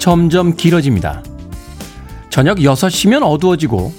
점점 0.00 0.56
길어집니다. 0.56 1.22
저녁 2.30 2.56
6시면 2.56 3.22
어두워지고 3.22 3.92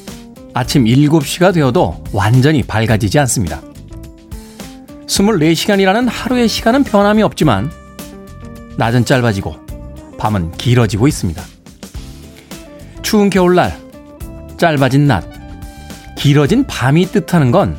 아침 0.52 0.86
7시가 0.86 1.54
되어도 1.54 2.04
완전히 2.12 2.64
밝아지지 2.64 3.20
않습니다. 3.20 3.62
24시간이라는 5.06 6.10
하루의 6.10 6.48
시간은 6.48 6.84
변함이 6.84 7.22
없지만 7.22 7.72
낮은 8.78 9.06
짧아지고 9.06 9.56
밤은 10.18 10.54
길어지고 10.54 11.08
있습니다. 11.08 11.42
추운 13.04 13.30
겨울날, 13.30 13.78
짧아진 14.58 15.06
낮, 15.06 15.24
길어진 16.18 16.66
밤이 16.66 17.06
뜻하는 17.12 17.52
건 17.52 17.78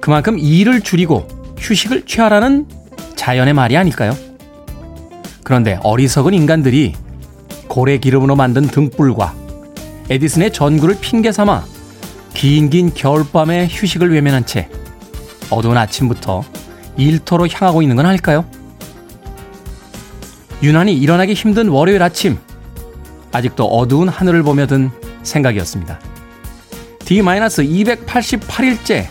그만큼 0.00 0.38
일을 0.38 0.80
줄이고 0.80 1.28
휴식을 1.58 2.06
취하라는 2.06 2.66
자연의 3.16 3.52
말이 3.52 3.76
아닐까요? 3.76 4.16
그런데 5.42 5.78
어리석은 5.82 6.32
인간들이 6.32 6.94
고래 7.74 7.98
기름으로 7.98 8.36
만든 8.36 8.68
등불과 8.68 9.34
에디슨의 10.08 10.52
전구를 10.52 10.98
핑계 11.00 11.32
삼아 11.32 11.64
긴긴 12.32 12.94
겨울밤의 12.94 13.66
휴식을 13.68 14.12
외면한 14.12 14.46
채 14.46 14.68
어두운 15.50 15.76
아침부터 15.76 16.44
일터로 16.96 17.48
향하고 17.48 17.82
있는 17.82 17.96
건 17.96 18.06
아닐까요? 18.06 18.44
유난히 20.62 20.94
일어나기 20.94 21.34
힘든 21.34 21.66
월요일 21.66 22.04
아침 22.04 22.38
아직도 23.32 23.66
어두운 23.66 24.08
하늘을 24.08 24.44
보며 24.44 24.68
든 24.68 24.92
생각이었습니다. 25.24 25.98
D-288일째 27.00 29.08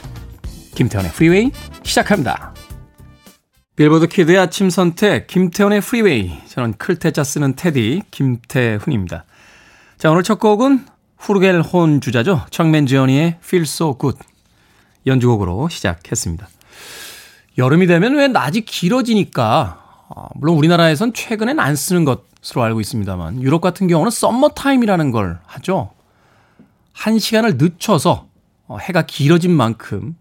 김태훈의 0.74 1.12
프리웨이 1.12 1.52
시작합니다. 1.84 2.54
빌보드 3.76 4.08
kid의 4.08 4.38
아침 4.38 4.70
선택 4.70 5.26
김태훈의 5.26 5.82
프리웨이 5.82 6.32
저는 6.48 6.74
클 6.74 6.96
태자 6.96 7.24
쓰는 7.24 7.56
테디 7.56 8.04
김태훈입니다. 8.12 9.26
자 9.98 10.12
오늘 10.12 10.22
첫 10.22 10.38
곡은 10.38 10.86
플루겔혼 11.18 12.00
주자죠. 12.00 12.46
척 12.52 12.86
맨지오니의 12.86 13.40
Feels 13.44 13.64
So 13.64 13.98
Good 13.98 14.20
연주곡으로 15.08 15.70
시작했습니다. 15.70 16.48
여름이 17.58 17.88
되면 17.88 18.16
왜 18.16 18.28
낮이 18.28 18.62
길어지니까 18.62 20.06
어, 20.08 20.28
물론 20.36 20.58
우리나라에선 20.58 21.14
최근엔 21.14 21.60
안 21.60 21.76
쓰는 21.76 22.06
것으로 22.06 22.62
알고 22.62 22.80
있습니다만 22.80 23.42
유럽 23.42 23.62
같은 23.62 23.88
경우는 23.88 24.12
썸머 24.12 24.50
타임이라는 24.50 25.10
걸 25.10 25.40
하죠. 25.48 25.90
한 26.92 27.18
시간을 27.18 27.58
늦춰서 27.58 28.28
어, 28.68 28.78
해가 28.78 29.08
길어진 29.08 29.52
만큼 29.52 30.16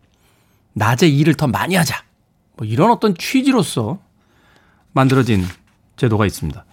낮에 0.72 1.06
일을 1.06 1.34
더 1.34 1.46
많이 1.48 1.74
하자. 1.74 2.02
뭐 2.56 2.66
이런 2.66 2.90
어떤 2.90 3.14
취지로서 3.16 3.98
만들어진 4.92 5.44
제도가 5.96 6.26
있습니다. 6.26 6.64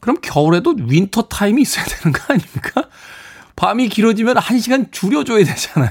그럼 0.00 0.16
겨울에도 0.22 0.74
winter 0.78 1.22
time이 1.28 1.62
있어야 1.62 1.84
되는 1.84 2.12
거 2.12 2.32
아닙니까? 2.32 2.88
밤이 3.56 3.88
길어지면 3.88 4.38
한 4.38 4.58
시간 4.58 4.90
줄여줘야 4.90 5.44
되잖아요. 5.44 5.90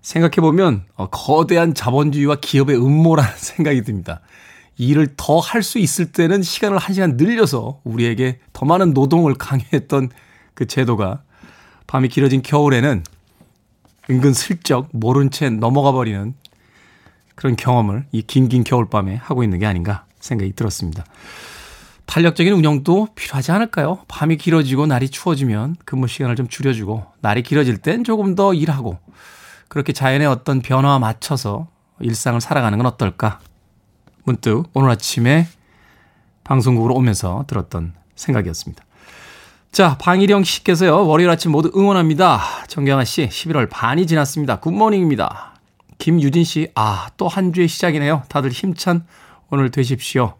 생각해보면 0.00 0.84
어, 0.96 1.08
거대한 1.08 1.74
자본주의와 1.74 2.36
기업의 2.36 2.76
음모라는 2.76 3.30
생각이 3.36 3.82
듭니다. 3.82 4.20
일을 4.76 5.14
더 5.16 5.38
할 5.38 5.62
수 5.62 5.78
있을 5.78 6.10
때는 6.12 6.42
시간을 6.42 6.78
한 6.78 6.94
시간 6.94 7.16
늘려서 7.16 7.80
우리에게 7.84 8.40
더 8.52 8.66
많은 8.66 8.92
노동을 8.92 9.34
강요했던 9.34 10.10
그 10.54 10.66
제도가 10.66 11.22
밤이 11.86 12.08
길어진 12.08 12.42
겨울에는 12.42 13.04
은근 14.10 14.32
슬쩍 14.34 14.88
모른 14.92 15.30
채 15.30 15.50
넘어가 15.50 15.92
버리는 15.92 16.34
그런 17.34 17.56
경험을 17.56 18.06
이 18.12 18.22
긴긴 18.22 18.64
겨울밤에 18.64 19.16
하고 19.16 19.42
있는 19.42 19.58
게 19.58 19.66
아닌가 19.66 20.04
생각이 20.20 20.52
들었습니다. 20.52 21.04
탄력적인 22.06 22.52
운영도 22.52 23.08
필요하지 23.14 23.52
않을까요? 23.52 24.00
밤이 24.08 24.36
길어지고 24.36 24.86
날이 24.86 25.08
추워지면 25.08 25.76
근무 25.84 26.06
시간을 26.06 26.36
좀 26.36 26.48
줄여주고 26.48 27.04
날이 27.20 27.42
길어질 27.42 27.78
땐 27.78 28.04
조금 28.04 28.34
더 28.34 28.52
일하고 28.52 28.98
그렇게 29.68 29.92
자연의 29.92 30.26
어떤 30.26 30.60
변화와 30.60 30.98
맞춰서 30.98 31.68
일상을 32.00 32.40
살아가는 32.40 32.76
건 32.78 32.86
어떨까? 32.86 33.40
문득 34.24 34.64
오늘 34.74 34.90
아침에 34.90 35.46
방송국으로 36.44 36.94
오면서 36.94 37.44
들었던 37.46 37.94
생각이었습니다. 38.14 38.84
자, 39.74 39.98
방일영 39.98 40.44
씨께서요, 40.44 41.04
월요일 41.04 41.30
아침 41.30 41.50
모두 41.50 41.68
응원합니다. 41.74 42.40
정경아 42.68 43.02
씨, 43.02 43.26
11월 43.26 43.68
반이 43.68 44.06
지났습니다. 44.06 44.60
Good 44.60 44.81
morning입니다. 44.81 45.54
김유진 45.98 46.44
씨, 46.44 46.68
아, 46.76 47.08
또 47.16 47.26
한 47.26 47.52
주의 47.52 47.66
시작이네요. 47.66 48.22
다들 48.28 48.52
힘찬 48.52 49.04
오늘 49.50 49.72
되십시오. 49.72 50.34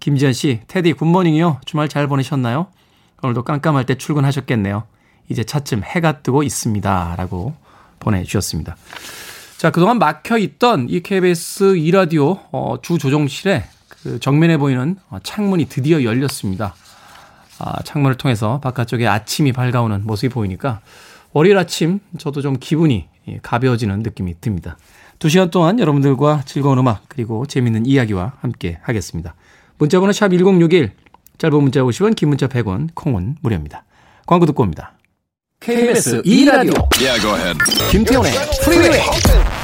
김지현 0.00 0.32
씨, 0.32 0.60
테디 0.66 0.94
good 0.94 1.12
morning이요. 1.12 1.60
주말 1.66 1.90
잘 1.90 2.06
보내셨나요? 2.06 2.68
오늘도 3.22 3.44
깜깜할 3.44 3.84
때 3.84 3.96
출근하셨겠네요. 3.96 4.84
이제 5.28 5.44
차츰 5.44 5.82
해가 5.84 6.22
뜨고 6.22 6.42
있습니다. 6.42 7.16
라고 7.18 7.52
보내주셨습니다. 7.98 8.78
자, 9.58 9.70
그동안 9.70 9.98
막혀있던 9.98 10.86
이 10.88 11.00
KBS 11.00 11.74
2라디오 11.74 12.44
어, 12.50 12.76
주 12.80 12.96
조종실에 12.96 13.64
그 13.90 14.18
정면에 14.20 14.56
보이는 14.56 14.96
어, 15.10 15.18
창문이 15.22 15.66
드디어 15.66 16.02
열렸습니다. 16.02 16.74
아, 17.60 17.82
창문을 17.82 18.16
통해서 18.16 18.58
바깥쪽에 18.60 19.06
아침이 19.06 19.52
밝아오는 19.52 20.06
모습이 20.06 20.32
보이니까 20.32 20.80
월요일 21.32 21.58
아침 21.58 22.00
저도 22.18 22.40
좀 22.40 22.56
기분이 22.58 23.06
예, 23.28 23.38
가벼워지는 23.42 24.00
느낌이 24.00 24.36
듭니다. 24.40 24.78
두 25.18 25.28
시간 25.28 25.50
동안 25.50 25.78
여러분들과 25.78 26.42
즐거운 26.46 26.78
음악 26.78 27.04
그리고 27.08 27.44
재밌는 27.44 27.84
이야기와 27.84 28.32
함께 28.40 28.78
하겠습니다. 28.82 29.34
문자번호 29.76 30.12
샵 30.12 30.30
1061, 30.30 30.92
짧은 31.36 31.62
문자 31.62 31.80
50원, 31.80 32.16
긴 32.16 32.30
문자 32.30 32.48
100원, 32.48 32.88
콩은 32.94 33.36
무료입니다. 33.42 33.84
광고 34.26 34.46
듣고 34.46 34.62
옵니다. 34.62 34.94
KBS 35.60 36.22
2라디오 36.22 36.88
yeah, 36.98 37.58
김태훈의 37.90 38.32
프리웨이 38.64 39.59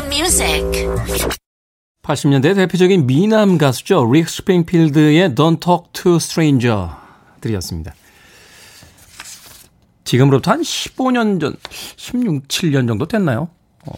the 0.00 0.06
music. 0.08 0.64
80년대 2.02 2.54
대표적인 2.54 3.06
미남 3.06 3.58
가수죠. 3.58 4.10
릭 4.12 4.28
스프링필드의 4.28 5.30
Don't 5.34 5.60
Talk 5.60 5.92
to 5.92 6.16
Stranger 6.16 6.88
들이었습니다. 7.40 7.94
지금으로부터 10.04 10.52
한 10.52 10.62
15년 10.62 11.40
전, 11.40 11.56
16, 11.96 12.48
7년 12.48 12.88
정도 12.88 13.06
됐나요? 13.06 13.48
어. 13.86 13.92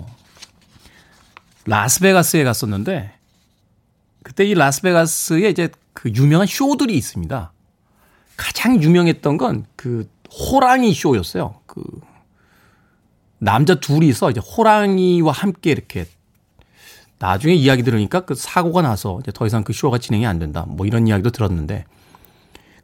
라스베가스에 1.65 2.45
갔었는데, 2.45 3.13
그때 4.23 4.45
이 4.45 4.55
라스베가스에 4.55 5.49
이제 5.49 5.71
그 5.95 6.11
유명한 6.15 6.47
쇼들이 6.47 6.95
있습니다. 6.97 7.53
가장 8.37 8.83
유명했던 8.83 9.39
건 9.39 9.65
그 9.77 10.09
호랑이 10.31 10.95
쇼였어요. 10.95 11.61
그 11.67 11.83
남자 13.45 13.75
둘이서 13.75 14.31
이제 14.31 14.41
호랑이와 14.41 15.33
함께 15.33 15.73
이렇게 15.73 16.07
나중에 17.19 17.55
이야기 17.55 17.83
들으니까 17.83 18.21
그 18.21 18.37
사고가 18.37 18.83
나서 18.83 19.19
이제 19.21 19.33
더 19.35 19.47
이상 19.47 19.65
그 19.65 19.73
쇼가 19.73 19.99
진행이 19.99 20.25
안 20.27 20.39
된다. 20.39 20.65
뭐 20.69 20.87
이런 20.87 21.09
이야기도 21.09 21.31
들었는데 21.31 21.85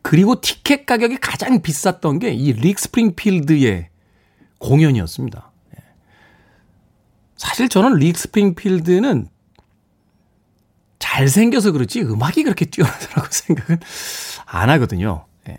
그리고 0.02 0.40
티켓 0.40 0.84
가격이 0.84 1.18
가장 1.18 1.62
비쌌던 1.62 2.18
게 2.18 2.32
이 2.32 2.52
릭 2.54 2.80
스프링필드의 2.80 3.88
공연이었습니다. 4.58 5.52
예. 5.76 5.82
사실 7.36 7.68
저는 7.68 7.94
릭 7.98 8.18
스프링필드는 8.18 9.28
잘생겨서 10.98 11.70
그렇지 11.70 12.02
음악이 12.02 12.42
그렇게 12.42 12.64
뛰어나더라고 12.64 13.28
생각은 13.30 13.78
안 14.46 14.70
하거든요. 14.70 15.26
예. 15.48 15.56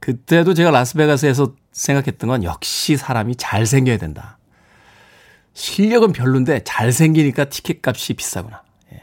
그때도 0.00 0.54
제가 0.54 0.72
라스베가스에서 0.72 1.54
생각했던 1.70 2.28
건 2.28 2.42
역시 2.42 2.96
사람이 2.96 3.36
잘생겨야 3.36 3.98
된다. 3.98 4.38
실력은 5.60 6.12
별론데 6.12 6.64
잘생기니까 6.64 7.44
티켓 7.44 7.86
값이 7.86 8.14
비싸구나. 8.14 8.62
예. 8.94 9.02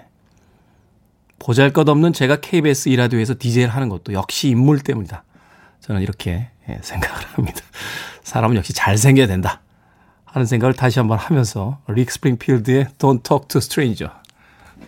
보잘 1.38 1.72
것 1.72 1.88
없는 1.88 2.14
제가 2.14 2.38
KBS 2.38 2.90
이라디오에서 2.90 3.36
DJ를 3.38 3.70
하는 3.70 3.90
것도 3.90 4.14
역시 4.14 4.50
인물 4.50 4.80
때문이다. 4.80 5.24
저는 5.82 6.02
이렇게 6.02 6.50
예, 6.68 6.80
생각을 6.82 7.24
합니다. 7.34 7.62
사람은 8.24 8.56
역시 8.58 8.74
잘생겨야 8.74 9.28
된다. 9.28 9.62
하는 10.26 10.46
생각을 10.46 10.74
다시 10.74 11.00
한번 11.00 11.20
하면서 11.20 11.80
릭 11.88 12.12
스프링필드의 12.12 12.88
Don't 12.98 13.24
Talk 13.24 13.48
to 13.48 13.60
Stranger 13.60 14.12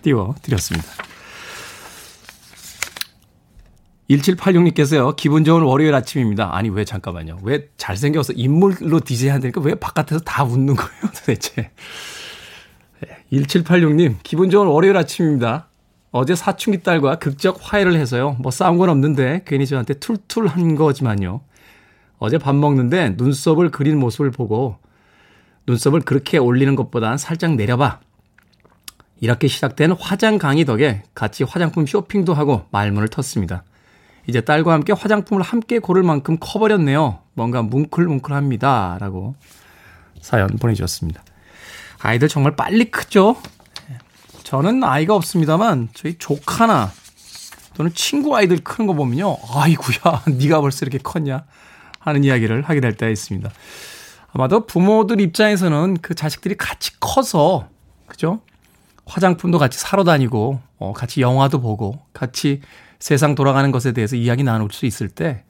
띄워드렸습니다. 0.02 1.09
1786님께서요, 4.10 5.16
기분 5.16 5.44
좋은 5.44 5.62
월요일 5.62 5.94
아침입니다. 5.94 6.56
아니, 6.56 6.70
왜, 6.70 6.84
잠깐만요. 6.84 7.40
왜 7.44 7.70
잘생겨서 7.78 8.34
인물로 8.34 9.02
디제이 9.02 9.30
한다니까 9.30 9.62
왜 9.62 9.76
바깥에서 9.76 10.22
다 10.22 10.44
웃는 10.44 10.76
거예요, 10.76 11.02
도대체. 11.16 11.70
1786님, 13.32 14.16
기분 14.24 14.50
좋은 14.50 14.68
월요일 14.68 14.98
아침입니다. 14.98 15.68
어제 16.12 16.36
사춘기 16.36 16.82
딸과 16.82 17.20
극적 17.20 17.60
화해를 17.62 17.94
해서요. 17.96 18.36
뭐 18.40 18.52
싸운 18.52 18.78
건 18.78 18.90
없는데 18.90 19.44
괜히 19.46 19.68
저한테 19.68 19.94
툴툴한 19.96 20.76
거지만요. 20.76 21.42
어제 22.18 22.40
밥 22.40 22.56
먹는데 22.56 23.14
눈썹을 23.16 23.70
그린 23.70 24.00
모습을 24.00 24.32
보고 24.32 24.78
눈썹을 25.68 26.02
그렇게 26.02 26.40
올리는 26.40 26.76
것보단 26.76 27.20
살짝 27.20 27.56
내려봐. 27.56 28.00
이렇게 29.22 29.48
시작된 29.48 29.92
화장 29.92 30.40
강의 30.40 30.66
덕에 30.66 31.04
같이 31.14 31.44
화장품 31.44 31.86
쇼핑도 31.86 32.34
하고 32.34 32.66
말문을 32.72 33.10
텄습니다. 33.10 33.62
이제 34.30 34.42
딸과 34.42 34.72
함께 34.72 34.94
화장품을 34.94 35.44
함께 35.44 35.80
고를 35.80 36.04
만큼 36.04 36.38
커버렸네요. 36.40 37.20
뭔가 37.34 37.62
뭉클뭉클합니다. 37.64 38.98
라고 39.00 39.36
사연 40.22 40.48
보내주셨습니다. 40.48 41.24
아이들 42.00 42.30
정말 42.30 42.56
빨리 42.56 42.86
크죠? 42.92 43.36
저는 44.44 44.84
아이가 44.84 45.16
없습니다만 45.16 45.90
저희 45.94 46.18
조카나 46.18 46.92
또는 47.74 47.92
친구 47.94 48.36
아이들 48.36 48.58
크는 48.58 48.88
거 48.88 48.94
보면요. 48.94 49.38
아이구야, 49.54 50.24
네가 50.40 50.62
벌써 50.62 50.86
이렇게 50.86 50.98
컸냐? 50.98 51.44
하는 52.00 52.24
이야기를 52.24 52.64
하게 52.64 52.82
될 52.82 52.96
때가 52.96 53.10
있습니다. 53.10 53.50
아마도 54.32 54.66
부모들 54.66 55.22
입장에서는 55.22 55.98
그 56.02 56.16
자식들이 56.16 56.56
같이 56.56 57.00
커서, 57.00 57.68
그죠? 58.08 58.42
화장품도 59.06 59.58
같이 59.58 59.80
사러 59.80 60.04
다니고, 60.04 60.62
어, 60.78 60.94
같이 60.94 61.22
영화도 61.22 61.62
보고, 61.62 62.00
같이 62.14 62.62
세상 63.00 63.36
돌아가는 63.36 63.72
것에 63.72 63.92
대해서 63.92 64.16
이야기 64.16 64.44
나눌 64.44 64.70
수 64.72 64.86
있을 64.86 65.10
때, 65.10 65.44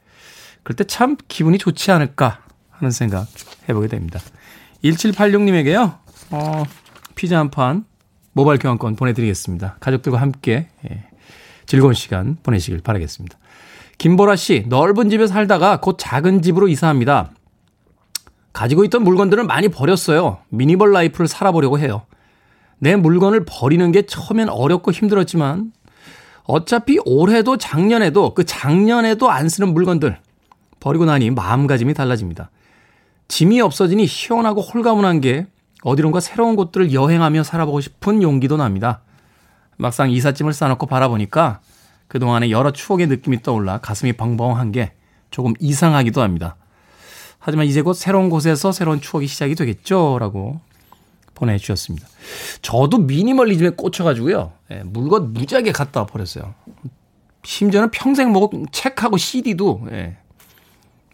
그럴 0.62 0.76
때참 0.76 1.16
기분이 1.28 1.58
좋지 1.58 1.90
않을까 1.90 2.40
하는 2.70 2.90
생각 2.90 3.26
해보게 3.68 3.88
됩니다. 3.88 4.20
1786님에게요, 4.84 5.98
어, 6.30 6.62
피자 7.14 7.38
한 7.38 7.50
판, 7.50 7.84
모바일 8.32 8.58
교환권 8.58 8.96
보내드리겠습니다. 8.96 9.76
가족들과 9.80 10.20
함께, 10.20 10.68
예, 10.88 11.04
즐거운 11.66 11.94
시간 11.94 12.36
보내시길 12.42 12.80
바라겠습니다. 12.80 13.38
김보라 13.98 14.36
씨, 14.36 14.64
넓은 14.68 15.10
집에 15.10 15.26
살다가 15.26 15.78
곧 15.80 15.96
작은 15.98 16.42
집으로 16.42 16.68
이사합니다. 16.68 17.32
가지고 18.52 18.84
있던 18.84 19.04
물건들을 19.04 19.44
많이 19.44 19.68
버렸어요. 19.68 20.38
minimal 20.48 20.92
life를 20.92 21.28
살아보려고 21.28 21.78
해요. 21.78 22.06
내 22.78 22.96
물건을 22.96 23.44
버리는 23.46 23.92
게 23.92 24.02
처음엔 24.02 24.48
어렵고 24.48 24.90
힘들었지만 24.90 25.72
어차피 26.50 26.98
올해도 27.04 27.58
작년에도 27.58 28.34
그 28.34 28.44
작년에도 28.44 29.30
안 29.30 29.48
쓰는 29.48 29.72
물건들 29.72 30.18
버리고 30.80 31.04
나니 31.04 31.30
마음가짐이 31.30 31.94
달라집니다. 31.94 32.50
짐이 33.28 33.60
없어지니 33.60 34.08
시원하고 34.08 34.60
홀가분한 34.60 35.20
게 35.20 35.46
어디론가 35.84 36.18
새로운 36.18 36.56
곳들을 36.56 36.92
여행하며 36.92 37.44
살아보고 37.44 37.80
싶은 37.80 38.22
용기도 38.22 38.56
납니다. 38.56 39.02
막상 39.76 40.10
이삿짐을 40.10 40.52
싸놓고 40.52 40.86
바라보니까 40.86 41.60
그동안의 42.08 42.50
여러 42.50 42.72
추억의 42.72 43.06
느낌이 43.06 43.42
떠올라 43.42 43.78
가슴이 43.78 44.14
벙벙한 44.14 44.72
게 44.72 44.92
조금 45.30 45.54
이상하기도 45.60 46.20
합니다. 46.20 46.56
하지만 47.38 47.66
이제 47.66 47.80
곧 47.80 47.92
새로운 47.92 48.28
곳에서 48.28 48.72
새로운 48.72 49.00
추억이 49.00 49.28
시작이 49.28 49.54
되겠죠? 49.54 50.18
라고 50.18 50.60
보내주셨습니다. 51.40 52.06
저도 52.62 52.98
미니멀리즘에 52.98 53.70
꽂혀가지고요. 53.70 54.52
예, 54.70 54.82
물건 54.84 55.32
무지하게 55.32 55.72
갖다 55.72 56.06
버렸어요. 56.06 56.54
심지어는 57.42 57.90
평생 57.90 58.32
먹은 58.32 58.66
책하고 58.70 59.16
CD도 59.16 59.86
예, 59.90 60.18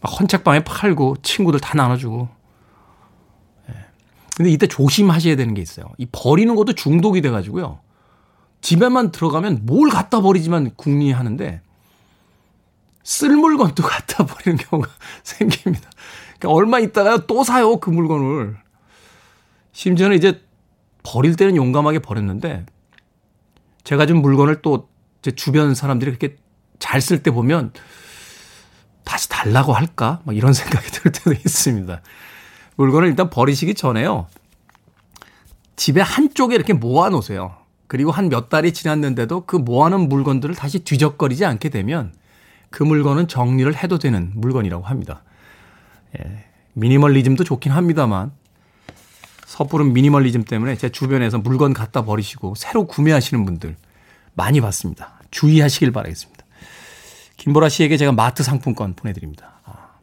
헌책방에 0.06 0.64
팔고 0.64 1.18
친구들 1.22 1.60
다 1.60 1.76
나눠주고. 1.76 2.28
예. 3.70 3.74
근데 4.36 4.50
이때 4.50 4.66
조심하셔야 4.66 5.36
되는 5.36 5.54
게 5.54 5.62
있어요. 5.62 5.86
이 5.96 6.06
버리는 6.10 6.54
것도 6.54 6.74
중독이 6.74 7.22
돼가지고요. 7.22 7.78
집에만 8.60 9.12
들어가면 9.12 9.60
뭘 9.62 9.90
갖다 9.90 10.20
버리지만 10.20 10.72
궁리하는데 10.76 11.60
쓸 13.04 13.36
물건도 13.36 13.82
갖다 13.86 14.26
버리는 14.26 14.58
경우가 14.58 14.90
생깁니다. 15.22 15.88
그러니까 16.38 16.50
얼마 16.50 16.80
있다가요 16.80 17.18
또 17.28 17.44
사요 17.44 17.76
그 17.78 17.90
물건을. 17.90 18.56
심지어는 19.76 20.16
이제 20.16 20.40
버릴 21.02 21.36
때는 21.36 21.54
용감하게 21.54 21.98
버렸는데 21.98 22.64
제가 23.84 24.06
준 24.06 24.22
물건을 24.22 24.62
또 24.62 24.88
제 25.22 25.32
주변 25.32 25.74
사람들이 25.74 26.12
그렇게 26.12 26.36
잘 26.78 27.00
쓸 27.00 27.20
때 27.20 27.32
보면 27.32 27.72
다시 29.02 29.28
달라고 29.28 29.72
할까? 29.72 30.20
막 30.24 30.36
이런 30.36 30.52
생각이 30.54 30.86
들 30.92 31.10
때도 31.10 31.32
있습니다. 31.32 32.00
물건을 32.76 33.08
일단 33.08 33.28
버리시기 33.28 33.74
전에요. 33.74 34.28
집에 35.74 36.00
한쪽에 36.00 36.54
이렇게 36.54 36.74
모아 36.74 37.08
놓으세요. 37.08 37.56
그리고 37.88 38.12
한 38.12 38.28
몇 38.28 38.48
달이 38.48 38.72
지났는데도 38.72 39.46
그 39.46 39.56
모아놓은 39.56 40.08
물건들을 40.08 40.54
다시 40.54 40.78
뒤적거리지 40.84 41.44
않게 41.44 41.70
되면 41.70 42.14
그 42.70 42.84
물건은 42.84 43.26
정리를 43.26 43.74
해도 43.74 43.98
되는 43.98 44.30
물건이라고 44.36 44.84
합니다. 44.84 45.24
예, 46.20 46.44
미니멀리즘도 46.74 47.42
좋긴 47.42 47.72
합니다만 47.72 48.30
섣부른 49.46 49.92
미니멀리즘 49.92 50.44
때문에 50.44 50.76
제 50.76 50.88
주변에서 50.88 51.38
물건 51.38 51.72
갖다 51.72 52.04
버리시고 52.04 52.54
새로 52.56 52.86
구매하시는 52.86 53.44
분들 53.44 53.76
많이 54.34 54.60
봤습니다. 54.60 55.20
주의하시길 55.30 55.92
바라겠습니다. 55.92 56.44
김보라 57.36 57.68
씨에게 57.68 57.96
제가 57.96 58.12
마트 58.12 58.42
상품권 58.42 58.94
보내드립니다. 58.94 59.60
아, 59.64 59.98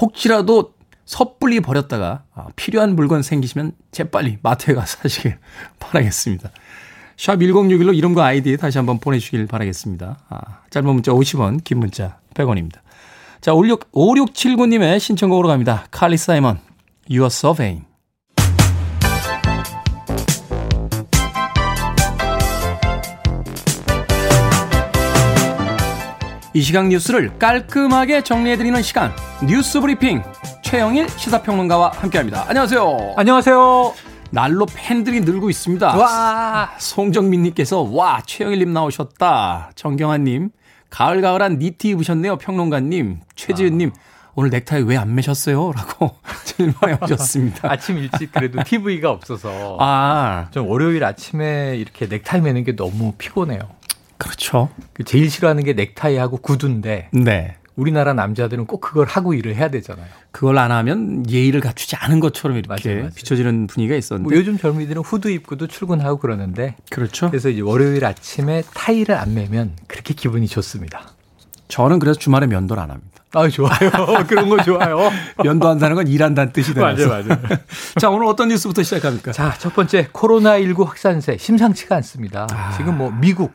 혹시라도 0.00 0.74
섣불리 1.04 1.60
버렸다가 1.60 2.24
아, 2.34 2.46
필요한 2.56 2.96
물건 2.96 3.22
생기시면 3.22 3.72
재빨리 3.92 4.38
마트에 4.42 4.74
가서 4.74 4.98
사시길 5.02 5.38
바라겠습니다. 5.78 6.50
샵 7.18 7.36
1061로 7.36 7.94
이름과 7.94 8.24
아이디 8.24 8.56
다시 8.56 8.78
한번 8.78 8.98
보내주시길 8.98 9.46
바라겠습니다. 9.46 10.18
아, 10.28 10.40
짧은 10.70 10.88
문자 10.88 11.12
50원, 11.12 11.62
긴 11.64 11.78
문자 11.78 12.18
100원입니다. 12.34 12.80
자, 13.42 13.52
56, 13.52 13.92
5679님의 13.92 14.98
신청곡으로 15.00 15.48
갑니다. 15.48 15.86
칼리 15.90 16.16
사이먼, 16.16 16.58
You 17.08 17.22
are 17.22 17.85
이 26.56 26.62
시각 26.62 26.88
뉴스를 26.88 27.38
깔끔하게 27.38 28.22
정리해드리는 28.22 28.80
시간, 28.80 29.12
뉴스 29.46 29.78
브리핑. 29.78 30.22
최영일 30.62 31.06
시사평론가와 31.06 31.92
함께합니다. 31.96 32.46
안녕하세요. 32.48 33.12
안녕하세요. 33.14 33.92
날로 34.30 34.64
팬들이 34.74 35.20
늘고 35.20 35.50
있습니다. 35.50 35.94
와, 35.98 36.70
송정민님께서 36.78 37.82
와 37.92 38.22
최영일님 38.24 38.72
나오셨다. 38.72 39.72
정경환님 39.74 40.48
가을가을한 40.88 41.58
니트 41.58 41.88
입으셨네요. 41.88 42.38
평론가님 42.38 43.20
최지은님 43.36 43.90
아. 43.94 44.00
오늘 44.34 44.48
넥타이 44.48 44.80
왜 44.82 44.96
안 44.96 45.14
매셨어요? 45.14 45.72
라고 45.72 46.16
질문해 46.46 47.00
주셨습니다. 47.06 47.70
아침 47.70 47.98
일찍 47.98 48.32
그래도 48.32 48.62
TV가 48.64 49.10
없어서 49.10 49.76
아. 49.78 50.46
좀 50.52 50.70
월요일 50.70 51.04
아침에 51.04 51.76
이렇게 51.76 52.06
넥타이 52.06 52.40
매는 52.40 52.64
게 52.64 52.74
너무 52.74 53.12
피곤해요. 53.18 53.60
그렇죠. 54.18 54.70
그 54.92 55.04
제일 55.04 55.30
싫어하는 55.30 55.64
게 55.64 55.72
넥타이하고 55.72 56.38
구두인데 56.38 57.10
네. 57.12 57.56
우리나라 57.76 58.14
남자들은 58.14 58.66
꼭 58.66 58.80
그걸 58.80 59.06
하고 59.06 59.34
일을 59.34 59.54
해야 59.54 59.68
되잖아요. 59.68 60.06
그걸 60.32 60.58
안 60.58 60.72
하면 60.72 61.28
예의를 61.28 61.60
갖추지 61.60 61.96
않은 61.96 62.20
것처럼 62.20 62.56
이렇게 62.56 62.88
맞아요, 62.88 63.00
맞아요. 63.00 63.14
비춰지는 63.14 63.66
분위기가 63.66 63.96
있었는데 63.96 64.28
뭐 64.28 64.38
요즘 64.38 64.58
젊은이들은 64.58 65.02
후드 65.02 65.28
입고도 65.28 65.66
출근하고 65.66 66.18
그러는데 66.18 66.74
그렇죠. 66.90 67.30
그래서 67.30 67.50
이제 67.50 67.60
월요일 67.60 68.04
아침에 68.04 68.62
타이를 68.74 69.14
안 69.14 69.34
매면 69.34 69.72
그렇게 69.86 70.14
기분이 70.14 70.48
좋습니다. 70.48 71.10
저는 71.68 71.98
그래서 71.98 72.18
주말에 72.18 72.46
면도를 72.46 72.82
안 72.82 72.90
합니다. 72.90 73.16
아, 73.34 73.48
좋아요. 73.48 73.90
그런 74.26 74.48
거 74.48 74.62
좋아요. 74.62 75.10
면도 75.44 75.68
한다는 75.68 75.96
건 75.96 76.06
일한다는 76.08 76.52
뜻이 76.52 76.72
되요 76.72 76.84
맞아요, 76.84 77.08
맞아요. 77.08 77.38
자, 78.00 78.08
오늘 78.08 78.26
어떤 78.26 78.48
뉴스부터 78.48 78.82
시작합니까? 78.82 79.32
자, 79.32 79.54
첫 79.58 79.74
번째 79.74 80.08
코로나19 80.12 80.86
확산세 80.86 81.36
심상치가 81.36 81.96
않습니다. 81.96 82.46
아... 82.50 82.72
지금 82.76 82.96
뭐 82.96 83.10
미국 83.10 83.52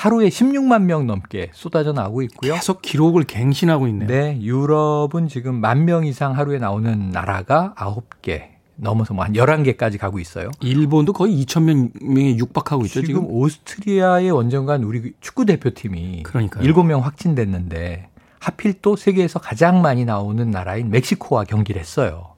하루에 0.00 0.30
16만 0.30 0.84
명 0.84 1.06
넘게 1.06 1.50
쏟아져 1.52 1.92
나오고 1.92 2.22
있고요. 2.22 2.54
계속 2.54 2.80
기록을 2.80 3.24
갱신하고 3.24 3.86
있네요. 3.88 4.08
네, 4.08 4.40
유럽은 4.40 5.28
지금 5.28 5.60
만명 5.60 6.06
이상 6.06 6.34
하루에 6.38 6.58
나오는 6.58 7.10
나라가 7.10 7.74
9개 7.76 8.44
넘어서 8.76 9.12
뭐 9.12 9.26
한 9.26 9.34
11개까지 9.34 9.98
가고 9.98 10.18
있어요. 10.18 10.48
일본도 10.60 11.12
거의 11.12 11.44
2천 11.44 11.64
명에 12.00 12.38
육박하고 12.38 12.86
있죠, 12.86 13.02
지금. 13.02 13.24
지금 13.24 13.26
오스트리아의 13.30 14.30
원정관 14.30 14.84
우리 14.84 15.12
축구 15.20 15.44
대표팀이 15.44 16.22
그러니까요. 16.22 16.64
7명 16.64 17.02
확진됐는데 17.02 18.08
하필 18.38 18.80
또 18.80 18.96
세계에서 18.96 19.38
가장 19.38 19.82
많이 19.82 20.06
나오는 20.06 20.50
나라인 20.50 20.88
멕시코와 20.88 21.44
경기를 21.44 21.78
했어요. 21.78 22.28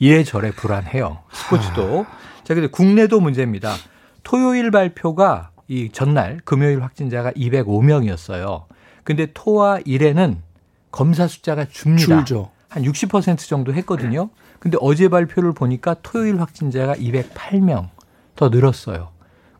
이래저래 0.00 0.50
불안해요. 0.50 1.20
스포츠도. 1.30 2.04
자, 2.42 2.54
근데 2.54 2.66
국내도 2.66 3.20
문제입니다. 3.20 3.76
토요일 4.24 4.72
발표가 4.72 5.51
이 5.72 5.88
전날 5.90 6.38
금요일 6.44 6.82
확진자가 6.82 7.32
205명이었어요. 7.32 8.64
근데 9.04 9.26
토와 9.32 9.80
일에는 9.86 10.42
검사 10.90 11.26
숫자가 11.26 11.64
줍니다. 11.64 12.04
줄죠. 12.06 12.50
한 12.68 12.82
60% 12.82 13.48
정도 13.48 13.72
했거든요. 13.72 14.28
근데 14.58 14.76
어제 14.82 15.08
발표를 15.08 15.52
보니까 15.52 15.96
토요일 16.02 16.40
확진자가 16.42 16.94
208명 16.96 17.88
더 18.36 18.50
늘었어요. 18.50 19.08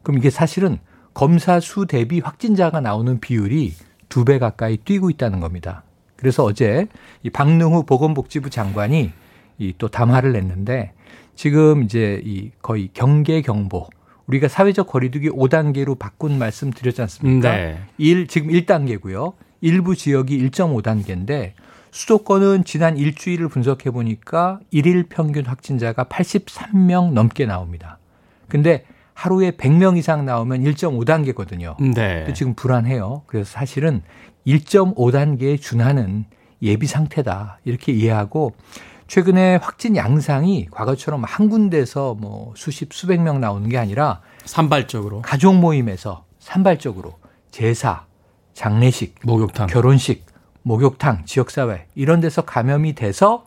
그럼 0.02 0.18
이게 0.18 0.28
사실은 0.28 0.78
검사 1.14 1.60
수 1.60 1.86
대비 1.86 2.20
확진자가 2.20 2.80
나오는 2.82 3.18
비율이 3.18 3.72
두 4.10 4.24
배 4.26 4.38
가까이 4.38 4.76
뛰고 4.76 5.08
있다는 5.08 5.40
겁니다. 5.40 5.82
그래서 6.16 6.44
어제 6.44 6.88
이 7.22 7.30
박능후 7.30 7.84
보건복지부 7.84 8.50
장관이 8.50 9.12
이 9.58 9.72
또 9.78 9.88
담화를 9.88 10.32
냈는데 10.32 10.92
지금 11.36 11.82
이제 11.84 12.20
이 12.24 12.50
거의 12.60 12.90
경계 12.92 13.40
경보 13.40 13.88
우리가 14.26 14.48
사회적 14.48 14.86
거리두기 14.86 15.30
5단계로 15.30 15.98
바꾼 15.98 16.38
말씀 16.38 16.70
드렸지 16.70 17.00
않습니까? 17.02 17.50
네. 17.50 17.78
1 17.98 18.26
지금 18.26 18.48
1단계고요. 18.48 19.34
일부 19.60 19.94
지역이 19.94 20.38
1.5단계인데 20.50 21.52
수도권은 21.90 22.64
지난 22.64 22.96
일주일을 22.96 23.48
분석해 23.48 23.90
보니까 23.90 24.60
일일 24.70 25.04
평균 25.04 25.46
확진자가 25.46 26.04
83명 26.04 27.12
넘게 27.12 27.46
나옵니다. 27.46 27.98
근데 28.48 28.84
하루에 29.14 29.52
100명 29.52 29.98
이상 29.98 30.24
나오면 30.24 30.64
1.5단계거든요. 30.64 31.76
네. 31.80 32.18
근데 32.18 32.32
지금 32.32 32.54
불안해요. 32.54 33.22
그래서 33.26 33.50
사실은 33.50 34.02
1.5단계에 34.46 35.60
준하는 35.60 36.24
예비 36.62 36.86
상태다. 36.86 37.58
이렇게 37.64 37.92
이해하고 37.92 38.54
최근에 39.12 39.56
확진 39.56 39.94
양상이 39.94 40.68
과거처럼 40.70 41.24
한 41.24 41.50
군데서 41.50 42.14
뭐 42.14 42.54
수십 42.56 42.94
수백 42.94 43.20
명 43.20 43.42
나오는 43.42 43.68
게 43.68 43.76
아니라 43.76 44.22
산발적으로 44.46 45.20
가족 45.20 45.54
모임에서 45.54 46.24
산발적으로 46.38 47.18
제사, 47.50 48.06
장례식, 48.54 49.16
목욕탕. 49.22 49.66
결혼식, 49.66 50.24
목욕탕, 50.62 51.26
지역사회 51.26 51.88
이런 51.94 52.22
데서 52.22 52.40
감염이 52.40 52.94
돼서 52.94 53.44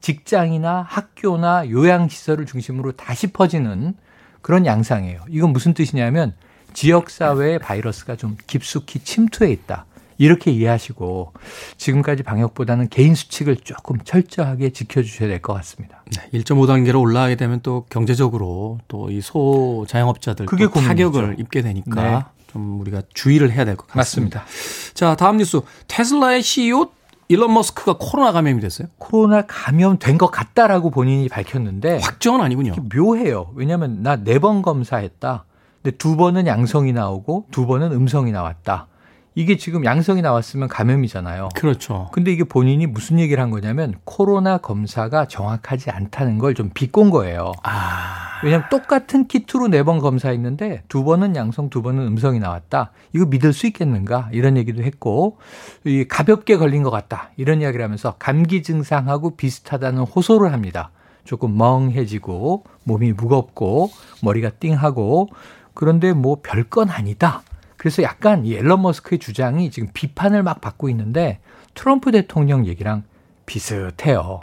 직장이나 0.00 0.82
학교나 0.82 1.70
요양시설을 1.70 2.44
중심으로 2.46 2.90
다시 2.96 3.28
퍼지는 3.28 3.94
그런 4.42 4.66
양상이에요. 4.66 5.26
이건 5.28 5.52
무슨 5.52 5.74
뜻이냐면 5.74 6.34
지역사회에 6.72 7.58
바이러스가 7.58 8.16
좀 8.16 8.36
깊숙이 8.48 8.98
침투해 9.04 9.52
있다. 9.52 9.86
이렇게 10.18 10.50
이해하시고 10.50 11.32
지금까지 11.76 12.22
방역보다는 12.22 12.88
개인 12.88 13.14
수칙을 13.14 13.56
조금 13.56 13.98
철저하게 14.04 14.70
지켜주셔야 14.70 15.28
될 15.28 15.40
것 15.42 15.52
같습니다. 15.54 16.02
네, 16.30 16.40
1.5단계로 16.40 17.00
올라가게 17.00 17.36
되면 17.36 17.60
또 17.62 17.84
경제적으로 17.90 18.78
또 18.88 19.08
이 19.10 19.20
소자영업자들 19.20 20.46
그게 20.46 20.64
또 20.66 20.80
타격을. 20.80 21.36
입게 21.38 21.62
되니까 21.62 22.02
네. 22.02 22.24
좀 22.52 22.80
우리가 22.80 23.02
주의를 23.12 23.50
해야 23.52 23.64
될 23.64 23.76
것 23.76 23.86
같습니다. 23.88 24.40
맞습니다. 24.40 24.94
자, 24.94 25.14
다음 25.16 25.36
뉴스. 25.38 25.60
테슬라의 25.88 26.42
CEO 26.42 26.90
일론 27.28 27.54
머스크가 27.54 27.96
코로나 27.98 28.32
감염이 28.32 28.60
됐어요. 28.60 28.88
코로나 28.98 29.42
감염된 29.46 30.18
것 30.18 30.30
같다라고 30.30 30.90
본인이 30.90 31.28
밝혔는데 31.28 31.98
확정은 32.02 32.40
아니군요. 32.42 32.74
묘해요. 32.94 33.50
왜냐하면 33.54 34.02
나 34.02 34.16
네 34.16 34.38
번 34.38 34.62
검사했다. 34.62 35.44
근데 35.82 35.96
두 35.96 36.16
번은 36.16 36.46
양성이 36.46 36.92
나오고 36.92 37.46
두 37.50 37.66
번은 37.66 37.92
음성이 37.92 38.30
나왔다. 38.30 38.88
이게 39.36 39.56
지금 39.56 39.84
양성이 39.84 40.22
나왔으면 40.22 40.68
감염이잖아요. 40.68 41.48
그렇죠. 41.56 42.08
근데 42.12 42.32
이게 42.32 42.44
본인이 42.44 42.86
무슨 42.86 43.18
얘기를 43.18 43.42
한 43.42 43.50
거냐면 43.50 43.94
코로나 44.04 44.58
검사가 44.58 45.26
정확하지 45.26 45.90
않다는 45.90 46.38
걸 46.38 46.54
좀 46.54 46.70
비꼰 46.72 47.10
거예요. 47.10 47.50
아, 47.64 48.38
왜냐하면 48.44 48.68
똑같은 48.70 49.26
키트로 49.26 49.66
네 49.68 49.82
번 49.82 49.98
검사했는데 49.98 50.84
두 50.88 51.02
번은 51.02 51.34
양성, 51.34 51.68
두 51.68 51.82
번은 51.82 52.06
음성이 52.06 52.38
나왔다. 52.38 52.92
이거 53.12 53.26
믿을 53.26 53.52
수 53.52 53.66
있겠는가? 53.66 54.28
이런 54.32 54.56
얘기도 54.56 54.82
했고, 54.84 55.38
이 55.84 56.04
가볍게 56.08 56.56
걸린 56.56 56.84
것 56.84 56.90
같다. 56.90 57.30
이런 57.36 57.60
이야기를 57.60 57.84
하면서 57.84 58.14
감기 58.20 58.62
증상하고 58.62 59.34
비슷하다는 59.36 60.02
호소를 60.02 60.52
합니다. 60.52 60.90
조금 61.24 61.56
멍해지고 61.56 62.64
몸이 62.84 63.12
무겁고 63.14 63.90
머리가 64.22 64.50
띵하고 64.60 65.30
그런데 65.72 66.12
뭐 66.12 66.38
별건 66.42 66.90
아니다. 66.90 67.42
그래서 67.84 68.02
약간 68.02 68.46
이 68.46 68.54
앨런 68.54 68.80
머스크의 68.80 69.18
주장이 69.18 69.70
지금 69.70 69.90
비판을 69.92 70.42
막 70.42 70.62
받고 70.62 70.88
있는데 70.88 71.40
트럼프 71.74 72.12
대통령 72.12 72.64
얘기랑 72.66 73.02
비슷해요. 73.44 74.40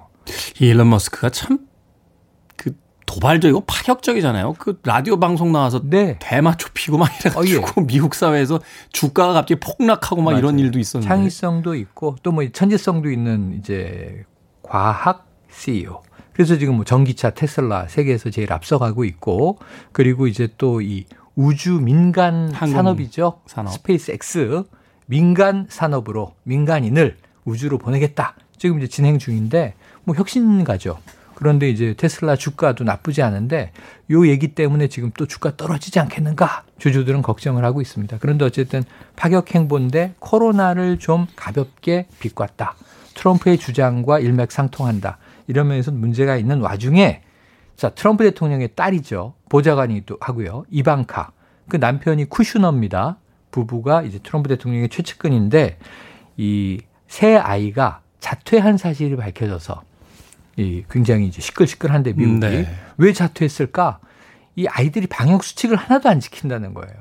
이 0.60 0.68
일론 0.68 0.92
머스크가 0.92 1.32
참 1.32 1.58
그 2.56 2.78
도발적이고 3.08 3.62
파격적이잖아요. 3.62 4.54
그 4.60 4.80
라디오 4.84 5.20
방송 5.20 5.52
나와서 5.52 5.82
네. 5.84 6.20
대마 6.22 6.56
좁히고 6.56 7.00
막 7.00 7.10
이래가지고 7.20 7.66
어, 7.66 7.82
미국 7.88 8.14
사회에서 8.14 8.60
주가가 8.94 9.34
갑자기 9.34 9.60
폭락하고 9.60 10.22
막 10.22 10.38
이런 10.38 10.54
맞아요. 10.54 10.66
일도 10.68 10.78
있었는데. 10.78 11.08
창의성도 11.08 11.74
있고 11.74 12.18
또 12.22 12.32
뭐 12.32 12.48
천재성도 12.48 13.10
있는 13.10 13.58
이제 13.58 14.24
과학 14.62 15.26
CEO. 15.50 16.04
그래서 16.34 16.60
지금 16.60 16.76
뭐 16.76 16.86
전기차 16.86 17.32
테슬라 17.32 17.88
세계에서 17.88 18.30
제일 18.30 18.54
앞서가고 18.54 19.04
있고 19.06 19.58
그리고 19.94 20.28
이제 20.28 20.48
또 20.60 20.80
이 20.80 21.06
우주 21.42 21.80
민간 21.82 22.52
산업이죠. 22.52 23.42
산업. 23.48 23.74
스페이스 23.74 24.12
X 24.12 24.64
민간 25.08 25.66
산업으로 25.70 26.36
민간인을 26.44 27.18
우주로 27.46 27.80
보내겠다. 27.80 28.36
지금 28.58 28.78
이제 28.78 28.88
진행 28.88 29.18
중인데 29.18 29.74
뭐 30.04 30.16
혁신가죠. 30.16 31.00
그런데 31.34 31.68
이제 31.72 31.96
테슬라 31.98 32.36
주가도 32.36 32.84
나쁘지 32.84 33.24
않은데 33.24 33.72
요 34.12 34.28
얘기 34.28 34.50
때문에 34.50 34.88
지금 34.88 35.10
또 35.18 35.26
주가 35.26 35.58
떨어지지 35.58 36.00
않겠는가 36.00 36.66
주주들은 36.78 37.24
걱정을 37.24 37.66
하고 37.66 37.82
있습니다. 37.82 38.20
그런데 38.20 38.46
어쨌든 38.46 38.84
파격 39.16 39.56
행보인데 39.56 40.14
코로나를 40.20 41.00
좀 41.00 41.26
가볍게 41.36 42.06
비꼬았다. 42.20 42.76
트럼프의 43.16 43.58
주장과 43.58 44.20
일맥상통한다. 44.20 45.18
이러면서 45.48 45.92
문제가 45.92 46.38
있는 46.38 46.60
와중에 46.60 47.24
자 47.82 47.90
트럼프 47.90 48.24
대통령의 48.24 48.76
딸이죠 48.76 49.34
보좌관이도 49.50 50.20
하고요 50.22 50.66
이방카 50.70 51.32
그 51.68 51.78
남편이 51.78 52.26
쿠슈너입니다. 52.26 53.18
부부가 53.50 54.04
이제 54.04 54.20
트럼프 54.20 54.50
대통령의 54.50 54.90
최측근인데 54.90 55.80
이 56.38 56.80
새 57.12 57.36
아이가 57.36 58.02
자퇴한 58.22 58.78
사실이 58.78 59.18
밝혀져서 59.18 59.82
이 60.58 60.86
굉장히 60.90 61.26
이제 61.28 61.42
시끌시끌한데 61.42 62.14
미국이 62.14 62.40
네. 62.40 62.74
왜 62.98 63.12
자퇴했을까? 63.12 64.00
이 64.56 64.66
아이들이 64.68 65.08
방역 65.08 65.44
수칙을 65.44 65.76
하나도 65.76 66.08
안 66.08 66.22
지킨다는 66.22 66.74
거예요. 66.74 67.01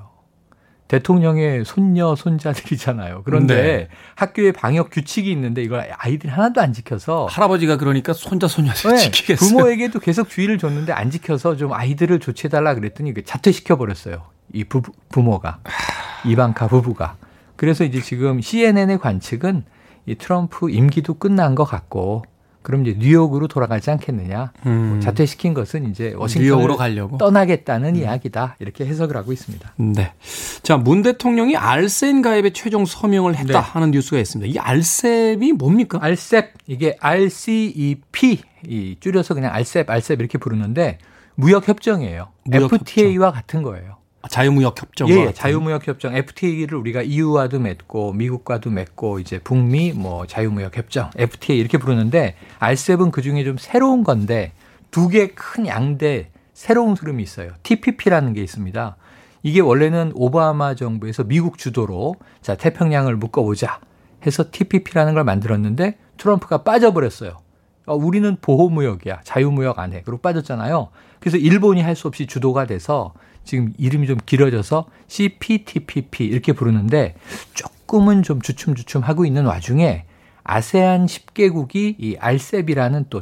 대통령의 0.90 1.64
손녀 1.64 2.16
손자들이잖아요. 2.16 3.22
그런데 3.24 3.54
네. 3.54 3.88
학교에 4.16 4.50
방역 4.50 4.90
규칙이 4.90 5.30
있는데 5.30 5.62
이걸 5.62 5.88
아이들이 5.96 6.32
하나도 6.32 6.60
안 6.60 6.72
지켜서 6.72 7.26
할아버지가 7.26 7.76
그러니까 7.76 8.12
손자 8.12 8.48
손녀들 8.48 8.90
네, 8.90 8.98
지키겠어요. 8.98 9.50
부모에게도 9.50 10.00
계속 10.00 10.28
주의를 10.28 10.58
줬는데 10.58 10.92
안 10.92 11.12
지켜서 11.12 11.54
좀 11.54 11.72
아이들을 11.72 12.18
조치해달라 12.18 12.74
그랬더니 12.74 13.14
자퇴시켜 13.24 13.76
버렸어요. 13.76 14.24
이 14.52 14.64
부, 14.64 14.82
부모가 15.10 15.60
이방카 16.26 16.66
부부가. 16.66 17.16
그래서 17.54 17.84
이제 17.84 18.00
지금 18.00 18.40
CNN의 18.40 18.98
관측은 18.98 19.62
이 20.06 20.16
트럼프 20.16 20.70
임기도 20.70 21.14
끝난 21.14 21.54
것 21.54 21.66
같고 21.66 22.24
그럼 22.62 22.86
이제 22.86 22.96
뉴욕으로 22.98 23.48
돌아가지 23.48 23.90
않겠느냐. 23.90 24.52
음, 24.66 25.00
자퇴시킨 25.02 25.54
것은 25.54 25.90
이제 25.90 26.04
뉴욕으로 26.04 26.20
워싱턴으로 26.22 26.76
가려고. 26.76 27.18
떠나겠다는 27.18 27.96
이야기다. 27.96 28.56
이렇게 28.58 28.84
해석을 28.86 29.16
하고 29.16 29.32
있습니다. 29.32 29.72
네. 29.76 30.12
자, 30.62 30.76
문 30.76 31.02
대통령이 31.02 31.56
알센 31.56 32.20
가입에 32.22 32.50
최종 32.50 32.84
서명을 32.84 33.36
했다 33.36 33.52
네. 33.52 33.58
하는 33.58 33.90
뉴스가 33.92 34.18
있습니다. 34.18 34.52
이 34.52 34.58
알셉이 34.58 35.52
뭡니까? 35.54 35.98
알셉 36.02 36.52
이게 36.66 36.96
RCEP 37.00 38.40
이 38.66 38.96
줄여서 39.00 39.34
그냥 39.34 39.54
알셉 39.54 39.88
알셉 39.88 40.20
이렇게 40.20 40.36
부르는데 40.36 40.98
무역 41.34 41.66
협정이에요. 41.68 42.28
무역 42.44 42.72
FTA와 42.74 43.32
같은 43.32 43.62
거예요. 43.62 43.99
자유무역 44.28 44.80
협정. 44.80 45.08
예, 45.08 45.26
예, 45.28 45.32
자유무역 45.32 45.88
협정 45.88 46.14
FTA를 46.14 46.76
우리가 46.78 47.02
EU와도 47.02 47.58
맺고 47.58 48.12
미국과도 48.12 48.70
맺고 48.70 49.18
이제 49.18 49.38
북미 49.38 49.92
뭐 49.92 50.26
자유무역 50.26 50.76
협정 50.76 51.10
FTA 51.16 51.58
이렇게 51.58 51.78
부르는데 51.78 52.36
RCEP은 52.58 53.10
그 53.12 53.22
중에 53.22 53.44
좀 53.44 53.56
새로운 53.58 54.04
건데 54.04 54.52
두 54.90 55.08
개 55.08 55.28
큰 55.28 55.66
양대 55.66 56.30
새로운 56.52 56.94
흐름이 56.94 57.22
있어요. 57.22 57.52
TPP라는 57.62 58.34
게 58.34 58.42
있습니다. 58.42 58.96
이게 59.42 59.60
원래는 59.60 60.12
오바마 60.14 60.74
정부에서 60.74 61.24
미국 61.24 61.56
주도로 61.56 62.16
자 62.42 62.56
태평양을 62.56 63.16
묶어 63.16 63.42
보자 63.42 63.80
해서 64.26 64.44
TPP라는 64.50 65.14
걸 65.14 65.24
만들었는데 65.24 65.96
트럼프가 66.18 66.62
빠져버렸어요. 66.62 67.38
어, 67.86 67.94
우리는 67.94 68.36
보호무역이야. 68.42 69.20
자유무역 69.24 69.78
안 69.78 69.94
해. 69.94 70.02
그리고 70.04 70.20
빠졌잖아요. 70.20 70.88
그래서 71.20 71.38
일본이 71.38 71.80
할 71.80 71.96
수 71.96 72.06
없이 72.08 72.26
주도가 72.26 72.66
돼서 72.66 73.14
지금 73.50 73.72
이름이 73.78 74.06
좀 74.06 74.16
길어져서 74.24 74.86
CPTPP 75.08 76.24
이렇게 76.24 76.52
부르는데 76.52 77.16
조금은 77.54 78.22
좀 78.22 78.40
주춤주춤 78.40 79.02
하고 79.02 79.24
있는 79.24 79.44
와중에 79.44 80.04
아세안 80.44 81.06
10개국이 81.06 81.96
이 81.98 82.16
알셉이라는 82.20 83.06
또 83.10 83.20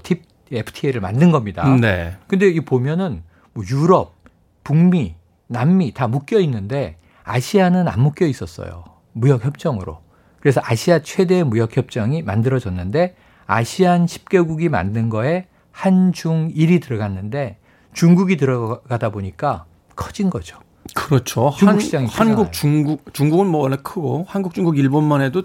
FTA를 0.53 1.01
만든 1.01 1.31
겁니다. 1.31 1.67
네. 1.77 2.15
근데 2.27 2.47
이 2.47 2.61
보면은 2.61 3.23
뭐 3.55 3.65
유럽, 3.71 4.17
북미, 4.65 5.15
남미 5.47 5.95
다 5.95 6.09
묶여 6.09 6.39
있는데 6.41 6.99
아시아는 7.25 7.89
안 7.89 8.03
묶여 8.03 8.27
있었어요. 8.27 8.85
무역 9.15 9.47
협정으로. 9.47 10.03
그래서 10.41 10.61
아시아 10.63 10.99
최대 10.99 11.43
무역 11.43 11.75
협정이 11.75 12.21
만들어졌는데 12.21 13.17
아시안 13.47 14.05
10개국이 14.05 14.69
만든 14.69 15.09
거에 15.09 15.47
한중일이 15.73 16.81
들어갔는데 16.81 17.57
중국이 17.95 18.37
들어가다 18.37 19.09
보니까 19.09 19.65
커진 19.99 20.31
거죠. 20.31 20.59
그렇죠. 20.95 21.53
중국 21.59 21.73
한, 21.75 21.81
시장이 21.81 22.07
한국. 22.07 22.53
중국, 22.53 23.13
중국은 23.13 23.47
뭐 23.49 23.63
원래 23.63 23.77
크고 23.77 24.25
한국, 24.29 24.55
중국, 24.55 24.79
일본만 24.79 25.21
해도 25.21 25.43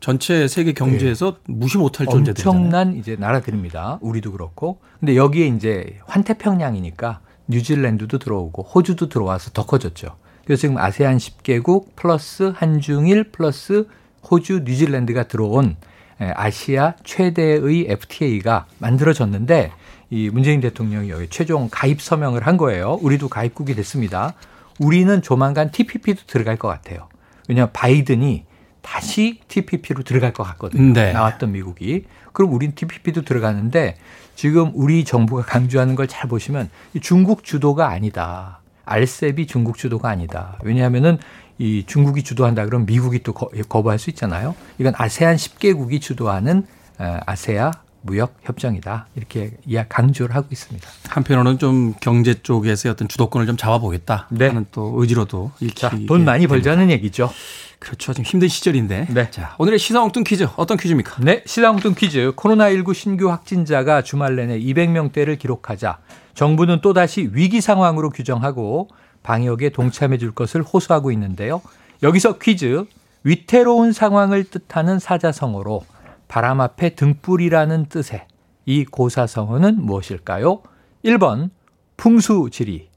전체 0.00 0.46
세계 0.46 0.72
경제에서 0.72 1.38
무시 1.46 1.76
못할 1.76 2.06
존재들이잖아요. 2.06 2.56
엄청난 2.56 2.96
이제 2.96 3.16
나라들입니다. 3.18 3.98
우리도 4.00 4.32
그렇고. 4.32 4.78
근데 5.00 5.16
여기에 5.16 5.48
이제 5.48 5.98
환태평양이니까 6.06 7.20
뉴질랜드도 7.48 8.18
들어오고 8.18 8.62
호주도 8.62 9.08
들어와서 9.08 9.50
더 9.50 9.66
커졌죠. 9.66 10.16
그래서 10.44 10.60
지금 10.60 10.78
아세안 10.78 11.18
10개국 11.18 11.96
플러스 11.96 12.52
한중일 12.54 13.24
플러스 13.32 13.86
호주, 14.30 14.60
뉴질랜드가 14.64 15.24
들어온 15.24 15.76
에, 16.20 16.30
아시아 16.34 16.94
최대의 17.04 17.86
FTA가 17.88 18.66
만들어졌는데 18.78 19.72
이 20.10 20.30
문재인 20.30 20.60
대통령이 20.60 21.10
여기 21.10 21.28
최종 21.28 21.68
가입 21.70 22.00
서명을 22.00 22.46
한 22.46 22.56
거예요. 22.56 22.98
우리도 23.02 23.28
가입국이 23.28 23.74
됐습니다. 23.74 24.34
우리는 24.78 25.20
조만간 25.22 25.70
TPP도 25.70 26.22
들어갈 26.26 26.56
것 26.56 26.68
같아요. 26.68 27.08
왜냐하면 27.48 27.72
바이든이 27.72 28.44
다시 28.80 29.40
TPP로 29.48 30.02
들어갈 30.04 30.32
것 30.32 30.44
같거든요. 30.44 30.92
네. 30.94 31.12
나왔던 31.12 31.52
미국이. 31.52 32.04
그럼 32.32 32.52
우린 32.54 32.74
TPP도 32.74 33.22
들어가는데 33.22 33.96
지금 34.34 34.70
우리 34.74 35.04
정부가 35.04 35.42
강조하는 35.42 35.94
걸 35.94 36.06
잘 36.06 36.28
보시면 36.28 36.70
이 36.94 37.00
중국 37.00 37.44
주도가 37.44 37.88
아니다. 37.90 38.60
알셉이 38.86 39.46
중국 39.46 39.76
주도가 39.76 40.08
아니다. 40.08 40.58
왜냐하면은 40.62 41.18
이 41.58 41.84
중국이 41.86 42.22
주도한다 42.22 42.64
그러면 42.64 42.86
미국이 42.86 43.22
또 43.22 43.32
거- 43.34 43.50
거부할 43.68 43.98
수 43.98 44.08
있잖아요. 44.10 44.54
이건 44.78 44.94
아세안 44.96 45.36
10개국이 45.36 46.00
주도하는 46.00 46.64
어, 46.98 47.18
아세아 47.26 47.72
무역 48.02 48.34
협정이다. 48.42 49.08
이렇게 49.16 49.52
강조를 49.88 50.34
하고 50.34 50.46
있습니다. 50.50 50.88
한편으로는 51.08 51.58
좀 51.58 51.94
경제 52.00 52.34
쪽에서의 52.34 52.92
어떤 52.92 53.08
주도권을 53.08 53.46
좀 53.46 53.56
잡아보겠다 53.56 54.28
네. 54.30 54.48
하는 54.48 54.66
또 54.72 54.94
의지로도 54.96 55.52
자, 55.74 55.88
읽히게 55.88 56.06
돈 56.06 56.24
많이. 56.24 56.46
벌자는 56.46 56.90
얘기죠. 56.90 57.30
그렇죠. 57.78 58.12
지금 58.12 58.24
힘든 58.24 58.48
시절인데. 58.48 59.08
네. 59.10 59.30
자, 59.30 59.54
오늘의 59.58 59.78
시사 59.78 60.02
엉뚱 60.02 60.24
퀴즈 60.24 60.46
어떤 60.56 60.76
퀴즈입니까? 60.76 61.16
네, 61.22 61.42
시사홍뚱 61.46 61.94
퀴즈. 61.94 62.32
코로나19 62.34 62.94
신규 62.94 63.30
확진자가 63.30 64.02
주말 64.02 64.36
내내 64.36 64.58
200명대를 64.58 65.38
기록하자 65.38 65.98
정부는 66.34 66.80
또다시 66.80 67.30
위기 67.32 67.60
상황으로 67.60 68.10
규정하고 68.10 68.88
방역에 69.22 69.70
동참해 69.70 70.18
줄 70.18 70.32
것을 70.32 70.62
호소하고 70.62 71.12
있는데요. 71.12 71.60
여기서 72.02 72.38
퀴즈. 72.38 72.84
위태로운 73.24 73.92
상황을 73.92 74.44
뜻하는 74.44 75.00
사자성어로 75.00 75.84
바람 76.28 76.60
앞에 76.60 76.90
등불이라는 76.90 77.86
뜻의 77.86 78.26
이 78.66 78.84
고사성어는 78.84 79.82
무엇일까요? 79.84 80.62
1번 81.04 81.50
풍수지리, 81.96 82.88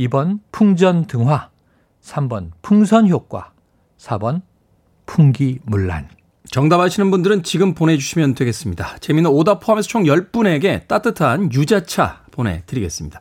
2번 0.00 0.40
풍전등화, 0.50 1.50
3번 2.02 2.50
풍선효과, 2.60 3.52
4번 3.98 4.42
풍기문란. 5.06 6.08
정답 6.50 6.80
아시는 6.80 7.10
분들은 7.10 7.44
지금 7.44 7.74
보내주시면 7.74 8.34
되겠습니다. 8.34 8.98
재미있는 8.98 9.30
오답 9.30 9.60
포함해서 9.60 9.88
총 9.88 10.02
10분에게 10.02 10.86
따뜻한 10.88 11.52
유자차 11.52 12.22
보내드리겠습니다. 12.32 13.20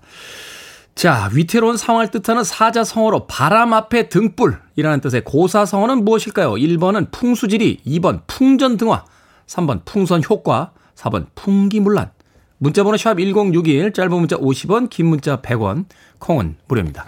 자, 0.96 1.30
위태로운 1.34 1.78
상황을 1.78 2.12
뜻하는 2.12 2.44
사자성어로 2.44 3.28
바람 3.28 3.74
앞에 3.74 4.10
등불이라는 4.10 5.02
뜻의 5.02 5.24
고사성어는 5.24 6.04
무엇일까요? 6.04 6.54
1번은 6.54 7.12
풍수지리, 7.12 7.82
2번 7.86 8.22
풍전등화, 8.28 9.06
3번 9.52 9.84
풍선 9.84 10.22
효과, 10.30 10.72
4번 10.96 11.28
풍기문란. 11.36 12.12
문자번호 12.58 12.96
샵 12.96 13.20
1061, 13.20 13.92
짧은 13.92 14.12
문자 14.12 14.38
50원, 14.38 14.90
긴 14.90 15.08
문자 15.08 15.42
100원, 15.42 15.86
콩은 16.20 16.56
무료입니다. 16.68 17.06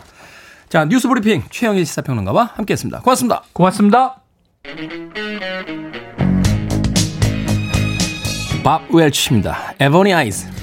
자, 0.67 0.86
뉴스 0.86 1.08
브리핑 1.08 1.43
최영일 1.49 1.86
시사평론가와 1.86 2.51
함께했습니다. 2.56 3.01
고맙습니다. 3.01 3.43
고맙습니다. 3.53 4.21
밥 8.63 8.93
웰치입니다. 8.93 9.75
Ebony 9.79 10.13
Eyes. 10.13 10.62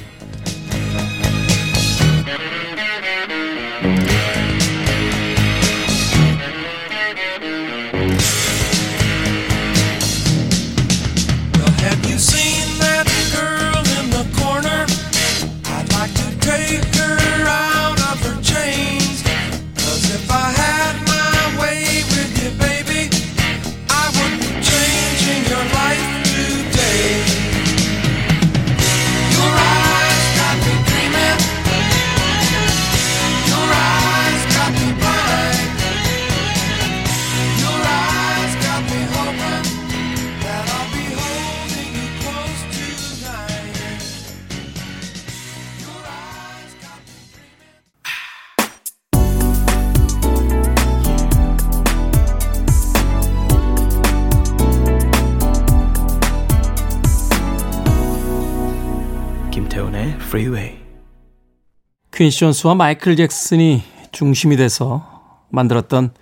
퀸시 62.21 62.39
존스와 62.39 62.75
마이클 62.75 63.17
잭슨이 63.17 63.83
중심이 64.13 64.59
돼서 64.59 65.39
만들었던 65.49 66.13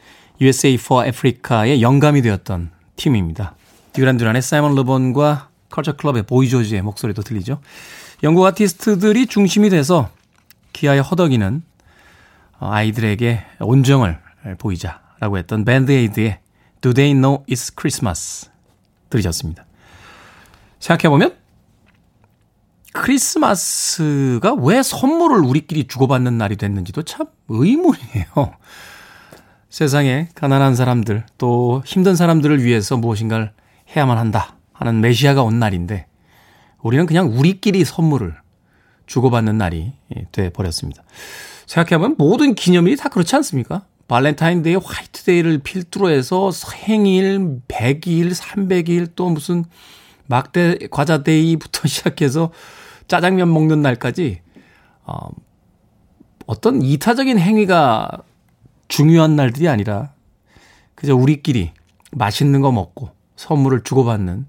USA 0.41 0.75
for 0.75 1.05
Africa의 1.05 1.83
영감이 1.83 2.23
되었던 2.23 2.71
팀입니다. 2.95 3.57
듀란 3.95 4.17
듀란의 4.17 4.41
사이먼 4.41 4.77
르본과 4.77 5.49
컬처 5.71 5.97
클럽의 5.97 6.23
보이 6.23 6.49
조지의 6.49 6.83
목소리도 6.83 7.23
들리죠. 7.23 7.61
영국 8.23 8.47
아티스트들이 8.47 9.27
중심이 9.27 9.71
돼서 9.71 10.09
기아의 10.73 11.03
허덕이는 11.03 11.65
아이들에게 12.61 13.45
온정을 13.59 14.21
보이자라고 14.59 15.37
했던 15.39 15.65
밴드 15.65 15.91
에이드의 15.91 16.39
Do 16.81 16.95
They 16.95 17.13
Know 17.13 17.45
It's 17.47 17.77
Christmas 17.77 18.49
들으셨습니다. 19.11 19.67
생각해보면 20.79 21.35
크리스마스가 22.93 24.55
왜 24.55 24.83
선물을 24.83 25.39
우리끼리 25.45 25.87
주고받는 25.87 26.39
날이 26.39 26.57
됐는지도 26.57 27.03
참 27.03 27.27
의문이에요. 27.49 28.27
세상에 29.71 30.29
가난한 30.35 30.75
사람들 30.75 31.25
또 31.37 31.83
힘든 31.85 32.17
사람들을 32.17 32.65
위해서 32.65 32.97
무엇인가를 32.97 33.53
해야만 33.95 34.19
한다 34.19 34.57
하는 34.73 35.01
메시아가 35.01 35.43
온 35.43 35.59
날인데 35.59 36.07
우리는 36.83 37.07
그냥 37.07 37.31
우리끼리 37.31 37.85
선물을 37.85 38.35
주고받는 39.07 39.59
날이 39.59 39.93
돼 40.33 40.51
버렸습니다. 40.51 41.03
생각해보면 41.67 42.17
모든 42.19 42.55
기념일이 42.55 42.97
다 42.97 43.09
그렇지 43.09 43.35
않습니까? 43.37 43.85
발렌타인데이, 44.07 44.77
화이트데이를 44.77 45.59
필두로 45.59 46.09
해서 46.09 46.51
생일, 46.51 47.61
100일, 47.69 48.35
300일 48.35 49.11
또 49.15 49.29
무슨 49.29 49.65
막대 50.29 50.79
과자 50.91 51.23
day부터 51.23 51.89
시작해서 51.89 52.53
짜장면 53.09 53.53
먹는 53.53 53.83
날까지 53.83 54.41
어, 55.05 55.31
어떤 56.47 56.83
이타적인 56.83 57.39
행위가 57.39 58.23
중요한 58.87 59.37
날들이 59.37 59.69
아니라 59.69 60.13
그저 60.95 61.17
우리끼리 61.17 61.73
맛있는 62.13 62.61
거 62.61 62.71
먹고 62.73 63.11
선물을 63.37 63.83
주고받는 63.85 64.47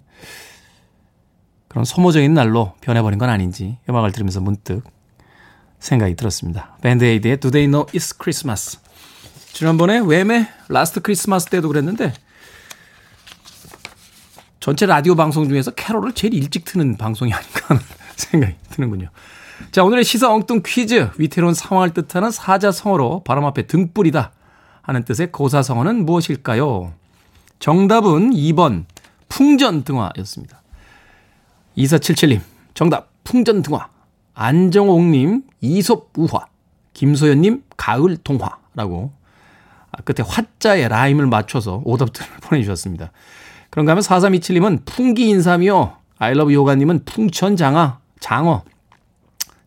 그런 1.68 1.86
소모적인 1.86 2.34
날로 2.34 2.74
변해버린 2.82 3.20
건 3.20 3.30
아닌지 3.30 3.78
음악을 3.90 4.12
들으면서 4.12 4.42
문득 4.42 4.84
생각이 5.80 6.16
들었습니다. 6.16 6.78
밴드에이드의 6.82 7.38
Do 7.38 7.52
They 7.52 7.70
Know 7.70 7.86
It's 7.92 8.22
Christmas 8.22 8.80
지난번에 9.54 10.00
왬의 10.00 10.48
Last 10.68 11.02
Christmas 11.02 11.48
때도 11.48 11.68
그랬는데 11.68 12.14
전체 14.60 14.86
라디오 14.86 15.16
방송 15.16 15.48
중에서 15.48 15.72
캐롤을 15.72 16.14
제일 16.14 16.34
일찍 16.34 16.66
트는 16.66 16.98
방송이 16.98 17.34
아닌가 17.34 17.62
하는 17.68 17.82
생각이 18.16 18.56
드는군요. 18.72 19.10
자, 19.72 19.84
오늘의 19.84 20.04
시사 20.04 20.32
엉뚱 20.32 20.62
퀴즈. 20.66 21.10
위태로운 21.18 21.54
상황을 21.54 21.94
뜻하는 21.94 22.32
사자성어로 22.32 23.24
바람 23.24 23.46
앞에 23.46 23.68
등불이다 23.68 24.32
하는 24.82 25.04
뜻의 25.04 25.32
고사성어는 25.32 26.06
무엇일까요? 26.06 26.94
정답은 27.60 28.32
2번 28.32 28.86
풍전등화였습니다. 29.30 30.62
2477님, 31.78 32.42
정답 32.74 33.10
풍전등화. 33.24 33.88
안정옥님, 34.34 35.44
이솝우화. 35.62 36.48
김소연님, 36.94 37.64
가을동화라고 37.78 39.12
아, 39.92 40.02
끝에 40.02 40.26
화자의 40.28 40.90
라임을 40.90 41.28
맞춰서 41.28 41.82
오답들을 41.86 42.28
보내주셨습니다. 42.44 43.12
그런가 43.70 43.92
하면 43.92 44.02
4327님은 44.04 44.86
풍기 44.86 45.30
인삼이요. 45.30 45.94
아이러브 46.18 46.54
요가님은 46.54 47.06
풍천 47.06 47.56
장아, 47.56 48.00
장어. 48.20 48.64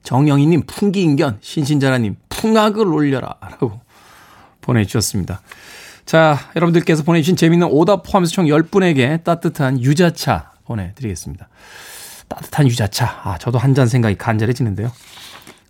정영희님 0.03 0.63
풍기 0.67 1.03
인견, 1.03 1.39
신신자라님 1.41 2.17
풍악을 2.29 2.87
올려라. 2.89 3.37
라고 3.41 3.81
보내주셨습니다. 4.61 5.41
자, 6.05 6.37
여러분들께서 6.57 7.05
보내주신 7.05 7.37
재미있는 7.37 7.69
오답 7.71 8.03
포함해서 8.03 8.33
총 8.33 8.47
10분에게 8.47 9.23
따뜻한 9.23 9.81
유자차 9.81 10.51
보내드리겠습니다. 10.65 11.49
따뜻한 12.29 12.67
유자차. 12.67 13.21
아, 13.23 13.39
저도 13.39 13.59
한 13.59 13.75
잔 13.75 13.87
생각이 13.87 14.17
간절해지는데요. 14.17 14.91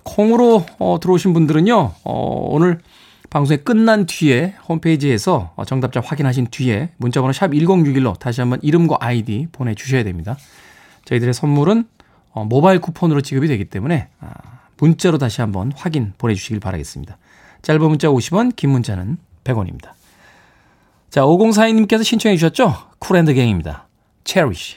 콩으로 0.04 0.64
어, 0.78 0.98
들어오신 1.00 1.32
분들은요, 1.34 1.92
어, 2.04 2.46
오늘 2.50 2.80
방송이 3.32 3.60
끝난 3.64 4.04
뒤에 4.04 4.54
홈페이지에서 4.68 5.54
어, 5.56 5.64
정답자 5.64 6.02
확인하신 6.04 6.48
뒤에 6.50 6.90
문자번호 6.98 7.32
샵 7.32 7.48
1061로 7.52 8.18
다시 8.18 8.42
한번 8.42 8.58
이름과 8.62 8.98
아이디 9.00 9.48
보내주셔야 9.52 10.04
됩니다. 10.04 10.36
저희들의 11.06 11.32
선물은 11.32 11.88
어, 12.32 12.44
모바일 12.44 12.78
쿠폰으로 12.82 13.22
지급이 13.22 13.48
되기 13.48 13.64
때문에 13.64 14.08
아, 14.20 14.34
문자로 14.76 15.16
다시 15.16 15.40
한번 15.40 15.72
확인 15.74 16.12
보내주시길 16.18 16.60
바라겠습니다. 16.60 17.16
짧은 17.62 17.80
문자 17.80 18.08
50원, 18.08 18.54
긴 18.54 18.68
문자는 18.68 19.16
100원입니다. 19.44 19.92
자, 21.08 21.22
5042님께서 21.22 22.04
신청해 22.04 22.36
주셨죠? 22.36 22.74
Kool 22.98 23.12
and 23.12 23.22
the 23.22 23.32
Gang입니다. 23.32 23.88
Cherish. 24.24 24.76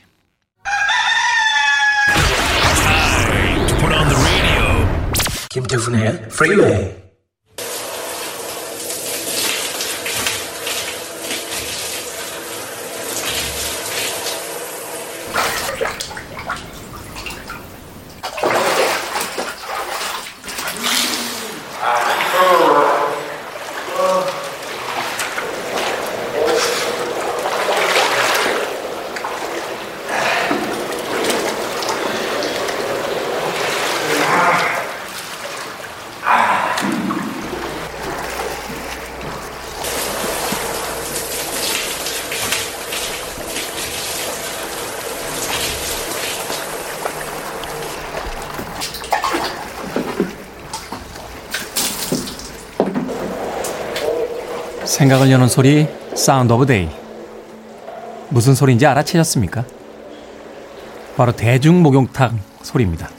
김태훈의 5.49 6.07
Freeway. 6.31 7.04
생각을 55.05 55.29
여는 55.29 55.47
소리, 55.47 55.87
Sound 56.15 56.51
of 56.51 56.65
Day. 56.65 56.89
무슨 58.29 58.55
소리인지 58.55 58.87
알아채셨습니까? 58.87 59.63
바로 61.15 61.31
대중 61.31 61.83
목욕탕 61.83 62.39
소리입니다. 62.63 63.09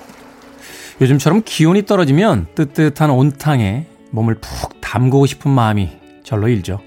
요즘처럼 1.01 1.43
기온이 1.45 1.87
떨어지면 1.87 2.49
뜨뜻한 2.57 3.11
온탕에 3.11 3.87
몸을 4.11 4.35
푹 4.35 4.81
담그고 4.81 5.27
싶은 5.27 5.51
마음이 5.53 5.91
절로 6.25 6.49
일죠. 6.49 6.81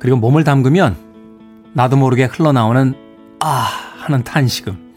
그리고 0.00 0.16
몸을 0.16 0.42
담그면 0.42 0.96
나도 1.74 1.96
모르게 1.96 2.24
흘러나오는 2.24 2.94
아 3.38 3.68
하는 3.98 4.24
탄식음. 4.24 4.94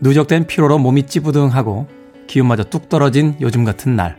누적된 0.00 0.46
피로로 0.46 0.78
몸이 0.78 1.08
찌부둥하고 1.08 1.88
기운마저 2.28 2.62
뚝 2.64 2.88
떨어진 2.88 3.34
요즘 3.40 3.64
같은 3.64 3.96
날. 3.96 4.16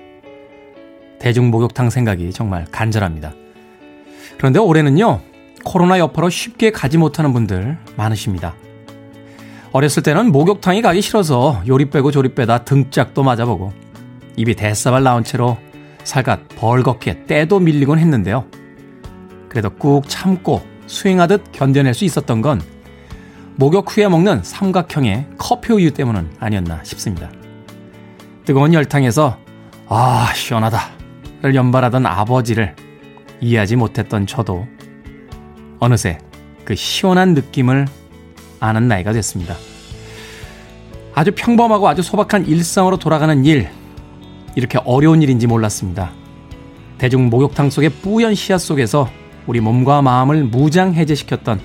대중 1.20 1.50
목욕탕 1.50 1.90
생각이 1.90 2.32
정말 2.34 2.66
간절합니다. 2.70 3.36
그런데 4.38 4.60
올해는요, 4.60 5.22
코로나 5.64 6.00
여파로 6.00 6.30
쉽게 6.30 6.72
가지 6.72 6.98
못하는 6.98 7.34
분들 7.34 7.78
많으십니다. 7.96 8.56
어렸을 9.72 10.04
때는 10.04 10.32
목욕탕이 10.32 10.82
가기 10.82 11.02
싫어서 11.02 11.64
요리 11.68 11.90
빼고 11.90 12.12
조리 12.12 12.36
빼다 12.36 12.64
등짝도 12.64 13.24
맞아보고 13.24 13.74
입이 14.36 14.56
대사발 14.56 15.04
나온 15.04 15.24
채로 15.24 15.58
살갗 16.04 16.48
벌겋게 16.50 17.26
때도 17.26 17.60
밀리곤 17.60 17.98
했는데요. 17.98 18.46
그래도 19.50 19.70
꾹 19.72 20.08
참고 20.08 20.62
수행하듯 20.86 21.52
견뎌낼 21.52 21.94
수 21.94 22.06
있었던 22.06 22.42
건 22.42 22.62
목욕 23.56 23.86
후에 23.90 24.08
먹는 24.08 24.44
삼각형의 24.44 25.28
커피 25.38 25.74
우유 25.74 25.92
때문은 25.92 26.34
아니었나 26.40 26.84
싶습니다. 26.84 27.32
뜨거운 28.46 28.74
열탕에서 28.74 29.38
아 29.88 30.32
시원하다를 30.36 31.56
연발하던 31.56 32.06
아버지를 32.06 32.76
이해하지 33.44 33.76
못했던 33.76 34.26
저도 34.26 34.68
어느새 35.80 36.18
그 36.64 36.76
시원한 36.76 37.34
느낌을 37.34 37.86
아는 38.60 38.88
나이가 38.88 39.12
됐습니다. 39.12 39.56
아주 41.14 41.32
평범하고 41.36 41.88
아주 41.88 42.02
소박한 42.02 42.48
일상으로 42.48 42.98
돌아가는 42.98 43.46
일, 43.46 43.70
이렇게 44.56 44.80
어려운 44.86 45.22
일인지 45.22 45.46
몰랐습니다. 45.46 46.12
대중 46.98 47.30
목욕탕 47.30 47.70
속의 47.70 47.90
뿌연 48.02 48.34
씨앗 48.34 48.62
속에서 48.62 49.10
우리 49.46 49.60
몸과 49.60 50.02
마음을 50.02 50.46
무장해제시켰던 50.46 51.60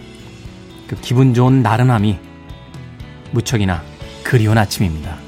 그 0.88 0.96
기분 1.00 1.32
좋은 1.32 1.62
나른함이 1.62 2.18
무척이나 3.30 3.82
그리운 4.24 4.58
아침입니다. 4.58 5.27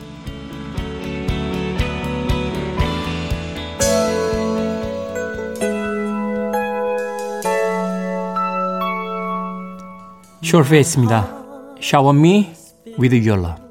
슈어페이스입니다. 10.49 11.27
Shower 11.79 12.17
me 12.17 12.53
with 12.97 13.15
your 13.15 13.41
love. 13.41 13.65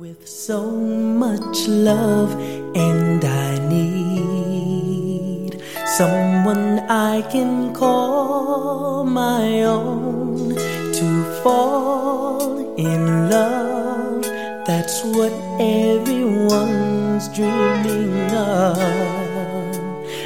with 0.00 0.26
so 0.26 0.70
much 0.70 1.68
love, 1.68 2.32
and 2.74 3.22
I 3.22 3.58
need 3.68 5.60
someone 5.98 6.78
I 6.88 7.20
can 7.30 7.74
call 7.74 9.04
my 9.04 9.62
own 9.64 10.54
to 10.54 11.24
fall 11.42 12.74
in 12.76 13.28
love. 13.28 14.22
That's 14.66 15.04
what 15.04 15.32
everyone's 15.60 17.28
dreaming 17.28 18.32
of. 18.32 18.78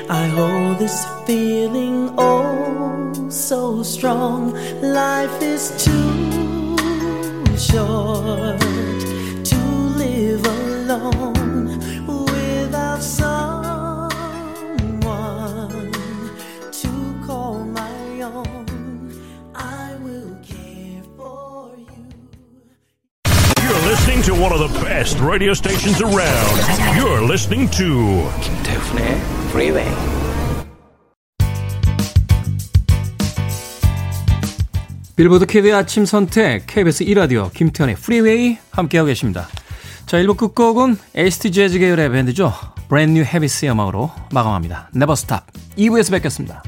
I 0.08 0.26
hold 0.36 0.78
this 0.78 1.04
feeling 1.26 2.14
oh 2.16 2.87
so 3.31 3.83
strong. 3.83 4.53
Life 4.81 5.41
is 5.41 5.71
too 5.83 6.75
short 7.57 8.59
to 8.59 9.57
live 9.97 10.45
alone 10.45 11.79
without 12.07 13.01
someone 13.01 14.09
to 16.71 17.23
call 17.25 17.63
my 17.65 18.21
own. 18.21 19.13
I 19.53 19.95
will 20.01 20.35
care 20.43 21.03
for 21.15 21.75
you. 21.77 22.05
You're 23.61 23.83
listening 23.89 24.21
to 24.23 24.33
one 24.33 24.53
of 24.53 24.59
the 24.59 24.79
best 24.79 25.19
radio 25.19 25.53
stations 25.53 26.01
around. 26.01 26.95
You're 26.97 27.21
listening 27.21 27.69
to 27.69 28.29
Kim 28.41 28.97
eh? 28.97 29.19
Freeway. 29.51 30.18
빌보드 35.19 35.47
키드의 35.47 35.73
아침 35.73 36.05
선택 36.05 36.65
KBS 36.65 37.03
1라디오 37.03 37.53
김태현의 37.53 37.95
프리웨이 37.95 38.57
함께하고 38.71 39.07
계십니다. 39.07 39.49
자 40.05 40.15
1부 40.15 40.37
끝곡은 40.37 40.95
에이스트 41.13 41.51
재즈 41.51 41.77
계열의 41.77 42.09
밴드죠. 42.09 42.53
브랜드 42.87 43.19
뉴 43.19 43.25
헤비스의 43.25 43.69
음악으로 43.73 44.11
마감합니다. 44.31 44.89
Stop 44.95 45.43
2부에서 45.77 46.11
뵙겠습니다. 46.11 46.63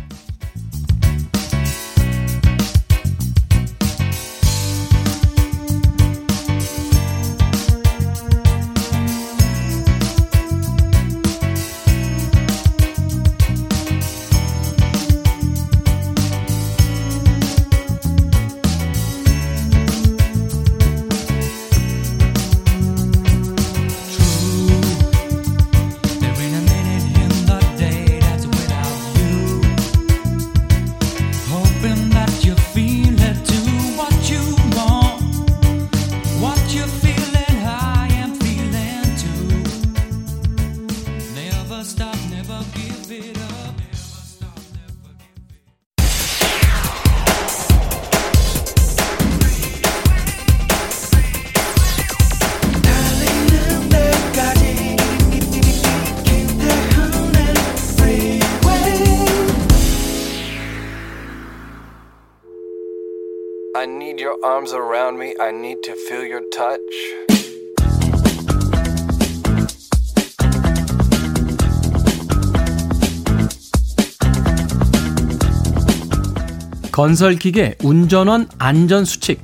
I 65.44 65.50
need 65.50 65.82
to 65.82 65.94
feel 65.94 66.32
your 66.32 66.48
touch. 66.52 66.78
건설기계 76.92 77.78
운전원 77.84 78.48
안전수칙. 78.60 79.44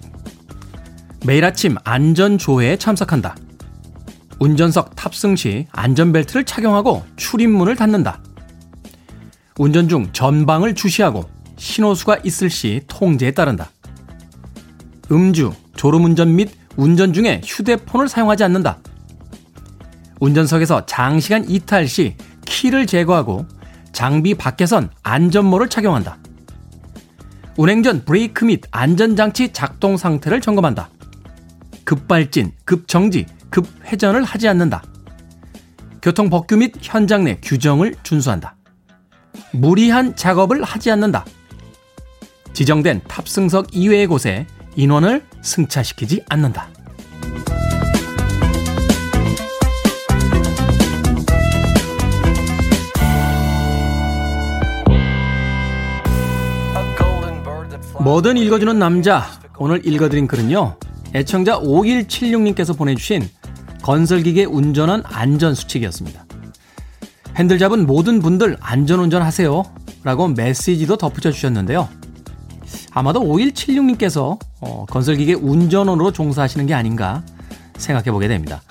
매일 1.25 1.43
아침 1.43 1.77
안전조회에 1.83 2.77
참석한다. 2.77 3.35
운전석 4.39 4.95
탑승 4.95 5.35
시 5.35 5.65
안전벨트를 5.71 6.43
착용하고 6.43 7.03
출입문을 7.15 7.75
닫는다. 7.75 8.21
운전 9.57 9.89
중 9.89 10.13
전방을 10.13 10.75
주시하고 10.75 11.27
신호수가 11.55 12.17
있을 12.23 12.51
시 12.51 12.81
통제에 12.87 13.31
따른다. 13.31 13.71
음주, 15.11 15.53
졸음운전 15.77 16.35
및 16.35 16.51
운전 16.75 17.13
중에 17.13 17.41
휴대폰을 17.45 18.09
사용하지 18.09 18.43
않는다. 18.43 18.79
운전석에서 20.19 20.85
장시간 20.85 21.49
이탈 21.49 21.87
시 21.87 22.15
키를 22.45 22.85
제거하고 22.87 23.45
장비 23.93 24.33
밖에선 24.33 24.89
안전모를 25.03 25.69
착용한다. 25.69 26.17
운행 27.55 27.81
전 27.81 28.03
브레이크 28.05 28.45
및 28.45 28.63
안전장치 28.71 29.53
작동 29.53 29.97
상태를 29.97 30.41
점검한다. 30.41 30.89
급발진, 31.83 32.51
급정지, 32.65 33.25
급회전을 33.49 34.23
하지 34.23 34.47
않는다. 34.47 34.83
교통법규 36.01 36.57
및 36.57 36.73
현장 36.81 37.23
내 37.23 37.37
규정을 37.41 37.95
준수한다. 38.03 38.55
무리한 39.51 40.15
작업을 40.15 40.63
하지 40.63 40.91
않는다. 40.91 41.25
지정된 42.53 43.01
탑승석 43.07 43.73
이외의 43.73 44.07
곳에 44.07 44.45
인원을 44.77 45.23
승차시키지 45.41 46.23
않는다. 46.29 46.69
뭐든 57.99 58.37
읽어주는 58.37 58.77
남자. 58.79 59.25
오늘 59.57 59.85
읽어드린 59.85 60.27
글은요. 60.27 60.77
애청자 61.15 61.59
5176님께서 61.59 62.77
보내주신 62.77 63.27
건설기계 63.81 64.45
운전원 64.45 65.01
안전수칙이었습니다. 65.05 66.25
핸들 67.35 67.57
잡은 67.57 67.85
모든 67.87 68.21
분들 68.21 68.57
안전운전 68.59 69.23
하세요. 69.23 69.63
라고 70.03 70.27
메시지도 70.27 70.97
덧붙여 70.97 71.31
주셨는데요. 71.31 71.89
아마도 72.97 73.19
5176님께서 73.21 74.39
어, 74.59 74.85
건설기계 74.89 75.35
운전원으로 75.35 76.11
종사하시는 76.11 76.65
게 76.65 76.73
아닌가 76.73 77.23
생각해 77.77 78.09
보게 78.09 78.27
됩니다. 78.27 78.63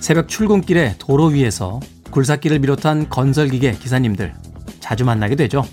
새벽 0.00 0.26
출근길에 0.26 0.96
도로 0.98 1.26
위에서 1.26 1.78
굴삭기를 2.10 2.58
비롯한 2.58 3.08
건설기계 3.08 3.74
기사님들 3.74 4.34
자주 4.80 5.04
만나게 5.04 5.36
되죠. 5.36 5.64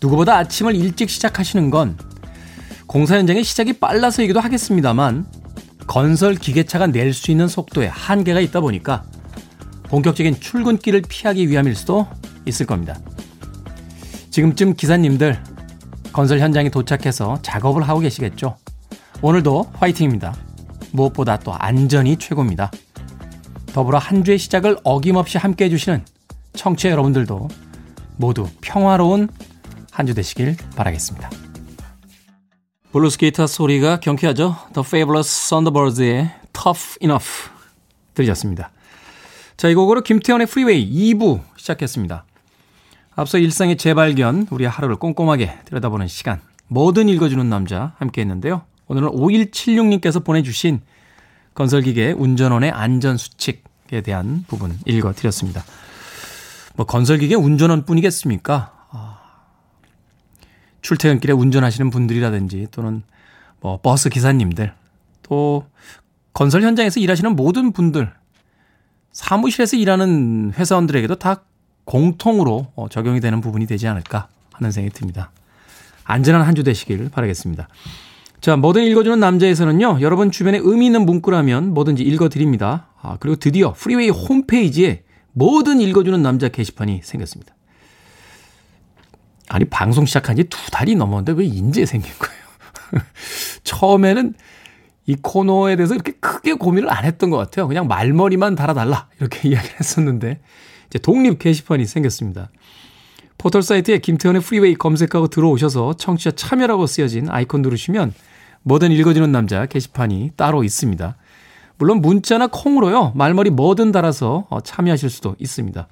누구보다 0.00 0.38
아침을 0.38 0.74
일찍 0.74 1.10
시작하시는 1.10 1.68
건 1.68 1.98
공사 2.86 3.18
현장의 3.18 3.44
시작이 3.44 3.74
빨라서이기도 3.74 4.40
하겠습니다만 4.40 5.26
건설 5.86 6.36
기계차가 6.36 6.86
낼 6.86 7.12
수 7.12 7.30
있는 7.30 7.48
속도에 7.48 7.86
한계가 7.88 8.40
있다 8.40 8.62
보니까 8.62 9.04
본격적인 9.88 10.40
출근길을 10.40 11.02
피하기 11.06 11.50
위함일 11.50 11.74
수도 11.76 12.08
있을 12.46 12.64
겁니다. 12.64 12.98
지금쯤 14.30 14.72
기사님들 14.72 15.51
건설 16.12 16.40
현장에 16.40 16.68
도착해서 16.68 17.38
작업을 17.42 17.88
하고 17.88 18.00
계시겠죠. 18.00 18.56
오늘도 19.22 19.70
화이팅입니다. 19.74 20.34
무엇보다 20.92 21.38
또 21.38 21.54
안전이 21.54 22.16
최고입니다. 22.16 22.70
더불어 23.72 23.98
한 23.98 24.22
주의 24.24 24.38
시작을 24.38 24.76
어김없이 24.84 25.38
함께 25.38 25.64
해주시는 25.64 26.04
청취자 26.54 26.90
여러분들도 26.90 27.48
모두 28.16 28.46
평화로운 28.60 29.28
한 29.90 30.06
주 30.06 30.14
되시길 30.14 30.56
바라겠습니다. 30.76 31.30
블루스 32.92 33.18
기타 33.18 33.46
소리가 33.46 34.00
경쾌하죠. 34.00 34.56
The 34.74 34.84
Fabulous 34.86 35.48
Thunderbirds의 35.48 36.30
Tuff 36.52 36.98
Enuff 37.00 37.50
들으셨습니다. 38.14 38.70
자, 39.56 39.68
이 39.68 39.74
곡으로 39.74 40.02
김태현의 40.02 40.46
프리웨이 40.46 41.14
2부 41.14 41.40
시작했습니다. 41.56 42.24
앞서 43.14 43.38
일상의 43.38 43.76
재발견, 43.76 44.46
우리의 44.50 44.70
하루를 44.70 44.96
꼼꼼하게 44.96 45.58
들여다보는 45.66 46.08
시간, 46.08 46.40
뭐든 46.68 47.08
읽어주는 47.08 47.48
남자 47.48 47.94
함께 47.98 48.22
했는데요. 48.22 48.62
오늘은 48.86 49.10
5176님께서 49.10 50.24
보내주신 50.24 50.80
건설기계 51.54 52.12
운전원의 52.12 52.70
안전수칙에 52.70 54.00
대한 54.02 54.44
부분 54.48 54.78
읽어드렸습니다. 54.86 55.62
뭐 56.76 56.86
건설기계 56.86 57.34
운전원 57.34 57.84
뿐이겠습니까? 57.84 58.86
아, 58.90 59.18
출퇴근길에 60.80 61.34
운전하시는 61.34 61.90
분들이라든지 61.90 62.68
또는 62.70 63.02
뭐 63.60 63.78
버스 63.80 64.08
기사님들 64.08 64.72
또 65.22 65.66
건설 66.32 66.62
현장에서 66.62 66.98
일하시는 67.00 67.36
모든 67.36 67.72
분들 67.72 68.12
사무실에서 69.12 69.76
일하는 69.76 70.52
회사원들에게도 70.56 71.16
다 71.16 71.42
공통으로 71.84 72.68
어, 72.74 72.88
적용이 72.88 73.20
되는 73.20 73.40
부분이 73.40 73.66
되지 73.66 73.88
않을까 73.88 74.28
하는 74.52 74.70
생각이 74.70 74.94
듭니다. 74.94 75.30
안전한 76.04 76.42
한 76.42 76.54
주 76.54 76.62
되시길 76.64 77.10
바라겠습니다. 77.10 77.68
자, 78.40 78.56
뭐든 78.56 78.82
읽어주는 78.84 79.18
남자에서는요, 79.20 79.98
여러분 80.00 80.30
주변에 80.32 80.58
의미 80.60 80.86
있는 80.86 81.06
문구라면 81.06 81.74
뭐든지 81.74 82.02
읽어드립니다. 82.02 82.88
아, 83.00 83.16
그리고 83.20 83.36
드디어 83.36 83.72
프리웨이 83.72 84.08
홈페이지에 84.10 85.04
뭐든 85.32 85.80
읽어주는 85.80 86.20
남자 86.22 86.48
게시판이 86.48 87.00
생겼습니다. 87.04 87.54
아니, 89.48 89.64
방송 89.66 90.06
시작한 90.06 90.36
지 90.36 90.44
두 90.44 90.70
달이 90.70 90.94
넘었는데 90.96 91.32
왜 91.32 91.44
인제 91.44 91.86
생긴 91.86 92.12
거예요? 92.18 92.42
처음에는 93.64 94.34
이 95.06 95.16
코너에 95.20 95.76
대해서 95.76 95.94
이렇게 95.94 96.12
크게 96.12 96.54
고민을 96.54 96.90
안 96.90 97.04
했던 97.04 97.30
것 97.30 97.36
같아요. 97.36 97.66
그냥 97.68 97.86
말머리만 97.88 98.54
달아달라. 98.54 99.08
이렇게 99.20 99.46
이야기를 99.48 99.76
했었는데, 99.80 100.40
이제 100.92 100.98
독립 100.98 101.38
게시판이 101.38 101.86
생겼습니다. 101.86 102.50
포털 103.38 103.62
사이트에 103.62 103.96
김태훈의 103.98 104.42
프리웨이 104.42 104.74
검색하고 104.74 105.28
들어오셔서 105.28 105.94
청취자 105.94 106.32
참여라고 106.32 106.86
쓰여진 106.86 107.30
아이콘 107.30 107.62
누르시면 107.62 108.12
뭐든 108.62 108.92
읽어주는 108.92 109.32
남자 109.32 109.64
게시판이 109.64 110.32
따로 110.36 110.62
있습니다. 110.62 111.16
물론 111.78 112.02
문자나 112.02 112.48
콩으로요. 112.48 113.12
말머리 113.14 113.48
뭐든 113.48 113.90
달아서 113.90 114.46
어, 114.50 114.60
참여하실 114.60 115.08
수도 115.08 115.34
있습니다. 115.38 115.88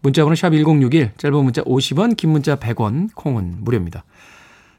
문자번호 0.00 0.34
샵 0.34 0.50
1061, 0.50 1.12
짧은 1.16 1.44
문자 1.44 1.62
50원, 1.62 2.16
긴 2.16 2.30
문자 2.30 2.56
100원, 2.56 3.10
콩은 3.14 3.58
무료입니다. 3.60 4.02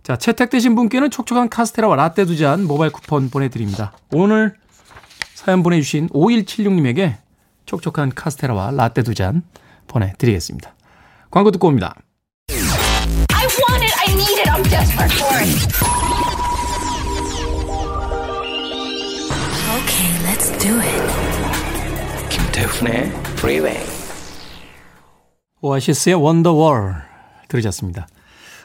자, 0.04 0.18
채택되신 0.18 0.76
분께는 0.76 1.10
촉촉한 1.12 1.48
카스테라와 1.48 1.96
라떼 1.96 2.26
두 2.26 2.36
잔 2.36 2.66
모바일 2.66 2.92
쿠폰 2.92 3.30
보내드립니다. 3.30 3.94
오늘 4.12 4.56
사연 5.34 5.64
보내주신 5.64 6.10
5176님에게 6.10 7.16
촉촉한 7.66 8.12
카스테라와 8.14 8.72
라떼 8.72 9.04
두 9.04 9.14
잔 9.14 9.44
보내드리겠습니다. 9.92 10.74
광고 11.30 11.52
듣고 11.52 11.68
옵니다. 11.68 11.94
I 12.50 13.46
want 13.46 13.84
it. 13.84 13.94
I 14.00 14.14
need 14.14 14.40
it. 14.40 14.50
I'm 14.50 14.64
desperate 14.64 15.14
for 15.14 15.38
it. 15.38 15.52
Okay, 19.78 20.10
let's 20.26 20.52
do 20.60 20.80
it. 20.80 21.02
김태훈의 22.30 23.12
Freeway. 23.38 23.86
오아시스의 25.62 26.16
원더월 26.16 26.96
들으셨습니다. 27.48 28.08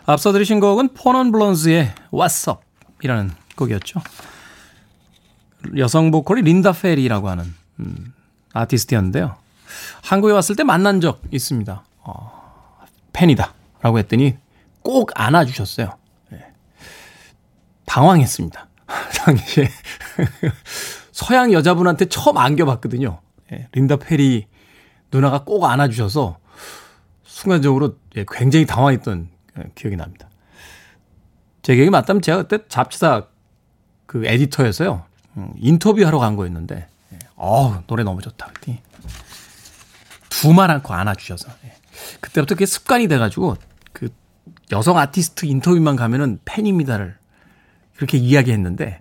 앞서 0.07 0.33
들으신 0.33 0.61
곡은 0.61 0.95
포넌 0.95 1.33
블론즈의 1.33 1.93
What's 2.13 2.49
Up 2.51 2.61
이라는 3.03 3.33
곡이었죠. 3.57 4.01
여성 5.79 6.11
보컬이 6.11 6.43
린다 6.43 6.73
페리라고 6.73 7.29
하는 7.29 7.53
음, 7.81 8.15
아티스트였는데요. 8.53 9.37
한국에 10.03 10.33
왔을 10.33 10.57
때 10.57 10.65
만난 10.65 11.01
적 11.01 11.21
있습니다. 11.31 11.85
어, 12.05 12.77
팬이다 13.13 13.55
라고 13.81 13.99
했더니 13.99 14.37
꼭 14.83 15.11
안아주셨어요. 15.15 15.97
예. 16.33 16.47
당황했습니다. 17.87 18.69
당시에 19.25 19.69
서양 21.13 21.53
여자분한테 21.53 22.07
처음 22.07 22.37
안겨봤거든요. 22.37 23.21
예, 23.53 23.69
린다 23.73 23.97
페리 23.97 24.47
누나가 25.11 25.45
꼭 25.45 25.65
안아주셔서 25.65 26.39
순간적으로 27.25 27.97
예, 28.17 28.25
굉장히 28.31 28.67
당황했던 28.67 29.29
예, 29.59 29.65
기억이 29.75 29.97
납니다. 29.97 30.29
제 31.63 31.75
기억이 31.75 31.91
맞다면 31.91 32.23
제가 32.23 32.43
그때 32.43 32.59
잡지사 32.69 33.27
그 34.07 34.25
에디터였어요. 34.25 35.05
음, 35.37 35.53
인터뷰하러 35.57 36.19
간 36.19 36.37
거였는데, 36.37 36.89
예, 37.13 37.19
어 37.35 37.83
노래 37.87 38.05
너무 38.05 38.23
좋다. 38.23 38.47
그랬더니 38.47 38.79
두말 40.41 40.71
않고 40.71 40.93
안아주셔서. 40.93 41.49
예. 41.65 41.73
그때부터 42.21 42.55
그게 42.55 42.67
습관이 42.67 43.09
돼가지고 43.09 43.57
그 43.93 44.09
여성 44.73 44.99
아티스트 44.99 45.47
인터뷰만 45.47 45.97
가면은 45.97 46.39
팬입니다를 46.45 47.17
그렇게 47.97 48.19
이야기했는데 48.19 49.01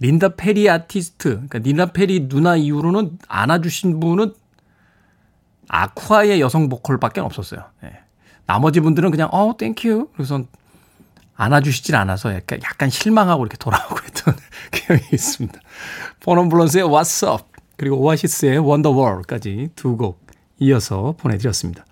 린다 0.00 0.36
페리 0.36 0.70
아티스트, 0.70 1.30
그러니까 1.30 1.58
린다 1.58 1.86
페리 1.86 2.28
누나 2.28 2.54
이후로는 2.56 3.18
안아주신 3.26 3.98
분은 3.98 4.34
아쿠아의 5.68 6.40
여성 6.40 6.68
보컬밖에 6.68 7.20
없었어요. 7.20 7.64
예. 7.84 7.90
나머지 8.46 8.80
분들은 8.80 9.10
그냥 9.10 9.28
어 9.32 9.56
thank 9.58 9.90
you 9.90 10.10
그래서 10.14 10.44
안아주시질 11.34 11.94
않아서 11.96 12.34
약간, 12.34 12.60
약간 12.62 12.88
실망하고 12.90 13.44
이렇게 13.44 13.56
돌아오고 13.58 13.96
했던 14.04 14.34
기억이 14.72 15.04
있습니다. 15.12 15.60
4 16.20 16.25
Non 16.25 16.40
Blondes의 16.40 16.84
What's 16.84 17.30
Up 17.32 17.44
그리고 17.76 17.96
오아시스의 17.98 18.58
Wonderwall까지 18.58 19.70
두 19.76 19.96
곡 19.96 20.27
이어서 20.58 21.14
보내드렸습니다. 21.18 21.84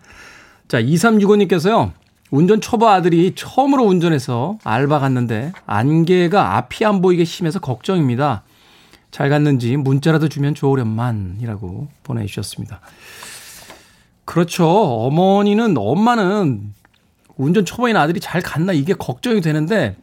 자 0.68 0.80
2365님께서요. 0.82 1.92
운전 2.30 2.60
초보 2.60 2.88
아들이 2.88 3.34
처음으로 3.36 3.84
운전해서 3.84 4.58
알바 4.64 4.98
갔는데 4.98 5.52
안개가 5.66 6.56
앞이 6.56 6.84
안 6.84 7.00
보이게 7.00 7.24
심해서 7.24 7.60
걱정입니다. 7.60 8.42
잘 9.12 9.28
갔는지 9.28 9.76
문자라도 9.76 10.28
주면 10.28 10.54
좋으련만이라고 10.54 11.88
보내주셨습니다. 12.02 12.80
그렇죠. 14.24 14.66
어머니는 14.68 15.76
엄마는 15.78 16.74
운전 17.36 17.64
초보인 17.64 17.96
아들이 17.96 18.18
잘 18.18 18.42
갔나 18.42 18.72
이게 18.72 18.92
걱정이 18.92 19.40
되는데 19.40 19.96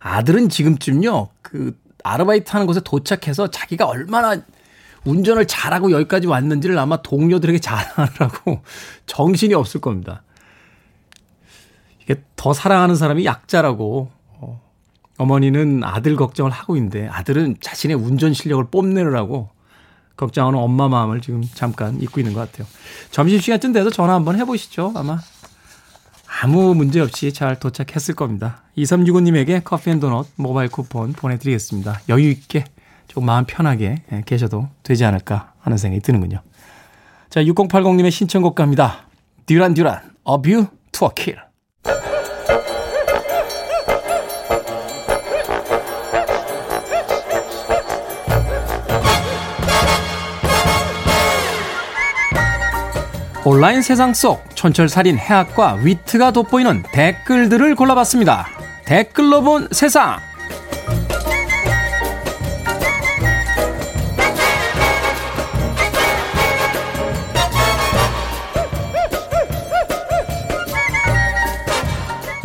아들은 0.00 0.48
지금쯤요 0.48 1.28
그 1.42 1.78
아르바이트 2.02 2.50
하는 2.52 2.66
곳에 2.66 2.80
도착해서 2.82 3.48
자기가 3.48 3.86
얼마나 3.86 4.40
운전을 5.06 5.46
잘하고 5.46 5.90
여기까지 5.92 6.26
왔는지를 6.26 6.78
아마 6.78 6.96
동료들에게 7.00 7.58
자랑하느라고 7.58 8.62
정신이 9.06 9.54
없을 9.54 9.80
겁니다. 9.80 10.22
이게 12.02 12.22
더 12.36 12.52
사랑하는 12.52 12.94
사람이 12.96 13.24
약자라고 13.24 14.10
어, 14.40 14.60
어머니는 15.16 15.82
아들 15.84 16.16
걱정을 16.16 16.50
하고 16.50 16.76
있는데 16.76 17.08
아들은 17.08 17.56
자신의 17.60 17.96
운전 17.96 18.32
실력을 18.34 18.64
뽐내느라고 18.70 19.50
걱정하는 20.16 20.58
엄마 20.58 20.88
마음을 20.88 21.20
지금 21.20 21.42
잠깐 21.54 22.00
잊고 22.00 22.20
있는 22.20 22.32
것 22.32 22.40
같아요. 22.40 22.66
점심시간쯤 23.10 23.72
돼서 23.72 23.90
전화 23.90 24.14
한번 24.14 24.38
해보시죠. 24.38 24.92
아마 24.96 25.18
아무 26.42 26.74
문제 26.74 27.00
없이 27.00 27.32
잘 27.32 27.58
도착했을 27.58 28.14
겁니다. 28.14 28.62
2365님에게 28.76 29.62
커피 29.64 29.90
and 29.90 30.00
도넛 30.00 30.26
모바일 30.36 30.68
쿠폰 30.68 31.12
보내드리겠습니다. 31.12 32.00
여유 32.08 32.30
있게 32.30 32.64
조금 33.06 33.26
마음 33.26 33.44
편하게 33.44 34.02
계셔도 34.26 34.68
되지 34.82 35.04
않을까 35.04 35.52
하는 35.60 35.78
생각이 35.78 36.00
드는군요. 36.00 36.40
자, 37.30 37.42
6080님의 37.42 38.10
신청곡 38.10 38.54
갑니다. 38.54 39.06
듀란 39.46 39.74
듀란, 39.74 40.00
A 40.28 40.36
View 40.42 40.66
to 40.92 41.08
a 41.08 41.10
Kill. 41.14 41.46
온라인 53.44 53.80
세상 53.80 54.12
속 54.12 54.42
촌철살인 54.56 55.18
해학과 55.18 55.74
위트가 55.74 56.32
돋보이는 56.32 56.82
댓글들을 56.90 57.76
골라봤습니다. 57.76 58.48
댓글로 58.84 59.42
본 59.42 59.68
세상. 59.70 60.18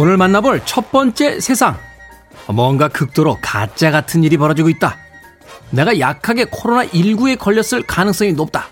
오늘 0.02 0.18
만나볼 0.18 0.64
첫 0.66 0.92
번째 0.92 1.40
세상. 1.40 1.78
뭔가 2.48 2.88
극도로 2.88 3.38
가짜 3.40 3.92
같은 3.92 4.24
일이 4.24 4.36
벌어지고 4.36 4.68
있다. 4.70 4.98
내가 5.70 6.00
약하게 6.00 6.46
코로나19에 6.46 7.38
걸렸을 7.38 7.84
가능성이 7.86 8.34
높다. 8.34 8.66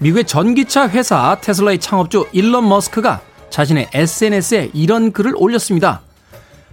미국의 0.00 0.22
전기차 0.22 0.88
회사 0.90 1.36
테슬라의 1.40 1.80
창업주 1.80 2.28
일론 2.30 2.68
머스크가 2.68 3.22
자신의 3.50 3.88
SNS에 3.92 4.70
이런 4.72 5.10
글을 5.10 5.32
올렸습니다. 5.34 6.02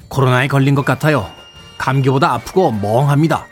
코로나에 0.08 0.48
걸린 0.48 0.76
것 0.76 0.86
같아요. 0.86 1.28
감기보다 1.80 2.34
아프고 2.34 2.72
멍합니다. 2.72 3.48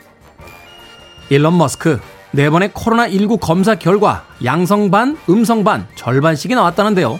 일론 1.30 1.58
머스크, 1.58 1.98
네 2.30 2.48
번의 2.48 2.68
코로나19 2.68 3.40
검사 3.40 3.74
결과 3.74 4.24
양성 4.44 4.92
반, 4.92 5.18
음성 5.28 5.64
반, 5.64 5.88
절반씩이 5.96 6.54
나왔다는데요. 6.54 7.18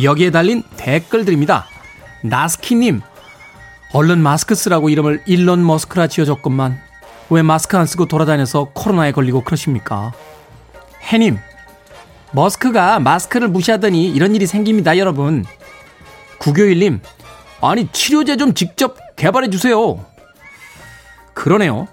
여기에 0.00 0.30
달린 0.30 0.62
댓글들입니다. 0.76 1.66
나스키님, 2.22 3.00
얼른 3.92 4.18
마스크 4.18 4.54
쓰라고 4.54 4.88
이름을 4.88 5.22
일론 5.26 5.64
머스크라 5.64 6.08
지어줬건만 6.08 6.80
왜 7.30 7.42
마스크 7.42 7.76
안 7.76 7.86
쓰고 7.86 8.06
돌아다녀서 8.06 8.70
코로나에 8.74 9.12
걸리고 9.12 9.42
그러십니까? 9.44 10.12
해님, 11.02 11.38
머스크가 12.32 13.00
마스크를 13.00 13.48
무시하더니 13.48 14.08
이런 14.08 14.34
일이 14.34 14.46
생깁니다, 14.46 14.98
여러분. 14.98 15.44
구교일님, 16.38 17.00
아니, 17.60 17.90
치료제 17.92 18.36
좀 18.36 18.54
직접 18.54 18.96
개발해 19.16 19.50
주세요. 19.50 20.04
그러네요. 21.34 21.88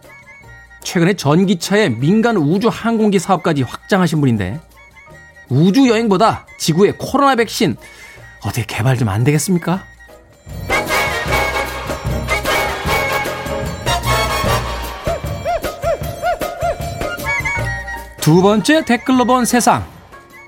최근에 0.84 1.14
전기차의 1.16 1.92
민간 1.92 2.38
우주 2.38 2.68
항공기 2.68 3.20
사업까지 3.20 3.64
확장하신 3.64 4.20
분인데, 4.20 4.60
우주 5.50 5.88
여행보다 5.88 6.46
지구의 6.60 6.96
코로나 6.98 7.36
백신, 7.36 7.76
어떻게 8.44 8.66
개발 8.66 8.98
좀 8.98 9.10
안 9.10 9.24
되겠습니까? 9.24 9.84
두 18.26 18.42
번째 18.42 18.84
댓글로 18.86 19.26
본 19.26 19.46
세상. 19.46 19.86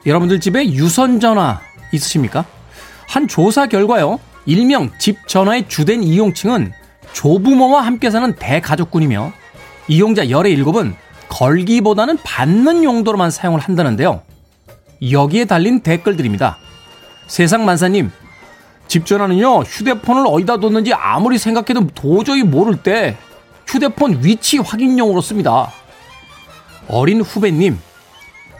여러분들 0.07 0.39
집에 0.39 0.71
유선 0.71 1.19
전화 1.19 1.61
있으십니까? 1.91 2.43
한 3.07 3.27
조사 3.27 3.67
결과요. 3.67 4.19
일명 4.47 4.89
집 4.97 5.27
전화의 5.27 5.67
주된 5.67 6.01
이용층은 6.01 6.71
조부모와 7.13 7.85
함께 7.85 8.09
사는 8.09 8.33
대가족군이며 8.33 9.31
이용자 9.89 10.29
열의 10.31 10.53
일곱은 10.53 10.95
걸기보다는 11.29 12.17
받는 12.23 12.83
용도로만 12.83 13.29
사용을 13.29 13.59
한다는데요. 13.59 14.23
여기에 15.11 15.45
달린 15.45 15.81
댓글들입니다. 15.81 16.57
세상 17.27 17.65
만사님, 17.65 18.11
집 18.87 19.05
전화는요, 19.05 19.61
휴대폰을 19.61 20.25
어디다 20.27 20.57
뒀는지 20.57 20.93
아무리 20.93 21.37
생각해도 21.37 21.87
도저히 21.87 22.43
모를 22.43 22.77
때 22.77 23.17
휴대폰 23.67 24.23
위치 24.23 24.57
확인용으로 24.57 25.21
씁니다. 25.21 25.71
어린 26.87 27.21
후배님, 27.21 27.77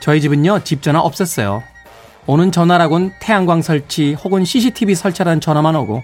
저희 0.00 0.20
집은요, 0.20 0.64
집 0.64 0.82
전화 0.82 1.00
없었어요. 1.00 1.62
오는 2.26 2.52
전화라곤 2.52 3.14
태양광 3.20 3.62
설치 3.62 4.12
혹은 4.12 4.44
CCTV 4.44 4.94
설치라는 4.94 5.40
전화만 5.40 5.74
오고, 5.76 6.02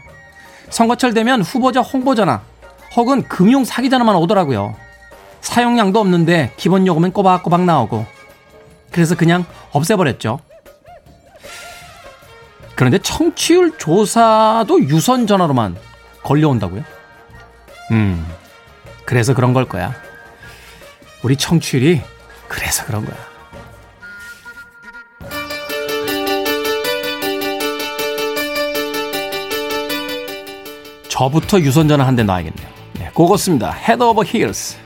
선거철 0.71 1.13
되면 1.13 1.43
후보자 1.43 1.83
홍보 1.83 2.15
전화 2.15 2.41
혹은 2.97 3.23
금융 3.29 3.65
사기 3.65 3.91
전화만 3.91 4.17
오더라고요. 4.17 4.75
사용량도 5.43 6.01
없는데 6.01 6.53
기본 6.57 6.87
요금은 6.87 7.13
꼬박꼬박 7.13 7.65
나오고, 7.65 8.07
그래서 8.91 9.15
그냥 9.15 9.45
없애버렸죠. 9.73 10.41
그런데 12.75 12.99
청취율 12.99 13.79
조사도 13.79 14.83
유선 14.89 15.27
전화로만 15.27 15.77
걸려온다고요? 16.23 16.83
음, 17.93 18.27
그래서 19.05 19.35
그런 19.35 19.53
걸 19.53 19.67
거야. 19.67 19.95
우리 21.23 21.37
청취율이 21.37 22.03
그래서 22.49 22.85
그런 22.85 23.05
거야. 23.05 23.17
저부터 31.09 31.61
유선 31.61 31.87
전화 31.89 32.07
한 32.07 32.17
대 32.17 32.23
놔야겠네요. 32.23 32.69
네, 32.95 33.11
그거습니다. 33.15 33.73
Head 33.73 34.03
over 34.03 34.29
heels. 34.29 34.77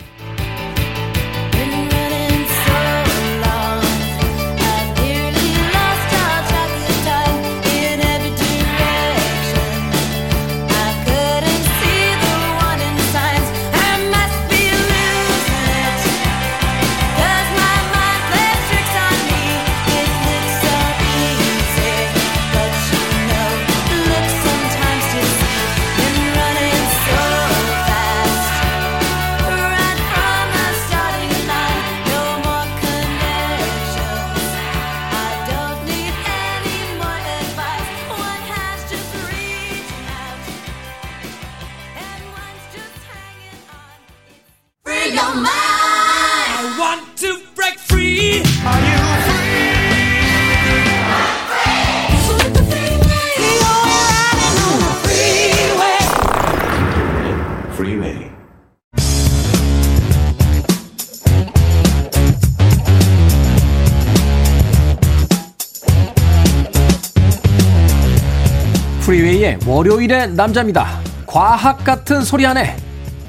프리웨이의 69.49 69.59
월요일의 69.67 70.35
남자입니다. 70.35 71.01
과학 71.27 71.83
같은 71.85 72.23
소리 72.23 72.45
안에 72.45 72.77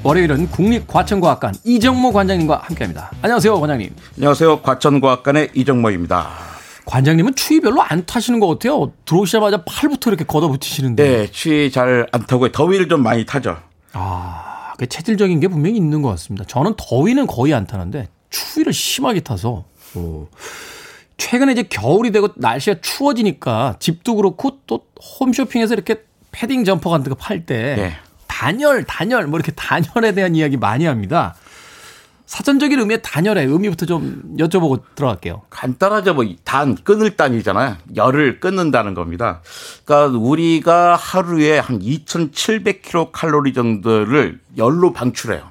월요일은 0.02 0.50
국립과천과학관 0.50 1.54
이정모 1.64 2.12
관장님과 2.12 2.62
함께합니다. 2.64 3.10
안녕하세요, 3.22 3.58
관장님. 3.58 3.94
안녕하세요. 4.16 4.60
과천과학관의 4.62 5.50
이정모입니다. 5.54 6.28
관장님은 6.84 7.34
추위 7.36 7.60
별로 7.60 7.82
안 7.82 8.04
타시는 8.04 8.40
것 8.40 8.48
같아요. 8.48 8.92
들어오시자마자 9.04 9.64
팔부터 9.64 10.10
이렇게 10.10 10.24
걷어붙이시는데. 10.24 11.02
네, 11.02 11.26
추위 11.30 11.70
잘 11.70 12.06
안 12.12 12.26
타고 12.26 12.50
더위를 12.50 12.88
좀 12.88 13.02
많이 13.02 13.24
타죠. 13.24 13.56
아, 13.92 14.72
그 14.78 14.86
체질적인 14.86 15.40
게 15.40 15.48
분명히 15.48 15.76
있는 15.76 16.02
것 16.02 16.08
같습니다. 16.10 16.44
저는 16.46 16.74
더위는 16.76 17.26
거의 17.26 17.54
안 17.54 17.66
타는데 17.66 18.08
추위를 18.30 18.72
심하게 18.72 19.20
타서. 19.20 19.64
어. 19.94 20.26
최근에 21.18 21.52
이제 21.52 21.62
겨울이 21.64 22.12
되고 22.12 22.28
날씨가 22.34 22.80
추워지니까 22.80 23.76
집도 23.78 24.16
그렇고 24.16 24.58
또 24.66 24.80
홈쇼핑에서 25.20 25.74
이렇게 25.74 26.02
패딩 26.32 26.64
점퍼 26.64 26.90
같은 26.90 27.08
거 27.08 27.14
팔때 27.14 27.74
네. 27.76 27.96
단열, 28.26 28.84
단열 28.84 29.26
뭐 29.26 29.38
이렇게 29.38 29.52
단열에 29.52 30.12
대한 30.12 30.34
이야기 30.34 30.56
많이 30.56 30.86
합니다. 30.86 31.34
사전적인 32.30 32.78
의미의 32.78 33.02
단열의 33.02 33.46
의미부터 33.46 33.86
좀 33.86 34.22
여쭤보고 34.38 34.80
들어갈게요. 34.94 35.42
간단하죠. 35.50 36.14
뭐 36.14 36.24
단, 36.44 36.76
끊을 36.76 37.16
단이잖아요. 37.16 37.76
열을 37.96 38.38
끊는다는 38.38 38.94
겁니다. 38.94 39.42
그러니까 39.84 40.16
우리가 40.16 40.94
하루에 40.94 41.58
한 41.58 41.80
2,700kcal 41.80 43.52
정도를 43.52 44.38
열로 44.56 44.92
방출해요. 44.92 45.49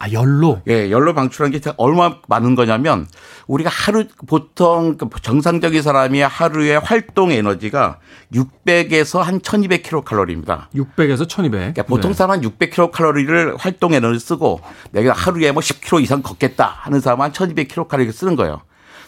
아, 0.00 0.10
열로? 0.12 0.62
예, 0.66 0.90
열로 0.90 1.12
방출한 1.12 1.52
게 1.52 1.60
얼마 1.76 2.16
많은 2.26 2.54
거냐면 2.54 3.06
우리가 3.46 3.68
하루 3.68 4.04
보통 4.26 4.96
그 4.96 5.06
정상적인 5.20 5.82
사람이 5.82 6.22
하루에 6.22 6.76
활동 6.76 7.30
에너지가 7.30 7.98
600에서 8.32 9.18
한 9.18 9.40
1200kcal입니다. 9.40 10.70
600에서 10.74 11.28
1200. 11.28 11.52
그러니까 11.52 11.82
보통 11.82 12.14
사람은 12.14 12.40
600kcal를 12.40 13.56
활동 13.58 13.92
에너지 13.92 14.24
쓰고 14.24 14.62
내가 14.92 15.12
하루에 15.12 15.52
뭐 15.52 15.60
10km 15.60 16.02
이상 16.02 16.22
걷겠다 16.22 16.78
하는 16.80 17.00
사람은 17.00 17.24
한 17.24 17.32
1200kcal 17.32 18.10
쓰는 18.10 18.36
거예요. 18.36 18.62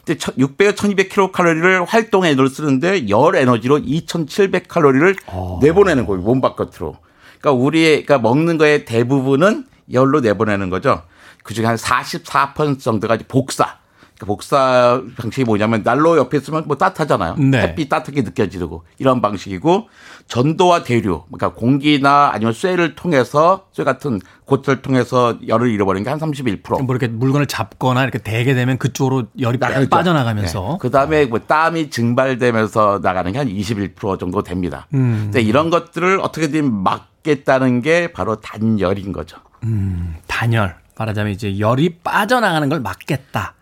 근데 0.04 0.18
600에서 0.18 0.74
1200kcal를 0.74 1.86
활동 1.88 2.26
에너지 2.26 2.54
쓰는데 2.54 3.08
열 3.08 3.34
에너지로 3.34 3.78
2700칼로리를 3.78 5.16
내보내는 5.62 6.04
거예요. 6.04 6.20
몸 6.20 6.42
바깥으로. 6.42 6.98
그러니까 7.40 7.64
우리의 7.64 8.04
그러니까 8.04 8.18
먹는 8.18 8.58
거의 8.58 8.84
대부분은 8.84 9.71
열로 9.92 10.20
내보내는 10.20 10.70
거죠. 10.70 11.02
그중에 11.44 11.66
한 11.66 11.76
44% 11.76 12.80
정도가 12.80 13.18
복사. 13.28 13.76
그러니까 14.14 14.26
복사 14.26 15.02
방식이 15.16 15.44
뭐냐면 15.44 15.82
난로 15.82 16.16
옆에 16.16 16.36
있으면 16.38 16.64
뭐 16.66 16.76
따뜻하잖아요. 16.76 17.34
네. 17.38 17.62
햇빛 17.62 17.88
따뜻하게 17.88 18.22
느껴지고 18.22 18.84
이런 18.98 19.20
방식이고 19.20 19.88
전도와 20.28 20.84
대류 20.84 21.24
그러니까 21.32 21.48
공기나 21.58 22.30
아니면 22.32 22.52
쇠를 22.52 22.94
통해서 22.94 23.66
쇠 23.72 23.82
같은 23.82 24.20
고철을 24.44 24.80
통해서 24.82 25.36
열을 25.48 25.70
잃어버리는 25.70 26.04
게 26.04 26.10
한 26.10 26.20
31%. 26.20 26.62
뭐 26.84 26.94
이렇게 26.94 27.08
물건을 27.08 27.46
잡거나 27.46 28.02
이렇게 28.04 28.18
대게 28.18 28.54
되면 28.54 28.78
그쪽으로 28.78 29.24
열이 29.40 29.58
나가죠. 29.58 29.88
빠져나가면서. 29.88 30.78
그 30.80 30.90
다음에 30.90 31.24
뭐 31.26 31.40
땀이 31.40 31.90
증발되면서 31.90 33.00
나가는 33.02 33.32
게 33.32 33.38
한 33.38 33.48
21% 33.48 34.20
정도 34.20 34.42
됩니다. 34.44 34.86
음. 34.94 35.22
근데 35.24 35.40
이런 35.40 35.68
것들을 35.70 36.20
어떻게든 36.20 36.72
막겠다는 36.72 37.80
게 37.82 38.12
바로 38.12 38.36
단열인 38.36 39.12
거죠. 39.12 39.38
음, 39.64 40.16
단열. 40.26 40.76
말하자면 40.96 41.32
이제 41.32 41.58
열이 41.58 41.98
빠져나가는 42.04 42.68
걸 42.68 42.80
막겠다. 42.80 43.54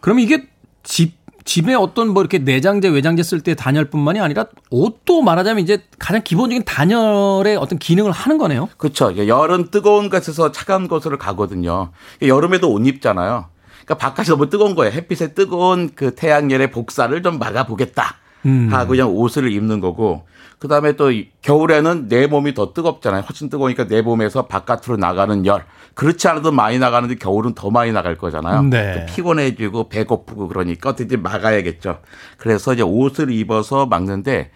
그럼 0.00 0.20
이게 0.20 0.48
집, 0.82 1.16
집에 1.44 1.74
어떤 1.74 2.08
뭐 2.08 2.22
이렇게 2.22 2.38
내장재, 2.38 2.88
외장재 2.88 3.22
쓸 3.22 3.40
때 3.40 3.54
단열뿐만이 3.54 4.20
아니라 4.20 4.46
옷도 4.70 5.22
말하자면 5.22 5.62
이제 5.62 5.84
가장 5.98 6.22
기본적인 6.22 6.64
단열의 6.64 7.56
어떤 7.56 7.78
기능을 7.78 8.12
하는 8.12 8.38
거네요. 8.38 8.68
그렇죠. 8.76 9.14
열은 9.26 9.70
뜨거운 9.70 10.08
곳에서 10.08 10.52
차가운 10.52 10.88
곳으로 10.88 11.18
가거든요. 11.18 11.90
여름에도 12.22 12.70
옷 12.72 12.86
입잖아요. 12.86 13.46
그러니까 13.84 13.94
바깥이 13.98 14.28
너무 14.28 14.48
뜨거운 14.48 14.74
거예요. 14.74 14.92
햇빛에 14.92 15.34
뜨거운 15.34 15.90
그 15.94 16.14
태양열의 16.14 16.70
복사를 16.70 17.22
좀 17.22 17.38
막아보겠다. 17.38 18.16
음. 18.46 18.68
하고 18.72 18.90
그냥 18.90 19.10
옷을 19.10 19.50
입는 19.50 19.80
거고 19.80 20.26
그 20.58 20.68
다음에 20.68 20.92
또 20.96 21.10
이- 21.10 21.28
겨울에는 21.42 22.08
내 22.08 22.26
몸이 22.26 22.54
더 22.54 22.72
뜨겁잖아요. 22.72 23.22
훨씬 23.28 23.50
뜨거우니까 23.50 23.86
내 23.88 24.00
몸에서 24.02 24.46
바깥으로 24.46 24.96
나가는 24.96 25.44
열. 25.44 25.64
그렇지 25.94 26.28
않아도 26.28 26.50
많이 26.52 26.78
나가는데 26.78 27.16
겨울은 27.16 27.54
더 27.54 27.70
많이 27.70 27.92
나갈 27.92 28.16
거잖아요. 28.16 28.62
네. 28.64 29.06
또 29.06 29.14
피곤해지고 29.14 29.88
배고프고 29.88 30.48
그러니까 30.48 30.90
어떻게 30.90 31.16
막아야겠죠. 31.16 32.00
그래서 32.38 32.72
이제 32.74 32.82
옷을 32.82 33.30
입어서 33.30 33.86
막는데 33.86 34.50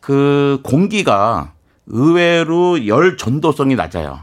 그 0.00 0.60
공기가 0.64 1.52
의외로 1.86 2.86
열 2.86 3.16
전도성이 3.16 3.76
낮아요. 3.76 4.20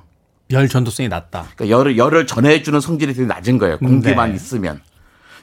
열 0.51 0.67
전도성이 0.67 1.07
낮다. 1.07 1.45
그러니까 1.55 1.69
열을 1.77 1.97
열을 1.97 2.27
전해주는 2.27 2.79
성질이 2.82 3.13
되게 3.13 3.25
낮은 3.25 3.57
거예요. 3.57 3.77
공기만 3.79 4.29
네. 4.32 4.36
있으면. 4.36 4.82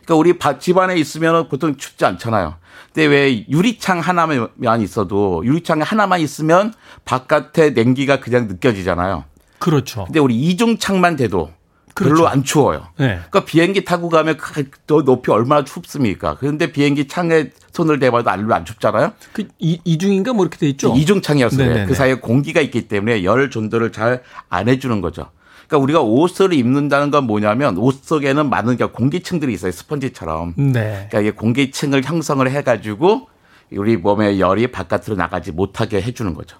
그러니까 0.09 0.15
우리 0.17 0.39
바- 0.39 0.59
집안에 0.59 0.97
있으면 0.97 1.49
보통 1.49 1.77
춥지 1.77 2.05
않잖아요. 2.07 2.55
근데 2.95 3.07
왜 3.07 3.47
유리창 3.49 4.01
하나만 4.01 4.49
있어도 4.81 5.45
유리창 5.45 5.83
하나만 5.83 6.21
있으면 6.21 6.73
바깥에 7.05 7.71
냉기가 7.71 8.19
그냥 8.19 8.49
느껴지잖아요. 8.49 9.25
그렇죠. 9.59 10.05
근데 10.07 10.19
우리 10.19 10.35
이중창만 10.35 11.17
돼도 11.17 11.51
별로 11.95 12.11
그렇죠. 12.15 12.27
안 12.29 12.43
추워요. 12.45 12.87
네. 12.97 13.17
그러니까 13.29 13.45
비행기 13.45 13.85
타고 13.85 14.09
가면 14.09 14.39
그- 14.39 14.71
더 14.87 15.03
높이 15.03 15.31
얼마나 15.31 15.65
춥습니까? 15.65 16.37
그런데 16.41 16.73
비행기 16.73 17.07
창에 17.07 17.51
손을 17.73 17.99
대봐도 17.99 18.31
안, 18.31 18.51
안 18.51 18.65
춥잖아요. 18.65 19.13
그 19.35 19.47
이, 19.59 19.79
이중인가 19.85 20.33
뭐 20.33 20.45
이렇게 20.45 20.57
돼 20.57 20.69
있죠. 20.71 20.95
이중창이었어요. 20.97 21.69
네네네. 21.69 21.87
그 21.87 21.95
사이에 21.95 22.15
공기가 22.15 22.61
있기 22.63 22.89
때문에 22.89 23.25
열 23.25 23.51
전도를 23.51 23.93
잘 23.93 24.23
안 24.49 24.69
해주는 24.69 25.01
거죠. 25.03 25.31
그러니까 25.69 25.79
우리가 25.85 26.01
옷을 26.01 26.55
입는다는 26.55 27.11
건 27.11 27.25
뭐냐면 27.25 27.77
옷 27.77 28.03
속에는 28.03 28.49
많은 28.49 28.77
게 28.79 28.87
공기층들이 28.87 29.53
있어요. 29.53 29.71
스펀지처럼. 29.71 30.55
네. 30.57 31.07
그러니까 31.11 31.21
이게 31.21 31.31
공기층을 31.31 32.03
형성을 32.05 32.51
해가지고 32.51 33.29
우리 33.73 33.99
몸의 33.99 34.41
열이 34.41 34.69
바깥으로 34.69 35.15
나가지 35.17 35.53
못하게 35.53 36.01
해주는 36.01 36.33
거죠. 36.35 36.57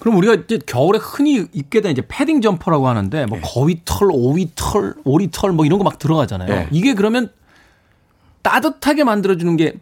그럼 0.00 0.16
우리가 0.16 0.34
이제 0.34 0.58
겨울에 0.66 0.98
흔히 1.02 1.46
입게 1.52 1.80
되는 1.80 1.92
이제 1.92 2.02
패딩 2.06 2.40
점퍼라고 2.40 2.88
하는데 2.88 3.26
뭐 3.26 3.38
거위털, 3.42 4.08
오위털, 4.12 4.94
오리털 5.04 5.52
뭐 5.52 5.66
이런 5.66 5.78
거 5.78 5.84
막 5.84 5.98
들어가잖아요. 5.98 6.48
네. 6.48 6.68
이게 6.70 6.94
그러면 6.94 7.30
따뜻하게 8.42 9.02
만들어주는 9.04 9.56
게 9.56 9.74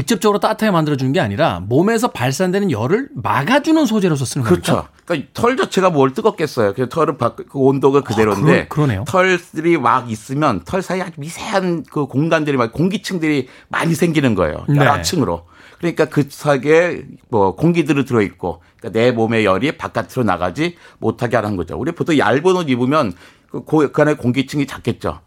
직접적으로 0.00 0.38
따뜻하게 0.40 0.72
만들어주는 0.72 1.10
게 1.14 1.20
아니라 1.20 1.60
몸에서 1.60 2.08
발산되는 2.08 2.70
열을 2.70 3.08
막아주는 3.14 3.86
소재로서 3.86 4.26
쓰는 4.26 4.44
겁니까? 4.44 4.62
그렇죠. 4.62 4.88
그러니까 5.06 5.30
털 5.32 5.56
자체가 5.56 5.88
뭘 5.88 6.12
뜨겁겠어요. 6.12 6.74
그래서 6.74 6.90
털은 6.90 7.16
바, 7.16 7.34
그 7.34 7.46
온도가 7.54 8.02
그대로인데 8.02 8.52
아, 8.52 8.54
그러- 8.54 8.68
그러네요. 8.68 9.04
털들이 9.08 9.78
막 9.78 10.10
있으면 10.10 10.60
털 10.66 10.82
사이에 10.82 11.00
아주 11.00 11.12
미세한 11.16 11.84
그 11.90 12.04
공간들이 12.04 12.58
막 12.58 12.72
공기층들이 12.74 13.48
많이 13.68 13.94
생기는 13.94 14.34
거예요. 14.34 14.66
네. 14.68 14.76
여러 14.76 15.00
층으로. 15.00 15.46
그러니까 15.78 16.04
그 16.04 16.26
사이에 16.28 17.00
뭐 17.30 17.56
공기들이 17.56 18.04
들어 18.04 18.20
있고 18.20 18.60
그러니까 18.78 19.00
내 19.00 19.12
몸의 19.12 19.46
열이 19.46 19.78
바깥으로 19.78 20.24
나가지 20.24 20.76
못하게 20.98 21.36
하는 21.36 21.56
거죠. 21.56 21.74
우리 21.78 21.92
보통 21.92 22.18
얇은 22.18 22.44
옷 22.54 22.68
입으면 22.68 23.14
그, 23.50 23.62
고- 23.64 23.90
그 23.90 24.02
안에 24.02 24.12
공기층이 24.16 24.66
작겠죠. 24.66 25.20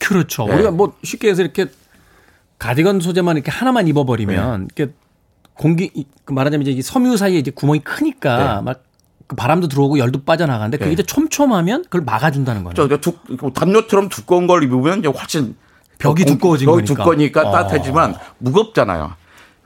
그렇죠. 0.00 0.46
네. 0.48 0.54
우리가 0.54 0.72
뭐 0.72 0.94
쉽게 1.04 1.28
해서 1.28 1.42
이렇게 1.42 1.66
가디건 2.60 3.00
소재만 3.00 3.36
이렇게 3.36 3.50
하나만 3.50 3.88
입어버리면 3.88 4.68
이렇게 4.76 4.92
공기 5.54 5.90
이- 5.94 6.06
그 6.24 6.32
말하자면 6.32 6.66
이제 6.66 6.70
이 6.78 6.82
섬유 6.82 7.16
사이에 7.16 7.38
이제 7.38 7.50
구멍이 7.50 7.80
크니까 7.80 8.56
네. 8.56 8.62
막그 8.62 9.34
바람도 9.36 9.68
들어오고 9.68 9.98
열도 9.98 10.22
빠져나가는데 10.24 10.76
그게 10.76 10.88
네. 10.90 10.92
이제 10.92 11.02
촘촘하면 11.02 11.84
그걸 11.84 12.02
막아준다는 12.02 12.62
그 13.38 13.52
담요처럼 13.54 14.08
두꺼운 14.10 14.46
걸 14.46 14.62
입으면 14.62 15.00
이제 15.00 15.08
훨씬 15.08 15.56
벽이 15.98 16.24
공- 16.24 16.34
두꺼워진 16.34 16.66
벽이 16.66 16.76
거니까. 16.84 16.94
두꺼우니까 16.94 17.48
어. 17.48 17.52
따뜻하지만 17.52 18.14
무겁잖아요. 18.38 19.12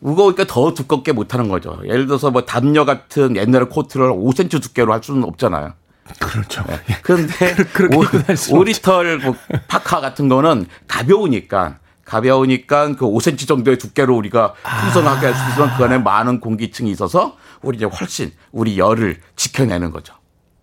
무거우니까 0.01 0.45
더 0.47 0.73
두껍게 0.75 1.13
못 1.13 1.35
하는 1.35 1.49
거죠. 1.49 1.81
예를 1.85 2.07
들어서 2.07 2.31
뭐 2.31 2.45
담요 2.45 2.85
같은 2.85 3.37
옛날에 3.37 3.65
코트를 3.67 4.11
5cm 4.11 4.63
두께로 4.63 4.93
할 4.93 5.03
수는 5.03 5.25
없잖아요. 5.25 5.73
그렇죠. 6.21 6.63
그런데 7.03 7.33
다닐 8.27 8.37
수는 8.37 8.61
오리털 8.61 9.19
뭐 9.19 9.35
파카 9.69 10.01
같은 10.01 10.29
거는 10.29 10.67
가벼우니까 10.87 11.79
가벼우니까 12.05 12.97
그 12.97 13.07
5cm 13.07 13.47
정도의 13.49 13.79
두께로 13.79 14.17
우리가 14.17 14.55
풍성하게 14.83 15.27
할 15.27 15.35
수 15.35 15.51
있으면 15.51 15.77
그 15.77 15.85
안에 15.85 15.99
많은 15.99 16.41
공기층이 16.41 16.91
있어서 16.91 17.37
우리 17.63 17.77
이제 17.77 17.87
훨씬 17.87 18.33
우리 18.53 18.79
열을 18.79 19.21
지켜내는 19.37 19.91
거죠. 19.91 20.15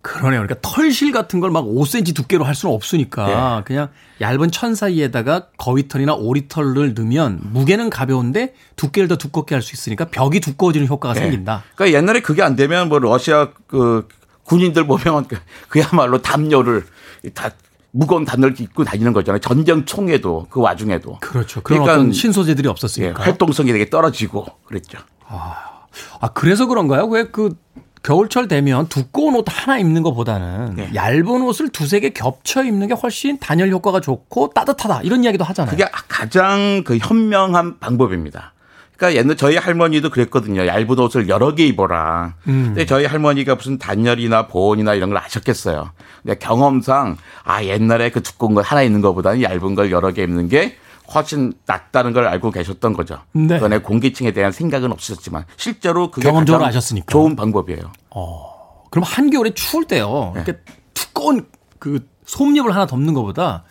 그러네요. 0.04 0.42
그러니까 0.42 0.56
털실 0.62 1.12
같은 1.12 1.40
걸 1.40 1.52
막 1.52 1.64
5cm 1.66 2.16
두께로 2.16 2.44
할 2.44 2.56
수는 2.56 2.74
없으니까 2.74 3.26
네. 3.58 3.64
그냥 3.66 3.90
얇은 4.20 4.50
천 4.50 4.74
사이에다가 4.74 5.48
거위털이나 5.58 6.16
오리털을 6.16 6.94
넣으면 6.96 7.40
무게는 7.44 7.90
가벼운데 7.92 8.56
두께를 8.78 9.08
더 9.08 9.16
두껍게 9.18 9.54
할 9.54 9.62
수 9.62 9.74
있으니까 9.76 10.06
벽이 10.06 10.40
두꺼워지는 10.40 10.88
효과가 10.88 11.14
네. 11.14 11.20
생긴다. 11.22 11.64
그러니까 11.76 11.98
옛날에 12.00 12.22
그게 12.22 12.42
안 12.42 12.56
되면 12.56 12.90
뭐 12.90 12.98
러시아 12.98 13.50
그 13.68 14.08
군인들 14.46 14.88
보면 14.88 15.28
그- 15.28 15.38
그야말로 15.70 16.20
담요를 16.22 16.84
다 17.36 17.52
무거운 17.92 18.26
담요를 18.26 18.60
입고 18.60 18.84
다니는 18.84 19.14
거잖아요. 19.14 19.40
전쟁 19.40 19.86
총에도 19.86 20.48
그 20.50 20.62
와중에도. 20.62 21.18
그렇죠. 21.20 21.62
그런 21.62 21.84
그러니까 21.84 22.14
신소재들이 22.14 22.68
예, 22.68 22.70
없었으니까. 22.70 23.24
활동성이 23.24 23.72
되게 23.72 23.90
떨어지고 23.90 24.46
그랬죠. 24.66 24.98
아, 25.28 26.30
그래서 26.34 26.68
그런가요? 26.68 27.06
왜 27.06 27.26
그 27.32 27.56
겨울철 28.04 28.48
되면 28.48 28.88
두꺼운 28.88 29.36
옷 29.36 29.46
하나 29.48 29.78
입는 29.78 30.02
것보다는 30.02 30.76
네. 30.76 30.90
얇은 30.96 31.44
옷을 31.44 31.70
두세 31.70 32.00
개 32.00 32.10
겹쳐 32.10 32.64
입는 32.64 32.88
게 32.88 32.94
훨씬 32.96 33.38
단열 33.38 33.70
효과가 33.70 34.00
좋고 34.00 34.52
따뜻하다 34.56 35.02
이런 35.04 35.24
이야기도 35.24 35.44
하잖아요. 35.44 35.72
그게 35.72 35.86
가장 36.08 36.84
그 36.84 36.98
현명한 36.98 37.80
방법입니다. 37.80 38.54
그러니까 39.02 39.20
옛날 39.20 39.36
저희 39.36 39.58
할머니도 39.58 40.12
그랬거든요. 40.12 40.68
얇은 40.68 41.00
옷을 41.00 41.28
여러 41.28 41.56
개 41.56 41.66
입어라. 41.66 42.36
음. 42.48 42.66
근데 42.68 42.86
저희 42.86 43.06
할머니가 43.06 43.56
무슨 43.56 43.80
단열이나 43.80 44.46
보온이나 44.46 44.94
이런 44.94 45.10
걸 45.10 45.18
아셨겠어요. 45.18 45.90
근데 46.22 46.38
경험상 46.38 47.18
아 47.44 47.64
옛날에 47.64 48.12
그 48.12 48.22
두꺼운 48.22 48.54
거 48.54 48.62
하나 48.62 48.84
입는 48.84 49.02
것보다는 49.02 49.42
얇은 49.42 49.74
걸 49.74 49.90
여러 49.90 50.12
개 50.12 50.22
입는 50.22 50.50
게 50.50 50.78
훨씬 51.12 51.52
낫다는 51.66 52.14
걸 52.14 52.28
알고 52.28 52.52
계셨던 52.52 52.94
거죠. 52.94 53.18
네. 53.32 53.56
그전에 53.56 53.80
공기층에 53.80 54.34
대한 54.34 54.52
생각은 54.52 54.92
없으셨지만 54.92 55.46
실제로 55.58 56.12
그게 56.12 56.30
경험적으로 56.30 56.64
아셨으니까. 56.64 57.08
좋은 57.12 57.36
방법이에요. 57.36 57.82
그럼 58.92 59.04
한겨울에 59.04 59.56
추울 59.56 59.86
때요. 59.86 60.34
네. 60.36 60.44
이렇게 60.46 60.60
두꺼운 60.94 61.48
그 61.80 62.08
솜잎을 62.28 62.72
하나 62.76 62.86
덮는 62.86 63.16
것보다 63.16 63.64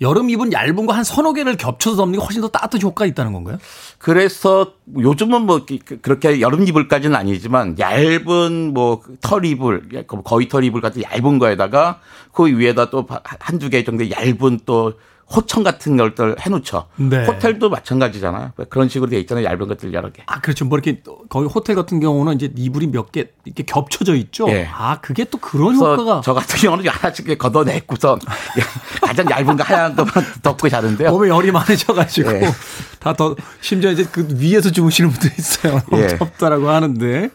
여름 0.00 0.28
입은 0.30 0.52
얇은 0.52 0.84
거 0.86 0.92
한 0.92 1.04
서너 1.04 1.32
개를 1.32 1.56
겹쳐서 1.56 1.96
덮는 1.96 2.18
게 2.18 2.24
훨씬 2.24 2.40
더 2.42 2.48
따뜻한 2.48 2.82
효과가 2.82 3.06
있다는 3.06 3.32
건가요? 3.32 3.58
그래서 3.98 4.72
요즘은 4.98 5.42
뭐 5.42 5.64
그- 5.66 5.78
그- 5.84 6.00
그렇게 6.00 6.40
여름 6.40 6.66
이불까지는 6.66 7.16
아니지만 7.16 7.78
얇은 7.78 8.74
뭐 8.74 9.02
털 9.20 9.44
이불 9.46 9.88
거의 10.24 10.48
털 10.48 10.64
이불 10.64 10.80
같은 10.80 11.02
얇은 11.02 11.38
거에다가 11.38 12.00
그 12.32 12.46
위에다 12.46 12.90
또 12.90 13.06
한두 13.40 13.70
개 13.70 13.84
정도 13.84 14.08
얇은 14.10 14.60
또 14.66 14.94
호청 15.34 15.64
같은 15.64 15.96
것들 15.96 16.36
해놓죠. 16.40 16.86
네. 16.96 17.26
호텔도 17.26 17.68
마찬가지잖아요. 17.68 18.52
그런 18.70 18.88
식으로 18.88 19.10
돼 19.10 19.18
있잖아요. 19.20 19.44
얇은 19.44 19.66
것들 19.66 19.92
여러 19.92 20.12
개. 20.12 20.22
아, 20.26 20.40
그렇죠. 20.40 20.64
뭐 20.64 20.78
이렇게 20.78 21.02
거기 21.28 21.46
호텔 21.48 21.74
같은 21.74 21.98
경우는 21.98 22.34
이제 22.34 22.52
이불이 22.54 22.86
몇 22.88 23.10
개 23.10 23.26
이렇게 23.44 23.64
겹쳐져 23.64 24.14
있죠. 24.14 24.48
예. 24.50 24.68
아, 24.72 25.00
그게 25.00 25.24
또 25.24 25.38
그런 25.38 25.74
효과가 25.76 26.20
저 26.24 26.32
같은 26.34 26.58
경우는 26.60 26.86
하나씩 26.88 27.26
이렇게 27.26 27.38
걷어내고선 27.38 28.20
가장 29.02 29.28
얇은 29.30 29.56
거 29.56 29.64
하얀 29.64 29.96
것만 29.96 30.12
덮고 30.42 30.68
자는데요. 30.68 31.10
몸에 31.10 31.28
열이 31.28 31.50
많으셔가지고 31.50 32.30
예. 32.32 32.42
다더 33.00 33.34
심지어 33.60 33.90
이제 33.90 34.04
그 34.10 34.26
위에서 34.38 34.70
주무시는 34.70 35.10
분도 35.10 35.28
있어요. 35.38 35.80
예. 35.94 36.06
덥다라고 36.18 36.68
하는데. 36.68 37.30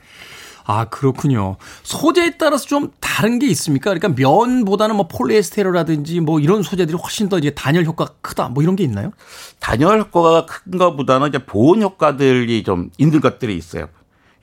아, 0.66 0.86
그렇군요. 0.86 1.58
소재에 1.84 2.38
따라서 2.38 2.66
좀 2.66 2.92
다른 3.00 3.40
게 3.40 3.48
있습니까? 3.48 3.94
그러니까 3.94 4.10
면보다는 4.10 4.96
뭐 4.96 5.08
폴리에스테르라든지 5.08 6.20
뭐 6.20 6.40
이런 6.40 6.64
소재들이 6.64 6.98
훨씬 6.98 7.30
더 7.30 7.38
이제 7.38 7.52
단열 7.52 7.86
효과가 7.86 8.16
크다. 8.22 8.50
뭐 8.50 8.64
이런 8.64 8.76
게 8.76 8.84
있나요? 8.84 9.12
단열 9.60 10.00
효과가 10.00 10.46
큰 10.46 10.78
것보다는 10.78 11.30
이제 11.30 11.40
보온 11.40 11.82
효과들이 11.82 12.64
좀 12.64 12.90
있는 12.98 13.20
것들이 13.22 13.58
있어요. 13.58 13.88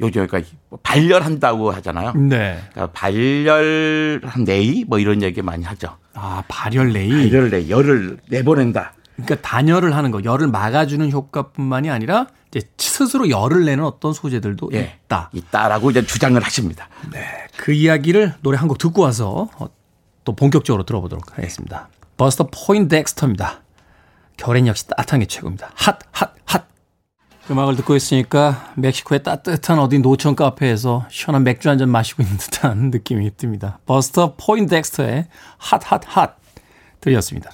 요즘 0.01 0.27
그러니까 0.27 0.51
발열한다고 0.83 1.73
하잖아요. 1.73 2.13
네. 2.15 2.61
그러니까 2.73 2.93
발열한 2.93 4.45
내이 4.45 4.85
뭐 4.87 4.99
이런 4.99 5.23
얘기 5.23 5.43
많이 5.43 5.65
하죠. 5.65 5.97
아, 6.15 6.43
발열 6.49 6.89
레이. 6.89 7.11
발열 7.11 7.51
내 7.51 7.69
열을 7.69 8.19
내보낸다. 8.29 8.95
그러니까 9.17 9.37
단열을 9.37 9.97
하는 9.97 10.11
거, 10.13 10.23
열을 10.23 10.47
막아주는 10.49 11.11
효과뿐만이 11.11 11.91
아니라 11.91 12.27
이제 12.51 12.67
스스로 12.79 13.29
열을 13.29 13.65
내는 13.65 13.85
어떤 13.85 14.13
소재들도 14.13 14.71
예. 14.75 14.99
있다. 15.05 15.31
있다라고 15.33 15.91
이제 15.91 16.05
주장을 16.07 16.41
하십니다. 16.43 16.89
그 17.57 17.73
이야기를 17.73 18.35
노래 18.43 18.57
한 18.59 18.69
곡 18.69 18.79
듣고 18.79 19.03
와서 19.03 19.49
어, 19.59 19.69
또 20.25 20.35
본격적으로 20.35 20.85
들어보도록 20.85 21.37
하겠습니다. 21.37 21.89
버스터 22.17 22.49
포인덱스터입니다. 22.53 23.63
겨울엔 24.37 24.67
역시 24.67 24.87
따뜻한 24.89 25.21
게 25.21 25.27
최고입니다. 25.27 25.71
핫, 25.75 25.99
핫, 26.13 26.33
핫. 26.45 26.67
음악을 27.51 27.77
듣고 27.77 27.97
있으니까 27.97 28.73
멕시코의 28.77 29.23
따뜻한 29.23 29.79
어디 29.79 29.99
노천 29.99 30.37
카페에서 30.37 31.07
시원한 31.11 31.45
맥주 31.45 31.69
한 31.71 31.79
잔 31.79 31.89
마시고 31.91 32.23
있는 32.23 32.37
듯한 32.37 32.91
느낌이 32.93 33.31
듭니다. 33.37 33.79
버스터 33.87 34.35
포인덱스터의 34.37 35.29
핫, 35.59 35.81
핫, 35.85 36.03
핫 36.07 36.37
들렸습니다. 37.01 37.51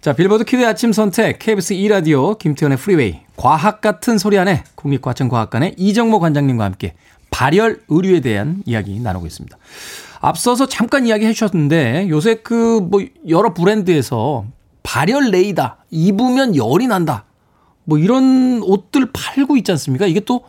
자, 0.00 0.12
빌보드 0.12 0.44
kid 0.44 0.64
아침 0.64 0.92
선택, 0.92 1.38
KBS 1.40 1.74
2라디오, 1.74 2.38
김태훈의 2.38 2.78
프리웨이, 2.78 3.18
과학 3.36 3.80
같은 3.80 4.16
소리 4.16 4.38
하네 4.38 4.62
국립과천과학관의 4.76 5.74
이정모 5.76 6.20
관장님과 6.20 6.64
함께 6.64 6.94
발열 7.30 7.80
의류에 7.88 8.20
대한 8.20 8.62
이야기 8.64 9.00
나누고 9.00 9.26
있습니다. 9.26 9.56
앞서서 10.20 10.66
잠깐 10.66 11.06
이야기 11.06 11.26
해주셨는데 11.26 12.08
요새 12.10 12.36
그 12.36 12.80
뭐 12.80 13.02
여러 13.28 13.52
브랜드에서 13.54 14.44
발열 14.84 15.30
레이다, 15.30 15.78
입으면 15.90 16.54
열이 16.56 16.86
난다, 16.86 17.24
뭐 17.84 17.98
이런 17.98 18.62
옷들 18.62 19.10
팔고 19.12 19.56
있지 19.56 19.72
않습니까? 19.72 20.06
이게 20.06 20.20
또 20.20 20.44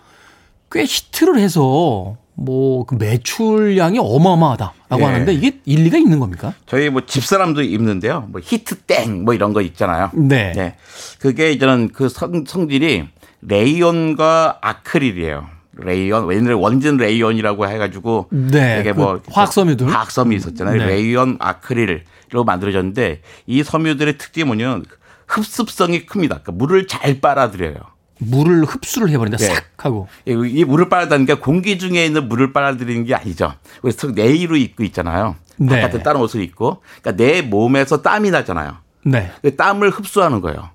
꽤 0.72 0.84
히트를 0.84 1.40
해서 1.40 2.16
뭐 2.42 2.86
그 2.86 2.96
매출량이 2.96 4.00
어마어마하다라고 4.00 5.00
예. 5.00 5.04
하는데 5.04 5.34
이게 5.34 5.60
일리가 5.66 5.98
있는 5.98 6.20
겁니까? 6.20 6.54
저희 6.66 6.90
뭐 6.90 7.06
집사람도 7.06 7.62
입는데요. 7.62 8.28
뭐 8.30 8.42
히트 8.44 8.76
땡 8.82 9.24
뭐 9.26 9.34
이런 9.34 9.54
거 9.54 9.62
있잖아요. 9.62 10.10
네. 10.14 10.54
네. 10.56 10.76
그게 11.20 11.52
이제는 11.52 11.90
그 11.94 12.10
성, 12.10 12.46
성질이 12.46 13.08
레이온과 13.42 14.60
아크릴이에요. 14.62 15.48
레이온, 15.82 16.32
옛날에 16.34 16.54
원진 16.54 16.98
레이온이라고 16.98 17.68
해가지고 17.68 18.28
네, 18.32 18.80
이게 18.82 18.92
그뭐 18.92 19.22
화학 19.32 19.54
섬유들. 19.54 19.88
화학 19.88 20.12
섬유 20.12 20.36
있었잖아요. 20.36 20.78
네. 20.78 20.86
레이온, 20.88 21.38
아크릴로 21.40 22.44
만들어졌는데 22.46 23.22
이 23.48 23.64
섬유들의 23.64 24.18
특징이 24.18 24.44
뭐냐면 24.46 24.84
흡습성이 25.28 26.06
큽니다. 26.06 26.40
그러니까 26.42 26.52
물을 26.54 26.88
잘 26.88 27.22
빨아들여요. 27.22 27.76
물을 28.20 28.64
흡수를 28.66 29.10
해버린다. 29.10 29.38
네. 29.38 29.46
싹 29.46 29.66
하고. 29.78 30.08
이- 30.26 30.32
이 30.32 30.64
물을 30.66 30.90
빨아들이는 30.90 31.26
게 31.26 31.34
공기 31.36 31.78
중에 31.80 32.06
있는 32.06 32.28
물을 32.30 32.54
빨아들이는 32.54 33.06
게 33.06 33.16
아니죠. 33.16 33.54
그래서 33.82 34.08
내의로 34.08 34.56
입고 34.58 34.84
있잖아요. 34.84 35.36
네. 35.58 35.82
바깥에 35.82 36.04
다른 36.04 36.22
옷을 36.22 36.42
입고. 36.42 36.82
그러니까 37.02 37.24
내 37.24 37.42
몸에서 37.42 38.02
땀이 38.02 38.32
나잖아요. 38.32 38.78
네. 39.06 39.32
그 39.42 39.56
땀을 39.56 39.90
흡수하는 39.90 40.42
거예요. 40.42 40.70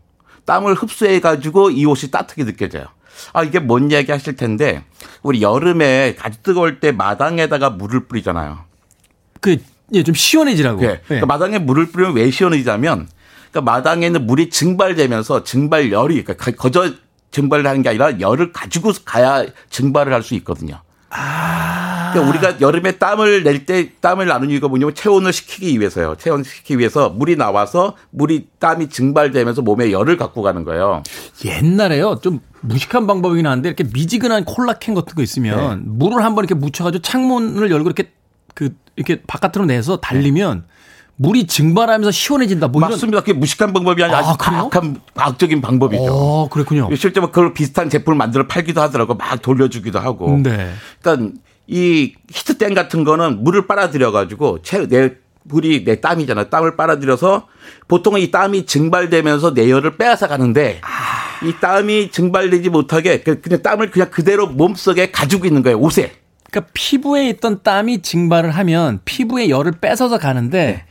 땀을 0.47 0.75
흡수해 0.75 1.21
가지고 1.21 1.71
이 1.71 1.85
옷이 1.87 2.11
따뜻하게 2.11 2.45
느껴져요. 2.45 2.85
아 3.33 3.43
이게 3.45 3.61
뭔 3.61 3.91
이야기 3.91 4.11
하실 4.11 4.37
텐데 4.37 4.85
우리 5.23 5.41
여름에 5.41 6.17
아주 6.21 6.39
뜨거울 6.43 6.81
때 6.81 6.93
마당에다가 6.93 7.71
물을 7.71 8.07
뿌리잖아요. 8.07 8.59
그, 9.41 9.57
예, 9.93 10.03
좀 10.03 10.15
시원해지라고. 10.15 10.81
네. 10.81 10.87
예. 10.89 11.01
그러니까 11.07 11.27
마당에 11.27 11.59
물을 11.59 11.87
뿌리면 11.87 12.15
왜 12.17 12.31
시원해지냐면 12.31 13.09
그러니까 13.51 13.73
마당에 13.73 14.07
있는 14.07 14.27
물이 14.27 14.51
증발되면서 14.51 15.45
증발열이 15.45 16.25
그러니까 16.25 16.35
거- 16.35 16.57
거저 16.57 16.93
증발을 17.35 17.67
하는 17.67 17.83
게 17.83 17.89
아니라 17.91 18.21
열을 18.21 18.53
가지고 18.53 18.93
가야 19.05 19.45
증발을 19.69 20.13
할 20.15 20.23
수 20.23 20.35
있거든요. 20.37 20.81
그러니까 22.13 22.31
우리가 22.31 22.61
여름에 22.61 22.93
땀을 22.93 23.43
낼 23.43 23.67
때 23.67 23.91
땀을 24.01 24.27
나는 24.27 24.51
이유가 24.51 24.69
뭐냐면 24.69 24.95
체온을 24.95 25.33
식히기 25.33 25.79
위해서요. 25.81 26.17
체온을 26.17 26.45
식히기 26.45 26.79
위해서 26.79 27.09
물이 27.11 27.37
나와서 27.37 27.97
물이 28.11 28.49
땀이 28.59 28.89
증발되면서 28.89 29.63
몸에 29.63 29.91
열을 29.93 30.17
갖고 30.17 30.43
가는 30.43 30.65
거예요. 30.65 31.03
옛날에요. 31.45 32.21
좀 32.23 32.41
무식한 32.61 33.07
방법이긴 33.07 33.47
한데 33.47 33.69
이렇게 33.69 33.85
미지근한 33.85 34.45
콜라캔 34.45 34.95
같은 34.95 35.15
거 35.15 35.23
있으면 35.23 35.79
네. 35.79 35.83
물을 35.87 36.25
한번 36.25 36.45
이렇게 36.45 36.55
묻혀가지고 36.55 37.03
창문을 37.03 37.71
열고 37.71 37.87
이렇게 37.89 38.13
그, 38.55 38.75
이렇게 38.97 39.23
바깥으로 39.27 39.67
내서 39.67 39.99
달리면 40.01 40.65
물이 41.17 41.47
증발하면서 41.47 42.11
시원해진다. 42.11 42.69
뭐 42.69 42.81
이런. 42.81 42.91
맞습니다. 42.91 43.21
그게 43.21 43.33
무식한 43.33 43.73
방법이 43.73 44.03
아니라 44.03 44.19
아? 44.19 44.37
과학한 44.39 45.01
과학적인 45.15 45.61
방법이죠. 45.61 46.05
어, 46.09 46.49
그렇군요. 46.49 46.89
실제 46.97 47.21
뭐 47.21 47.31
그걸 47.31 47.55
비슷한 47.55 47.89
제품을 47.89 48.17
만들어 48.17 48.47
팔기도 48.47 48.81
하더라고 48.81 49.15
막 49.15 49.41
돌려주기도 49.41 49.99
하고. 50.01 50.41
네. 50.43 50.73
그러니까 51.01 51.33
이 51.67 52.15
히트땡 52.31 52.75
같은 52.75 53.05
거는 53.05 53.45
물을 53.45 53.67
빨아들여 53.67 54.11
가지고 54.13 54.59
내 54.89 55.13
물이 55.45 55.85
내 55.85 56.01
땀이잖아. 56.01 56.49
땀을 56.49 56.77
빨아들여서 56.77 57.47
보통은 57.87 58.21
이 58.21 58.31
땀이 58.31 58.67
증발되면서 58.67 59.55
내 59.55 59.71
열을 59.71 59.97
빼앗아 59.97 60.27
가는데 60.27 60.81
아. 60.83 61.47
이 61.47 61.53
땀이 61.61 62.11
증발되지 62.11 62.71
못하게 62.71 63.21
그- 63.21 63.41
그냥 63.41 63.63
땀을 63.63 63.91
그냥 63.91 64.11
그대로 64.11 64.47
몸속에 64.47 65.11
가지고 65.11 65.47
있는 65.47 65.63
거예요. 65.63 65.79
옷에. 65.79 66.13
그러니까 66.51 66.71
피부에 66.73 67.29
있던 67.31 67.61
땀이 67.63 68.03
증발을 68.03 68.51
하면 68.53 69.01
피부에 69.05 69.49
열을 69.49 69.73
뺏어서 69.81 70.19
가는데 70.19 70.67
네. 70.67 70.85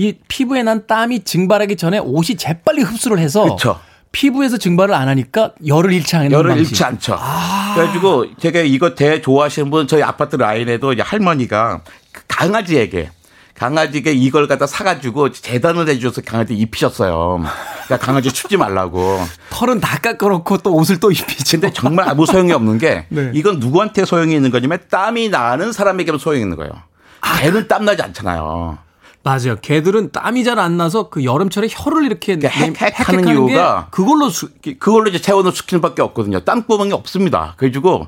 이 0.00 0.14
피부에 0.28 0.62
난 0.62 0.86
땀이 0.86 1.24
증발하기 1.24 1.76
전에 1.76 1.98
옷이 1.98 2.36
재빨리 2.38 2.80
흡수를 2.82 3.18
해서 3.18 3.42
그렇죠. 3.42 3.78
피부에서 4.12 4.56
증발을 4.56 4.94
안 4.94 5.08
하니까 5.08 5.52
열을 5.66 5.92
잃지 5.92 6.16
않는 6.16 6.32
열을 6.32 6.48
방식. 6.54 6.70
잃지 6.70 6.84
않죠. 6.84 7.18
그래가지고 7.74 8.36
제가 8.38 8.60
이거 8.60 8.94
대 8.94 9.20
좋아하시는 9.20 9.70
분 9.70 9.86
저희 9.86 10.02
아파트 10.02 10.36
라인에도 10.36 10.94
할머니가 10.98 11.82
그 12.12 12.22
강아지에게 12.28 13.10
강아지에게 13.54 14.12
이걸 14.12 14.48
갖다 14.48 14.66
사가지고 14.66 15.32
재단을 15.32 15.86
해줘서 15.86 16.22
강아지 16.22 16.54
입히셨어요. 16.54 17.44
그러니까 17.84 17.98
강아지 17.98 18.32
춥지 18.32 18.56
말라고. 18.56 19.20
털은 19.50 19.80
다 19.80 19.98
깎아놓고 19.98 20.58
또 20.58 20.74
옷을 20.76 20.98
또 20.98 21.10
입히죠. 21.12 21.60
근데 21.60 21.70
정말 21.74 22.08
아무 22.08 22.24
소용이 22.24 22.52
없는 22.52 22.78
게 22.78 23.04
네. 23.12 23.30
이건 23.34 23.60
누구한테 23.60 24.06
소용이 24.06 24.34
있는 24.34 24.50
거냐면 24.50 24.78
땀이 24.90 25.28
나는 25.28 25.72
사람에게만 25.72 26.18
소용이 26.18 26.40
있는 26.40 26.56
거예요. 26.56 26.72
걔는 27.42 27.68
땀 27.68 27.84
나지 27.84 28.00
않잖아요. 28.00 28.78
맞아요. 29.22 29.56
개들은 29.60 30.12
땀이 30.12 30.44
잘 30.44 30.58
안 30.58 30.76
나서 30.76 31.10
그 31.10 31.24
여름철에 31.24 31.68
혀를 31.70 32.04
이렇게 32.06 32.36
그러니까 32.36 32.58
내- 32.58 32.72
헥헥하는 32.72 33.24
게 33.24 33.32
이유가 33.32 33.88
그걸로 33.90 34.28
수, 34.30 34.48
그걸로 34.78 35.08
이제 35.08 35.18
체온을 35.20 35.52
숙이는 35.52 35.80
밖에 35.82 36.02
없거든요. 36.02 36.40
땀구멍이 36.40 36.92
없습니다. 36.92 37.54
그래가지고 37.56 38.06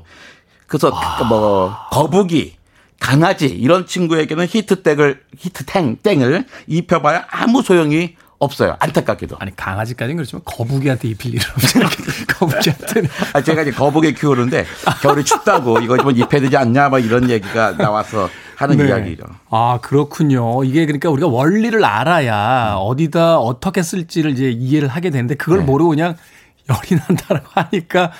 그래서 0.67 0.91
그뭐 1.19 1.75
거북이 1.91 2.55
강아지 2.99 3.45
이런 3.47 3.85
친구에게는 3.85 4.47
히트땡을 4.49 5.21
히트탱 5.37 5.97
땡을 6.01 6.45
입혀봐야 6.67 7.25
아무 7.29 7.61
소용이 7.61 8.15
없어요. 8.39 8.75
안타깝게도. 8.79 9.37
아니 9.39 9.55
강아지까지는 9.55 10.17
그렇지만 10.17 10.41
거북이한테 10.45 11.07
입힐 11.09 11.33
일은 11.35 11.45
없잖아요. 11.55 11.89
거북이한테는 12.27 13.09
아, 13.33 13.41
제가 13.41 13.61
이제 13.61 13.71
거북이 13.71 14.13
키우는데 14.15 14.65
겨울에 15.01 15.23
춥다고 15.23 15.79
이거 15.79 15.97
좀 15.97 16.11
입혀야 16.11 16.41
되지 16.41 16.57
않냐 16.57 16.89
막 16.89 16.99
이런 16.99 17.29
얘기가 17.29 17.77
나와서 17.77 18.29
하는 18.63 18.77
네. 18.77 18.87
이야기죠. 18.87 19.23
아, 19.49 19.79
그렇군요. 19.81 20.63
이게 20.63 20.85
그러니까 20.85 21.09
우리가 21.09 21.27
원리를 21.27 21.83
알아야 21.83 22.75
어디다 22.75 23.37
어떻게 23.39 23.81
쓸지를 23.83 24.31
이제 24.31 24.49
이해를 24.49 24.87
하게 24.87 25.09
되는데 25.09 25.35
그걸 25.35 25.59
네. 25.59 25.65
모르고 25.65 25.91
그냥 25.91 26.15
열이 26.69 27.01
난다라고 27.07 27.47
하니까 27.51 28.11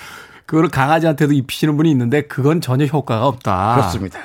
그걸 0.45 0.67
강아지한테도 0.67 1.33
입히시는 1.33 1.77
분이 1.77 1.89
있는데 1.91 2.23
그건 2.23 2.61
전혀 2.61 2.85
효과가 2.85 3.27
없다. 3.27 3.75
그렇습니다. 3.75 4.19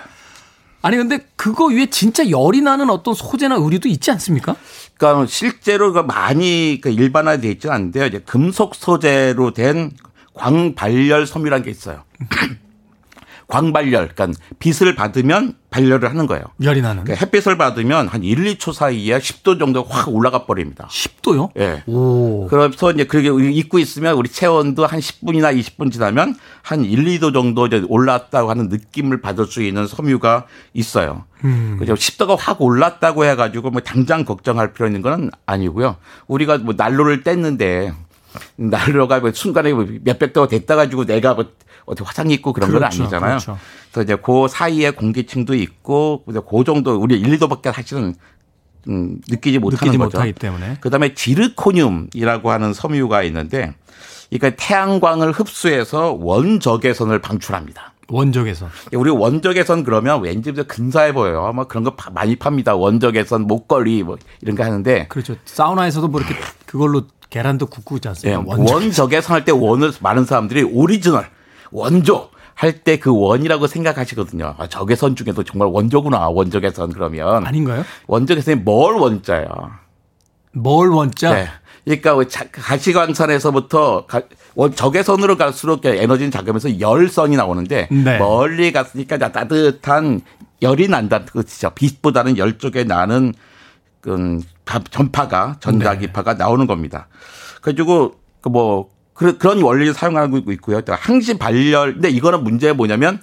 아니 0.82 0.96
근데 0.96 1.18
그거 1.36 1.66
위에 1.66 1.86
진짜 1.86 2.28
열이 2.30 2.60
나는 2.60 2.88
어떤 2.90 3.14
소재나 3.14 3.56
의류도 3.56 3.88
있지 3.88 4.10
않습니까? 4.12 4.54
그러니까 4.96 5.26
실제로 5.26 5.92
그 5.92 6.00
많이 6.00 6.80
그 6.80 6.90
일반화되어 6.90 7.50
있지는 7.52 7.74
않은데요. 7.74 8.06
이제 8.06 8.18
금속 8.20 8.74
소재로 8.74 9.52
된 9.52 9.90
광발열 10.34 11.26
섬유라는 11.26 11.64
게 11.64 11.70
있어요. 11.70 12.04
광발열, 13.48 14.10
그러니까 14.14 14.38
빛을 14.58 14.94
받으면 14.94 15.54
발열을 15.70 16.10
하는 16.10 16.26
거예요. 16.26 16.44
열이 16.62 16.82
나는. 16.82 17.04
그러니까 17.04 17.24
햇빛을 17.24 17.56
받으면 17.56 18.06
한 18.08 18.22
1, 18.22 18.44
2초 18.44 18.74
사이에 18.74 19.18
10도 19.18 19.58
정도 19.58 19.82
확 19.82 20.08
올라가 20.14 20.44
버립니다. 20.44 20.86
10도요? 20.90 21.50
예. 21.58 21.82
오. 21.86 22.46
그래서 22.48 22.92
이제 22.92 23.04
그렇게 23.04 23.30
입고 23.50 23.78
있으면 23.78 24.14
우리 24.16 24.28
체온도 24.28 24.84
한 24.84 25.00
10분이나 25.00 25.58
20분 25.58 25.90
지나면 25.90 26.36
한 26.62 26.84
1, 26.84 27.04
2도 27.04 27.32
정도 27.32 27.66
이제 27.66 27.82
올랐다고 27.88 28.50
하는 28.50 28.68
느낌을 28.68 29.22
받을 29.22 29.46
수 29.46 29.62
있는 29.62 29.86
섬유가 29.86 30.46
있어요. 30.74 31.24
그죠. 31.78 31.94
10도가 31.94 32.36
확 32.38 32.60
올랐다고 32.60 33.24
해가지고 33.24 33.70
뭐 33.70 33.80
당장 33.80 34.26
걱정할 34.26 34.74
필요 34.74 34.86
있는 34.86 35.00
건 35.00 35.30
아니고요. 35.46 35.96
우리가 36.26 36.58
뭐 36.58 36.74
난로를 36.76 37.22
뗐는데 37.22 37.94
난로가 38.56 39.20
뭐 39.20 39.32
순간에 39.32 39.72
뭐 39.72 39.86
몇백 40.02 40.34
도가 40.34 40.48
됐다 40.48 40.76
가지고 40.76 41.06
내가 41.06 41.34
뭐 41.34 41.46
어디 41.88 42.02
화상 42.04 42.30
입고 42.30 42.52
그런 42.52 42.70
건 42.70 42.80
그렇죠, 42.80 43.02
아니잖아요. 43.02 43.30
그렇죠. 43.38 43.58
그래서 43.92 44.02
이제 44.04 44.16
그 44.22 44.46
사이에 44.48 44.90
공기층도 44.90 45.54
있고 45.54 46.22
그래서 46.24 46.40
그 46.42 46.64
정도 46.64 46.96
우리 46.96 47.18
1, 47.18 47.38
2도밖에 47.38 47.72
사실은 47.72 48.14
음, 48.88 49.20
느끼지 49.28 49.58
못하는 49.58 49.78
느끼지 49.86 49.98
거죠. 49.98 50.16
못하기 50.18 50.32
때문에. 50.34 50.76
그다음에 50.80 51.14
지르코늄이라고 51.14 52.50
하는 52.50 52.72
섬유가 52.72 53.22
있는데 53.24 53.74
이거 54.30 54.50
태양광을 54.56 55.32
흡수해서 55.32 56.16
원적외선을 56.20 57.20
방출합니다. 57.20 57.92
원적외선. 58.10 58.68
우리 58.94 59.10
원적외선 59.10 59.84
그러면 59.84 60.22
왠지 60.22 60.54
좀 60.54 60.64
근사해 60.66 61.12
보여요. 61.12 61.52
뭐 61.54 61.66
그런 61.66 61.84
거 61.84 61.94
파- 61.94 62.10
많이 62.10 62.36
팝니다. 62.36 62.74
원적외선 62.74 63.42
목걸이 63.46 64.02
뭐 64.02 64.16
이런 64.40 64.56
거 64.56 64.64
하는데 64.64 65.06
그렇죠. 65.08 65.36
사우나에서도 65.44 66.08
뭐 66.08 66.20
이렇게 66.20 66.34
그걸로 66.64 67.02
계란도 67.28 67.66
굽고 67.66 67.96
있지 67.96 68.08
예, 68.08 68.10
않습니까? 68.10 68.42
원적. 68.46 68.74
원적외선 68.74 69.34
할 69.36 69.44
때 69.44 69.52
원을 69.52 69.92
많은 70.00 70.24
사람들이 70.24 70.62
오리지널 70.62 71.28
원조 71.70 72.30
할 72.54 72.82
때 72.82 72.98
그 72.98 73.16
원이라고 73.16 73.66
생각하시거든요. 73.68 74.54
아, 74.58 74.66
적외선 74.66 75.14
중에도 75.14 75.44
정말 75.44 75.68
원조구나. 75.68 76.28
원적외선 76.28 76.92
그러면 76.92 77.46
아닌가요? 77.46 77.84
원적외선이 78.08 78.56
멀 78.62 78.94
원자예요? 78.96 79.48
뭘 80.52 80.88
원자? 80.88 81.32
네. 81.34 81.48
그러니까 81.84 82.16
가시광선에서부터 82.52 84.06
적외선으로 84.74 85.36
갈수록 85.36 85.84
에너지는 85.86 86.30
작으면서 86.30 86.80
열선이 86.80 87.36
나오는데 87.36 87.88
네. 87.90 88.18
멀리 88.18 88.72
갔으니까 88.72 89.18
나- 89.18 89.30
따뜻한 89.32 90.20
열이 90.60 90.88
난다는 90.88 91.26
뜻이죠. 91.26 91.70
빛보다는 91.74 92.36
열 92.38 92.58
쪽에 92.58 92.84
나는 92.84 93.32
그 94.00 94.40
전파가 94.90 95.56
전자기파가 95.60 96.34
나오는 96.34 96.66
겁니다. 96.66 97.06
그래가지고 97.62 98.14
그뭐 98.42 98.88
그런 99.18 99.60
원리를 99.62 99.94
사용하고 99.94 100.38
있고요. 100.52 100.80
또 100.82 100.94
항시 100.94 101.38
발열. 101.38 101.94
근데 101.94 102.08
이거는 102.08 102.44
문제가 102.44 102.74
뭐냐면 102.74 103.20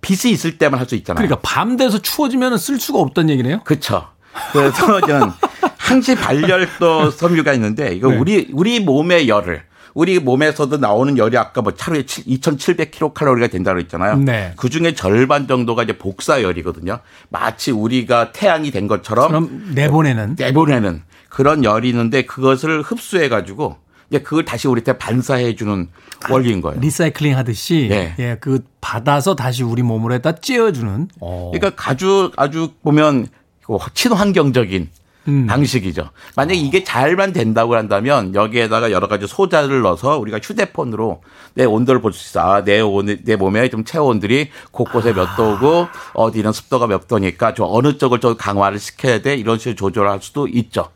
빛이 0.00 0.32
있을 0.32 0.58
때만 0.58 0.80
할 0.80 0.88
수 0.88 0.96
있잖아요. 0.96 1.24
그러니까 1.24 1.40
밤 1.48 1.76
돼서 1.76 1.98
추워지면 1.98 2.58
쓸 2.58 2.80
수가 2.80 2.98
없다는 2.98 3.30
얘기네요. 3.30 3.60
그렇죠. 3.64 4.08
그래서 4.52 5.00
저는 5.00 5.30
항시 5.76 6.16
발열도 6.16 7.10
섬유가 7.10 7.52
있는데 7.54 7.94
이거 7.94 8.10
네. 8.10 8.16
우리 8.16 8.48
우리 8.52 8.80
몸의 8.80 9.28
열을 9.28 9.62
우리 9.94 10.18
몸에서도 10.18 10.76
나오는 10.76 11.18
열이 11.18 11.36
아까 11.36 11.62
뭐 11.62 11.72
하루에 11.78 12.02
2,700kcal가 12.02 13.50
된다고 13.50 13.78
했잖아요. 13.80 14.16
네. 14.18 14.52
그 14.56 14.68
중에 14.68 14.94
절반 14.94 15.46
정도가 15.46 15.82
이제 15.82 15.98
복사열이거든요. 15.98 17.00
마치 17.28 17.70
우리가 17.70 18.32
태양이 18.32 18.70
된 18.70 18.88
것처럼 18.88 19.28
그럼 19.28 19.72
내보내는 19.74 20.36
내보내는 20.38 21.02
그런 21.28 21.64
열이 21.64 21.88
있는데 21.90 22.22
그것을 22.22 22.82
흡수해 22.82 23.28
가지고 23.28 23.76
이제 24.10 24.18
그걸 24.20 24.44
다시 24.44 24.66
우리한테 24.68 24.98
반사해 24.98 25.54
주는 25.54 25.88
원리인 26.28 26.60
거예요. 26.60 26.80
리사이클링 26.80 27.36
하듯이 27.36 27.86
네. 27.88 28.14
예, 28.18 28.36
그 28.40 28.60
받아서 28.80 29.36
다시 29.36 29.62
우리 29.62 29.82
몸으로다 29.82 30.36
찌어 30.36 30.72
주는. 30.72 31.08
어. 31.20 31.50
그러니까 31.54 31.90
아주 31.90 32.32
아주 32.36 32.72
보면 32.82 33.28
그 33.64 33.78
친환경적인 33.94 34.90
음. 35.28 35.46
방식이죠. 35.46 36.10
만약에 36.34 36.58
이게 36.58 36.82
잘만 36.82 37.32
된다고 37.32 37.76
한다면 37.76 38.34
여기에다가 38.34 38.90
여러 38.90 39.06
가지 39.06 39.26
소자를 39.28 39.82
넣어서 39.82 40.18
우리가 40.18 40.40
휴대폰으로 40.42 41.22
내 41.54 41.64
온도를 41.64 42.00
볼 42.00 42.12
수 42.12 42.30
있어. 42.30 42.40
아, 42.40 42.64
내, 42.64 42.80
온, 42.80 43.18
내 43.24 43.36
몸에 43.36 43.68
좀 43.68 43.84
체온들이 43.84 44.48
곳곳에 44.72 45.12
몇 45.12 45.36
도고 45.36 45.86
어디는 46.14 46.52
습도가 46.52 46.86
몇 46.88 47.06
도니까 47.06 47.54
좀 47.54 47.66
어느 47.70 47.96
쪽을 47.96 48.18
좀 48.18 48.36
강화를 48.36 48.78
시켜야 48.80 49.20
돼. 49.22 49.36
이런 49.36 49.58
식으로 49.58 49.76
조절할 49.76 50.20
수도 50.22 50.48
있죠. 50.48 50.88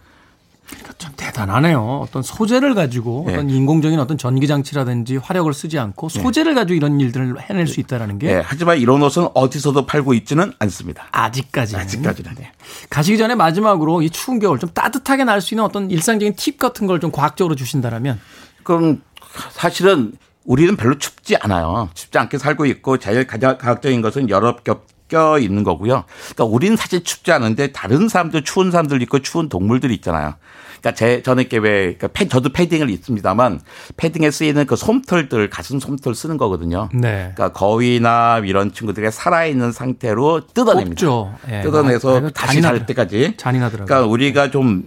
참 0.98 1.12
대단하네요. 1.16 2.00
어떤 2.02 2.22
소재를 2.22 2.74
가지고 2.74 3.24
네. 3.26 3.34
어떤 3.34 3.50
인공적인 3.50 3.98
어떤 3.98 4.16
전기 4.16 4.46
장치라든지 4.46 5.16
화력을 5.16 5.52
쓰지 5.52 5.78
않고 5.78 6.08
소재를 6.08 6.54
가지고 6.54 6.74
이런 6.76 7.00
일들을 7.00 7.38
해낼 7.42 7.66
수 7.66 7.80
있다라는 7.80 8.18
게 8.18 8.28
예, 8.30 8.42
하지만 8.44 8.78
이런 8.78 9.02
옷은 9.02 9.28
어디서도 9.34 9.86
팔고 9.86 10.14
있지는 10.14 10.52
않습니다. 10.58 11.06
아직까지는. 11.10 11.80
아직까지는. 11.82 12.34
네. 12.36 12.52
가시기 12.90 13.18
전에 13.18 13.34
마지막으로 13.34 14.02
이 14.02 14.10
추운 14.10 14.38
겨울 14.38 14.58
좀 14.58 14.70
따뜻하게 14.70 15.24
날 15.24 15.40
수 15.40 15.54
있는 15.54 15.64
어떤 15.64 15.90
일상적인 15.90 16.34
팁 16.36 16.58
같은 16.58 16.86
걸 16.86 16.98
좀 17.00 17.10
과학적으로 17.12 17.54
주신다라면 17.56 18.18
그럼 18.62 19.02
사실은 19.52 20.12
우리는 20.44 20.76
별로 20.76 20.96
춥지 20.98 21.36
않아요. 21.36 21.88
춥지 21.94 22.16
않게 22.18 22.38
살고 22.38 22.66
있고 22.66 22.98
제일 22.98 23.26
가장 23.26 23.58
과학적인 23.58 24.00
것은 24.00 24.30
여러 24.30 24.56
겹 24.56 24.86
껴 25.08 25.38
있는 25.38 25.64
거고요. 25.64 26.04
그러니까 26.34 26.44
우리는 26.44 26.76
사실 26.76 27.04
춥지 27.04 27.30
않은데 27.32 27.72
다른 27.72 28.08
사람들 28.08 28.42
추운 28.44 28.70
사람들 28.70 29.02
있고 29.02 29.18
추운 29.20 29.48
동물들이 29.48 29.94
있잖아요. 29.96 30.34
그러니까 30.80 30.98
제 30.98 31.22
저는 31.22 31.42
이렇게 31.44 31.56
왜 31.58 31.80
그러니까 31.94 32.08
패, 32.08 32.28
저도 32.28 32.50
패딩을 32.50 32.90
입습니다만 32.90 33.60
패딩에 33.96 34.30
쓰이는 34.30 34.66
그 34.66 34.76
솜털들 34.76 35.48
가슴 35.48 35.80
솜털 35.80 36.14
쓰는 36.14 36.36
거거든요. 36.36 36.88
네. 36.92 37.32
그러니까 37.34 37.52
거위나 37.52 38.40
이런 38.44 38.72
친구들이 38.72 39.10
살아있는 39.10 39.72
상태로 39.72 40.48
뜯어냅니다. 40.48 40.96
예. 41.50 41.62
뜯어내서 41.62 42.16
아, 42.26 42.30
다시 42.34 42.60
잘 42.60 42.80
잔인하다- 42.80 42.86
때까지. 42.86 43.34
잔인하더라고요. 43.38 43.86
그러니까 43.86 44.10
우리가 44.10 44.50
좀 44.50 44.84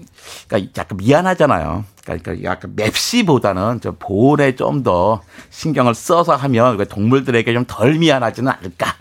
그러니까 0.48 0.72
약간 0.82 0.98
미안하잖아요. 0.98 1.86
그러니까 2.04 2.44
약간 2.44 2.74
맵시보다는 2.76 3.82
좀 3.82 3.96
보온에 4.00 4.56
좀 4.56 4.84
더 4.84 5.22
신경을 5.50 5.96
써서 5.96 6.36
하면 6.36 6.78
동물들에게 6.88 7.52
좀 7.54 7.66
덜 7.68 7.96
미안하지는 7.96 8.52
않을까. 8.52 8.94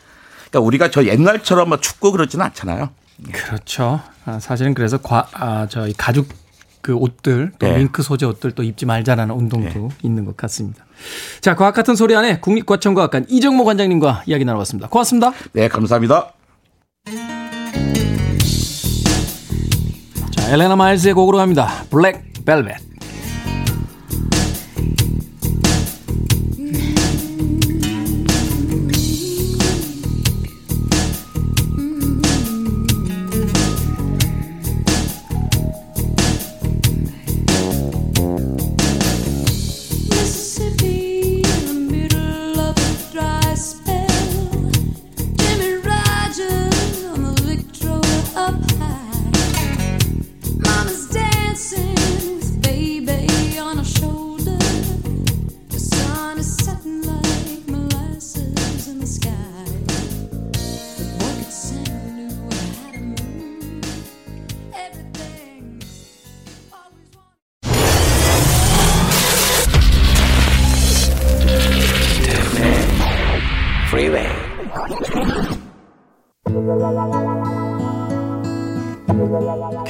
그러니까 0.57 0.61
우리가 0.61 0.91
저 0.91 1.05
옛날처럼 1.05 1.69
막 1.69 1.83
춥고 1.83 2.13
그러지는 2.13 2.45
않잖아요. 2.47 2.89
그렇죠. 3.33 4.01
아, 4.25 4.39
사실은 4.39 4.75
그래서 4.75 4.99
과, 4.99 5.29
아, 5.33 5.67
저희 5.69 5.93
가죽 5.93 6.29
그 6.81 6.95
옷들 6.95 7.53
또 7.59 7.67
네. 7.67 7.79
밍크 7.79 8.03
소재 8.03 8.27
옷들 8.27 8.53
또 8.53 8.63
입지 8.63 8.87
말자라는 8.87 9.35
운동도 9.35 9.91
있는 10.03 10.25
것 10.25 10.37
같습니다. 10.37 10.85
자, 11.41 11.57
과학 11.57 11.75
같은 11.75 11.97
소리 11.97 12.15
안에 12.15 12.39
국립과천과학관 12.41 13.27
이정모 13.29 13.65
관장님과 13.65 14.23
이야기 14.27 14.45
나눠봤습니다. 14.45 14.89
고맙습니다. 14.89 15.33
네, 15.53 15.69
감사합니다. 15.69 16.33
자, 20.31 20.53
엘레나 20.53 20.77
마일스의 20.77 21.15
곡으로 21.15 21.39
갑니다. 21.39 21.85
블랙 21.91 22.45
벨벳. 22.45 22.96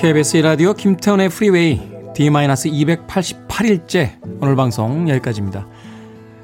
KBS 0.06 0.36
라디오 0.36 0.72
김태훈의 0.72 1.28
프리웨이 1.30 1.80
D-288일째 2.14 4.12
오늘 4.40 4.54
방송 4.54 5.08
여기까지입니다. 5.08 5.66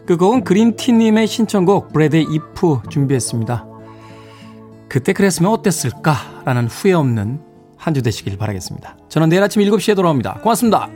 그 0.05 0.17
곡은 0.17 0.43
그린티님의 0.43 1.29
신청곡 1.29 1.93
Bread의 1.93 2.25
If 2.25 2.81
준비했습니다. 2.91 3.65
그때 4.89 5.13
그랬으면 5.13 5.53
어땠을까 5.53 6.43
라는 6.45 6.67
후회 6.67 6.93
없는 6.93 7.41
한 7.77 7.95
주 7.95 8.03
되시길 8.03 8.37
바라겠습니다. 8.37 8.97
저는 9.09 9.29
내일 9.29 9.45
아침 9.45 9.63
7시에 9.63 9.95
돌아옵니다. 9.95 10.41
고맙습니다. 10.43 10.89